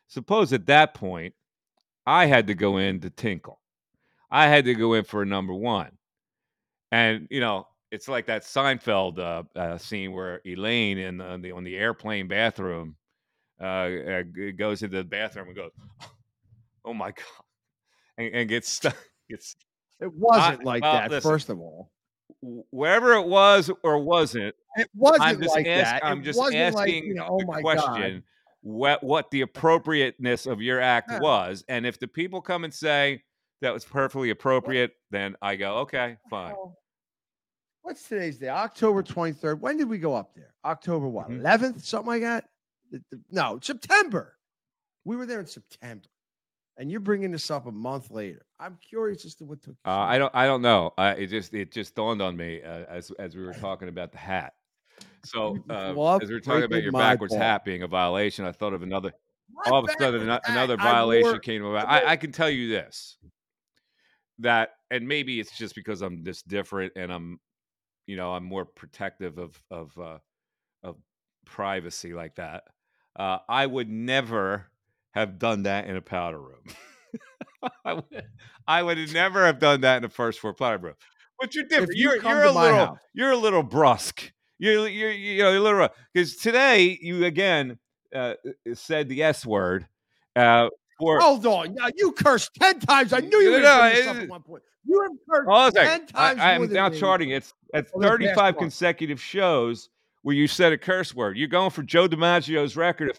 Suppose 0.08 0.52
at 0.52 0.66
that 0.66 0.94
point 0.94 1.34
I 2.06 2.26
had 2.26 2.46
to 2.48 2.54
go 2.54 2.78
in 2.78 3.00
to 3.00 3.10
tinkle. 3.10 3.60
I 4.30 4.46
had 4.46 4.64
to 4.66 4.74
go 4.74 4.94
in 4.94 5.04
for 5.04 5.22
a 5.22 5.26
number 5.26 5.54
one, 5.54 5.90
and 6.92 7.26
you 7.30 7.40
know 7.40 7.66
it's 7.90 8.08
like 8.08 8.26
that 8.26 8.42
Seinfeld 8.42 9.18
uh, 9.18 9.42
uh, 9.58 9.78
scene 9.78 10.12
where 10.12 10.40
Elaine 10.46 10.98
in 10.98 11.18
the, 11.18 11.24
on 11.24 11.42
the 11.42 11.52
on 11.52 11.64
the 11.64 11.76
airplane 11.76 12.28
bathroom 12.28 12.96
uh, 13.60 13.64
uh, 13.64 14.22
goes 14.56 14.82
into 14.82 14.98
the 14.98 15.04
bathroom 15.04 15.48
and 15.48 15.56
goes, 15.56 15.72
"Oh 16.84 16.94
my 16.94 17.10
god." 17.10 17.44
And, 18.20 18.34
and 18.34 18.48
gets 18.48 18.68
stuck. 18.68 18.96
Gets 19.30 19.54
It 20.00 20.12
wasn't 20.12 20.60
I- 20.60 20.64
like 20.64 20.82
well, 20.82 20.92
that. 20.92 21.10
listen. 21.10 21.30
First 21.30 21.48
of 21.50 21.60
all, 21.60 21.90
wherever 22.70 23.14
it 23.14 23.26
was 23.26 23.70
or 23.84 23.98
wasn't. 23.98 24.54
it 24.76 24.88
wasn't 24.94 25.22
I'm 25.22 25.40
just 25.40 25.54
like 25.54 25.66
ask- 25.66 25.84
that. 26.02 26.04
I'm 26.04 26.20
It 26.20 26.24
just 26.24 26.38
asking 26.40 26.72
like, 26.74 26.92
you 27.04 27.14
know, 27.14 27.26
oh 27.30 27.38
the 27.38 27.46
my 27.46 27.62
God. 27.62 27.62
question: 27.62 28.22
what 28.62 29.02
what 29.04 29.30
the 29.30 29.42
appropriateness 29.42 30.46
of 30.46 30.60
your 30.60 30.80
act 30.80 31.10
Yeah. 31.12 31.20
was, 31.20 31.64
and 31.68 31.86
if 31.86 31.98
the 32.00 32.08
people 32.08 32.40
come 32.40 32.64
and 32.64 32.74
say 32.74 33.22
that 33.62 33.72
was 33.72 33.84
perfectly 33.84 34.30
appropriate, 34.30 34.92
then 35.10 35.36
I 35.42 35.54
go, 35.56 35.76
okay, 35.78 36.16
fine. 36.28 36.54
What's 37.82 38.08
today's 38.08 38.38
day? 38.38 38.48
October 38.48 39.02
23rd. 39.02 39.60
When 39.60 39.76
did 39.76 39.88
we 39.88 39.98
go 39.98 40.14
up 40.14 40.34
there? 40.34 40.54
October 40.64 41.08
what? 41.08 41.28
Mhm. 41.28 41.42
11th? 41.42 41.82
Something 41.82 42.06
like 42.08 42.22
that? 42.22 42.44
No, 43.30 43.58
September. 43.62 44.36
We 45.04 45.16
were 45.16 45.26
there 45.26 45.40
in 45.40 45.46
September. 45.46 46.04
And 46.76 46.90
you're 46.90 47.00
bringing 47.00 47.30
this 47.30 47.50
up 47.50 47.66
a 47.66 47.72
month 47.72 48.10
later. 48.10 48.46
I'm 48.58 48.78
curious 48.80 49.24
as 49.24 49.34
to 49.36 49.44
what 49.44 49.60
took 49.60 49.74
you 49.84 49.90
Uh, 49.90 49.98
I 49.98 50.18
don't 50.18 50.34
I 50.34 50.46
don't 50.46 50.62
know. 50.62 50.92
I, 50.96 51.10
it 51.10 51.26
just 51.26 51.52
it 51.52 51.72
just 51.72 51.94
dawned 51.94 52.22
on 52.22 52.36
me 52.36 52.62
uh, 52.62 52.84
as 52.88 53.10
as 53.18 53.36
we 53.36 53.42
were 53.42 53.52
talking 53.54 53.88
about 53.88 54.12
the 54.12 54.18
hat. 54.18 54.54
So 55.24 55.58
uh, 55.68 55.92
love 55.92 56.22
as 56.22 56.28
we 56.28 56.34
were 56.34 56.40
talking 56.40 56.64
about 56.64 56.82
your 56.82 56.92
backwards 56.92 57.34
ball. 57.34 57.42
hat 57.42 57.64
being 57.64 57.82
a 57.82 57.86
violation, 57.86 58.44
I 58.46 58.52
thought 58.52 58.72
of 58.72 58.82
another 58.82 59.12
My 59.52 59.70
all 59.70 59.84
of 59.84 59.90
a 59.90 59.92
sudden 59.92 60.22
ano- 60.22 60.32
hat, 60.32 60.42
another 60.46 60.76
I 60.78 60.84
violation 60.84 61.32
wore- 61.32 61.38
came 61.40 61.64
about. 61.64 61.88
I 61.88 62.00
I, 62.00 62.10
I 62.12 62.16
can 62.16 62.32
tell 62.32 62.48
you 62.48 62.68
this 62.68 63.18
that, 64.38 64.70
and 64.90 65.06
maybe 65.06 65.38
it's 65.38 65.56
just 65.56 65.74
because 65.74 66.00
I'm 66.00 66.24
just 66.24 66.48
different 66.48 66.94
and 66.96 67.12
I'm, 67.12 67.40
you 68.06 68.16
know, 68.16 68.32
I'm 68.32 68.44
more 68.44 68.64
protective 68.64 69.38
of 69.38 69.62
of 69.70 69.98
uh, 69.98 70.18
of 70.82 70.96
privacy 71.44 72.14
like 72.14 72.36
that. 72.36 72.64
Uh, 73.16 73.38
I 73.48 73.66
would 73.66 73.90
never 73.90 74.69
have 75.12 75.38
done 75.38 75.64
that 75.64 75.86
in 75.86 75.96
a 75.96 76.00
powder 76.00 76.40
room. 76.40 76.62
I 77.84 77.94
would, 77.94 78.04
I 78.66 78.82
would 78.82 79.12
never 79.12 79.44
have 79.46 79.58
done 79.58 79.82
that 79.82 79.98
in 79.98 80.04
a 80.04 80.08
first 80.08 80.40
floor 80.40 80.54
powder 80.54 80.78
room. 80.78 80.94
But 81.38 81.54
you're 81.54 81.64
different. 81.64 81.94
you 81.94 82.10
you're 82.10 82.22
you're 82.22 82.44
a 82.44 82.52
little 82.52 82.86
house- 82.86 82.98
you're 83.14 83.30
a 83.30 83.36
little 83.36 83.62
brusque. 83.62 84.32
You're 84.58 84.86
you're 84.88 85.10
you 85.10 85.42
know 85.42 85.50
you're 85.50 85.60
a 85.60 85.62
little 85.62 85.88
because 86.12 86.36
today 86.36 86.98
you 87.00 87.24
again 87.24 87.78
uh, 88.14 88.34
said 88.74 89.08
the 89.08 89.22
S 89.22 89.46
word. 89.46 89.86
Uh, 90.36 90.68
for 91.00 91.18
Hold 91.18 91.46
on. 91.46 91.74
Now, 91.74 91.88
you 91.96 92.12
cursed 92.12 92.50
10 92.60 92.80
times. 92.80 93.12
I 93.12 93.20
knew 93.20 93.38
you 93.38 93.52
were 93.52 93.60
no, 93.60 93.78
going 93.78 93.96
to 93.96 94.02
bring 94.02 94.14
this 94.14 94.22
at 94.24 94.28
one 94.28 94.42
point. 94.42 94.62
You 94.84 95.00
have 95.02 95.12
cursed 95.46 95.76
a 95.76 95.80
10 95.80 95.84
second. 95.90 96.06
times 96.08 96.40
I, 96.40 96.50
I 96.50 96.52
am 96.54 96.72
now 96.72 96.88
me. 96.90 97.00
charting. 97.00 97.30
It's 97.30 97.54
it's 97.72 97.90
over 97.94 98.04
35 98.04 98.58
consecutive 98.58 99.20
shows 99.20 99.88
where 100.22 100.36
you 100.36 100.46
said 100.46 100.72
a 100.72 100.78
curse 100.78 101.14
word. 101.14 101.36
You're 101.38 101.48
going 101.48 101.70
for 101.70 101.82
Joe 101.82 102.06
DiMaggio's 102.06 102.76
record 102.76 103.10
of 103.10 103.16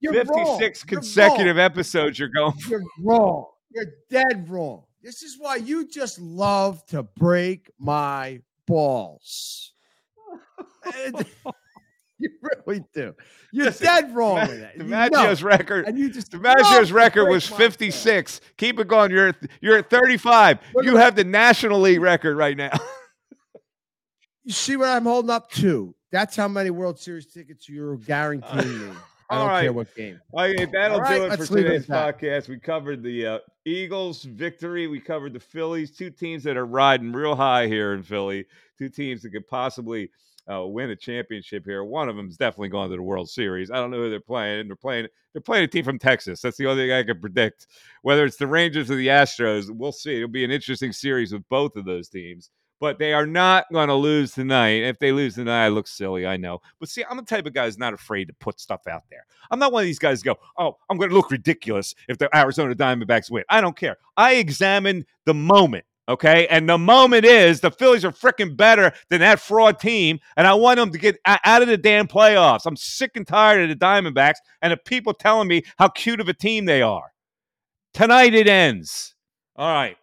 You're 0.00 0.12
56 0.14 0.30
wrong. 0.30 0.58
You're 0.58 1.00
consecutive 1.00 1.58
episodes. 1.58 2.18
You're 2.18 2.28
going. 2.28 2.52
For. 2.52 2.70
You're 2.70 2.82
wrong. 3.02 3.46
You're 3.72 3.86
dead 4.10 4.48
wrong. 4.48 4.84
This 5.02 5.22
is 5.22 5.36
why 5.38 5.56
you 5.56 5.88
just 5.88 6.18
love 6.18 6.84
to 6.86 7.02
break 7.02 7.70
my 7.78 8.40
balls. 8.66 9.72
you 12.18 12.30
really 12.66 12.84
do. 12.92 13.14
You're 13.52 13.66
Listen, 13.66 13.86
dead 13.86 14.14
wrong 14.14 14.46
with 14.46 14.60
that. 14.60 14.78
DiMaggio's 14.78 15.42
record. 15.42 15.86
And 15.86 15.98
you 15.98 16.10
just 16.10 16.30
DiMaggio's 16.30 16.92
record 16.92 17.28
was 17.28 17.46
56. 17.46 18.40
Keep 18.56 18.80
it 18.80 18.88
going. 18.88 19.10
You're 19.10 19.34
you're 19.60 19.78
at 19.78 19.90
35. 19.90 20.58
Look 20.74 20.84
you 20.84 20.96
have 20.96 21.16
the 21.16 21.24
National 21.24 21.80
League 21.80 22.00
record 22.00 22.36
right 22.36 22.56
now. 22.56 22.78
you 24.44 24.52
see 24.52 24.76
what 24.76 24.88
I'm 24.88 25.04
holding 25.04 25.30
up 25.30 25.50
to? 25.52 25.94
That's 26.12 26.36
how 26.36 26.48
many 26.48 26.70
World 26.70 26.98
Series 26.98 27.26
tickets 27.32 27.68
you're 27.68 27.94
uh, 27.94 27.98
guaranteeing 27.98 28.90
me. 28.90 28.96
I 29.30 29.38
don't 29.38 29.48
right. 29.48 29.62
care 29.62 29.72
what 29.72 29.94
game. 29.94 30.20
Okay, 30.36 30.64
that'll 30.64 30.98
right, 30.98 31.18
do 31.18 31.24
it 31.26 31.36
for 31.36 31.46
today's 31.46 31.86
podcast. 31.86 32.48
We 32.48 32.58
covered 32.58 33.02
the 33.02 33.26
uh, 33.26 33.38
Eagles' 33.64 34.24
victory. 34.24 34.88
We 34.88 34.98
covered 34.98 35.32
the 35.34 35.40
Phillies, 35.40 35.92
two 35.92 36.10
teams 36.10 36.42
that 36.42 36.56
are 36.56 36.66
riding 36.66 37.12
real 37.12 37.36
high 37.36 37.68
here 37.68 37.94
in 37.94 38.02
Philly. 38.02 38.46
Two 38.76 38.88
teams 38.88 39.22
that 39.22 39.30
could 39.30 39.46
possibly 39.46 40.10
uh, 40.50 40.66
win 40.66 40.90
a 40.90 40.96
championship 40.96 41.64
here. 41.64 41.84
One 41.84 42.08
of 42.08 42.16
them 42.16 42.28
is 42.28 42.36
definitely 42.36 42.70
going 42.70 42.90
to 42.90 42.96
the 42.96 43.02
World 43.02 43.30
Series. 43.30 43.70
I 43.70 43.76
don't 43.76 43.92
know 43.92 43.98
who 43.98 44.10
they're 44.10 44.20
playing. 44.20 44.66
They're 44.66 44.76
playing. 44.76 45.06
They're 45.32 45.40
playing 45.40 45.64
a 45.64 45.68
team 45.68 45.84
from 45.84 46.00
Texas. 46.00 46.40
That's 46.40 46.56
the 46.56 46.66
only 46.66 46.82
thing 46.82 46.92
I 46.92 47.04
can 47.04 47.20
predict. 47.20 47.68
Whether 48.02 48.24
it's 48.24 48.36
the 48.36 48.48
Rangers 48.48 48.90
or 48.90 48.96
the 48.96 49.08
Astros, 49.08 49.70
we'll 49.70 49.92
see. 49.92 50.16
It'll 50.16 50.28
be 50.28 50.44
an 50.44 50.50
interesting 50.50 50.92
series 50.92 51.32
with 51.32 51.48
both 51.48 51.76
of 51.76 51.84
those 51.84 52.08
teams 52.08 52.50
but 52.80 52.98
they 52.98 53.12
are 53.12 53.26
not 53.26 53.66
going 53.72 53.88
to 53.88 53.94
lose 53.94 54.32
tonight. 54.32 54.82
If 54.82 54.98
they 54.98 55.12
lose 55.12 55.34
tonight, 55.34 55.66
I 55.66 55.68
look 55.68 55.86
silly, 55.86 56.26
I 56.26 56.38
know. 56.38 56.60
But 56.80 56.88
see, 56.88 57.04
I'm 57.08 57.18
the 57.18 57.22
type 57.22 57.46
of 57.46 57.52
guy 57.52 57.66
who's 57.66 57.78
not 57.78 57.92
afraid 57.92 58.24
to 58.28 58.34
put 58.40 58.58
stuff 58.58 58.86
out 58.88 59.04
there. 59.10 59.26
I'm 59.50 59.58
not 59.58 59.70
one 59.70 59.82
of 59.82 59.86
these 59.86 59.98
guys 59.98 60.22
go, 60.22 60.36
oh, 60.58 60.76
I'm 60.88 60.96
going 60.96 61.10
to 61.10 61.14
look 61.14 61.30
ridiculous 61.30 61.94
if 62.08 62.18
the 62.18 62.34
Arizona 62.36 62.74
Diamondbacks 62.74 63.30
win. 63.30 63.44
I 63.50 63.60
don't 63.60 63.76
care. 63.76 63.98
I 64.16 64.34
examine 64.34 65.04
the 65.26 65.34
moment. 65.34 65.84
Okay. 66.08 66.48
And 66.48 66.68
the 66.68 66.78
moment 66.78 67.24
is 67.24 67.60
the 67.60 67.70
Phillies 67.70 68.04
are 68.04 68.10
freaking 68.10 68.56
better 68.56 68.92
than 69.10 69.20
that 69.20 69.38
fraud 69.38 69.78
team. 69.78 70.18
And 70.36 70.46
I 70.46 70.54
want 70.54 70.78
them 70.78 70.90
to 70.90 70.98
get 70.98 71.18
out 71.24 71.62
of 71.62 71.68
the 71.68 71.76
damn 71.76 72.08
playoffs. 72.08 72.66
I'm 72.66 72.76
sick 72.76 73.12
and 73.14 73.26
tired 73.26 73.62
of 73.62 73.78
the 73.78 73.84
Diamondbacks 73.84 74.38
and 74.62 74.72
the 74.72 74.76
people 74.78 75.12
telling 75.12 75.46
me 75.46 75.62
how 75.78 75.88
cute 75.88 76.20
of 76.20 76.28
a 76.28 76.34
team 76.34 76.64
they 76.64 76.82
are. 76.82 77.12
Tonight 77.94 78.34
it 78.34 78.48
ends. 78.48 79.14
All 79.54 79.72
right. 79.72 79.96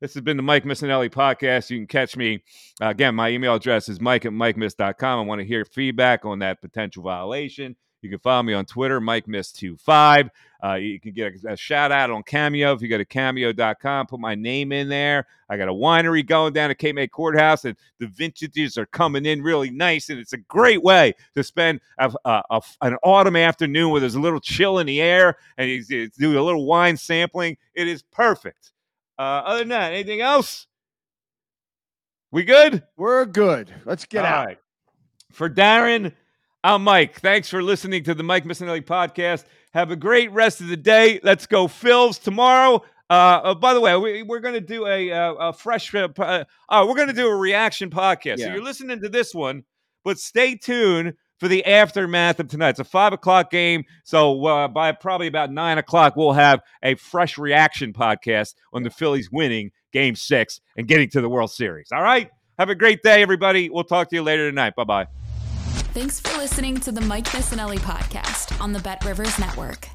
This 0.00 0.12
has 0.12 0.22
been 0.22 0.36
the 0.36 0.42
Mike 0.42 0.64
Missanelli 0.64 1.08
podcast. 1.08 1.70
You 1.70 1.78
can 1.78 1.86
catch 1.86 2.18
me. 2.18 2.42
Uh, 2.82 2.88
again, 2.88 3.14
my 3.14 3.30
email 3.30 3.54
address 3.54 3.88
is 3.88 3.98
mike 3.98 4.26
at 4.26 4.32
mikemiss.com. 4.32 5.18
I 5.18 5.22
want 5.22 5.40
to 5.40 5.46
hear 5.46 5.64
feedback 5.64 6.26
on 6.26 6.40
that 6.40 6.60
potential 6.60 7.02
violation. 7.02 7.76
You 8.02 8.10
can 8.10 8.18
follow 8.18 8.42
me 8.42 8.52
on 8.52 8.66
Twitter, 8.66 9.00
Mike 9.00 9.26
Miss25. 9.26 10.28
Uh, 10.62 10.74
you 10.74 11.00
can 11.00 11.12
get 11.12 11.32
a, 11.44 11.52
a, 11.52 11.56
shout 11.56 11.92
out 11.92 12.10
on 12.10 12.22
Cameo 12.22 12.74
if 12.74 12.82
you 12.82 12.88
go 12.88 12.98
to 12.98 13.06
cameo.com, 13.06 14.06
put 14.06 14.20
my 14.20 14.34
name 14.34 14.70
in 14.70 14.90
there. 14.90 15.26
I 15.48 15.56
got 15.56 15.68
a 15.68 15.72
winery 15.72 16.26
going 16.26 16.52
down 16.52 16.70
at 16.70 16.78
Cape 16.78 16.94
May 16.94 17.08
Courthouse, 17.08 17.64
and 17.64 17.74
the 17.98 18.06
vintages 18.06 18.76
are 18.76 18.86
coming 18.86 19.24
in 19.24 19.42
really 19.42 19.70
nice. 19.70 20.10
And 20.10 20.18
it's 20.18 20.34
a 20.34 20.38
great 20.38 20.82
way 20.82 21.14
to 21.34 21.42
spend 21.42 21.80
a, 21.98 22.12
a, 22.26 22.60
an 22.82 22.96
autumn 23.02 23.36
afternoon 23.36 23.90
where 23.90 24.00
there's 24.00 24.14
a 24.14 24.20
little 24.20 24.40
chill 24.40 24.78
in 24.78 24.86
the 24.86 25.00
air 25.00 25.36
and 25.56 25.70
he's, 25.70 25.88
he's 25.88 26.10
doing 26.10 26.36
a 26.36 26.42
little 26.42 26.66
wine 26.66 26.98
sampling. 26.98 27.56
It 27.74 27.88
is 27.88 28.02
perfect. 28.02 28.72
Uh, 29.18 29.22
other 29.22 29.60
than 29.60 29.68
that, 29.68 29.92
anything 29.92 30.20
else? 30.20 30.66
We 32.30 32.44
good? 32.44 32.82
We're 32.96 33.24
good. 33.24 33.72
Let's 33.84 34.04
get 34.04 34.24
All 34.24 34.32
out. 34.32 34.46
Right. 34.46 34.58
For 35.32 35.48
Darren, 35.48 36.12
I'm 36.62 36.84
Mike. 36.84 37.20
Thanks 37.20 37.48
for 37.48 37.62
listening 37.62 38.04
to 38.04 38.14
the 38.14 38.22
Mike 38.22 38.44
Missanelli 38.44 38.84
podcast. 38.84 39.44
Have 39.72 39.90
a 39.90 39.96
great 39.96 40.32
rest 40.32 40.60
of 40.60 40.68
the 40.68 40.76
day. 40.76 41.20
Let's 41.22 41.46
go 41.46 41.66
Phils 41.66 42.22
tomorrow. 42.22 42.82
Uh, 43.08 43.12
uh, 43.12 43.54
by 43.54 43.72
the 43.72 43.80
way, 43.80 43.96
we, 43.96 44.22
are 44.22 44.40
going 44.40 44.54
to 44.54 44.60
do 44.60 44.86
a, 44.86 45.10
a, 45.10 45.32
a 45.34 45.52
fresh. 45.52 45.94
Uh, 45.94 46.08
uh, 46.18 46.44
we're 46.88 46.96
going 46.96 47.08
to 47.08 47.14
do 47.14 47.28
a 47.28 47.36
reaction 47.36 47.88
podcast. 47.88 48.38
Yeah. 48.38 48.46
So 48.46 48.52
you're 48.54 48.64
listening 48.64 49.00
to 49.02 49.08
this 49.08 49.34
one, 49.34 49.64
but 50.04 50.18
stay 50.18 50.56
tuned 50.56 51.14
for 51.38 51.48
the 51.48 51.64
aftermath 51.64 52.40
of 52.40 52.48
tonight. 52.48 52.70
It's 52.70 52.80
a 52.80 52.84
five 52.84 53.12
o'clock 53.12 53.50
game, 53.50 53.84
so 54.04 54.44
uh, 54.46 54.68
by 54.68 54.92
probably 54.92 55.26
about 55.26 55.50
nine 55.50 55.78
o'clock, 55.78 56.16
we'll 56.16 56.32
have 56.32 56.60
a 56.82 56.94
fresh 56.94 57.38
reaction 57.38 57.92
podcast 57.92 58.54
on 58.72 58.82
the 58.82 58.90
Phillies 58.90 59.30
winning 59.30 59.70
Game 59.92 60.16
Six 60.16 60.60
and 60.76 60.86
getting 60.86 61.08
to 61.10 61.20
the 61.20 61.28
World 61.28 61.50
Series. 61.50 61.88
All 61.92 62.02
right, 62.02 62.30
have 62.58 62.70
a 62.70 62.74
great 62.74 63.02
day, 63.02 63.22
everybody. 63.22 63.70
We'll 63.70 63.84
talk 63.84 64.10
to 64.10 64.16
you 64.16 64.22
later 64.22 64.48
tonight. 64.48 64.74
Bye 64.76 64.84
bye. 64.84 65.06
Thanks 65.92 66.20
for 66.20 66.36
listening 66.36 66.78
to 66.80 66.92
the 66.92 67.00
Mike 67.00 67.24
Missanelli 67.26 67.78
podcast 67.78 68.60
on 68.60 68.72
the 68.72 68.80
Bet 68.80 69.04
Rivers 69.04 69.38
Network. 69.38 69.88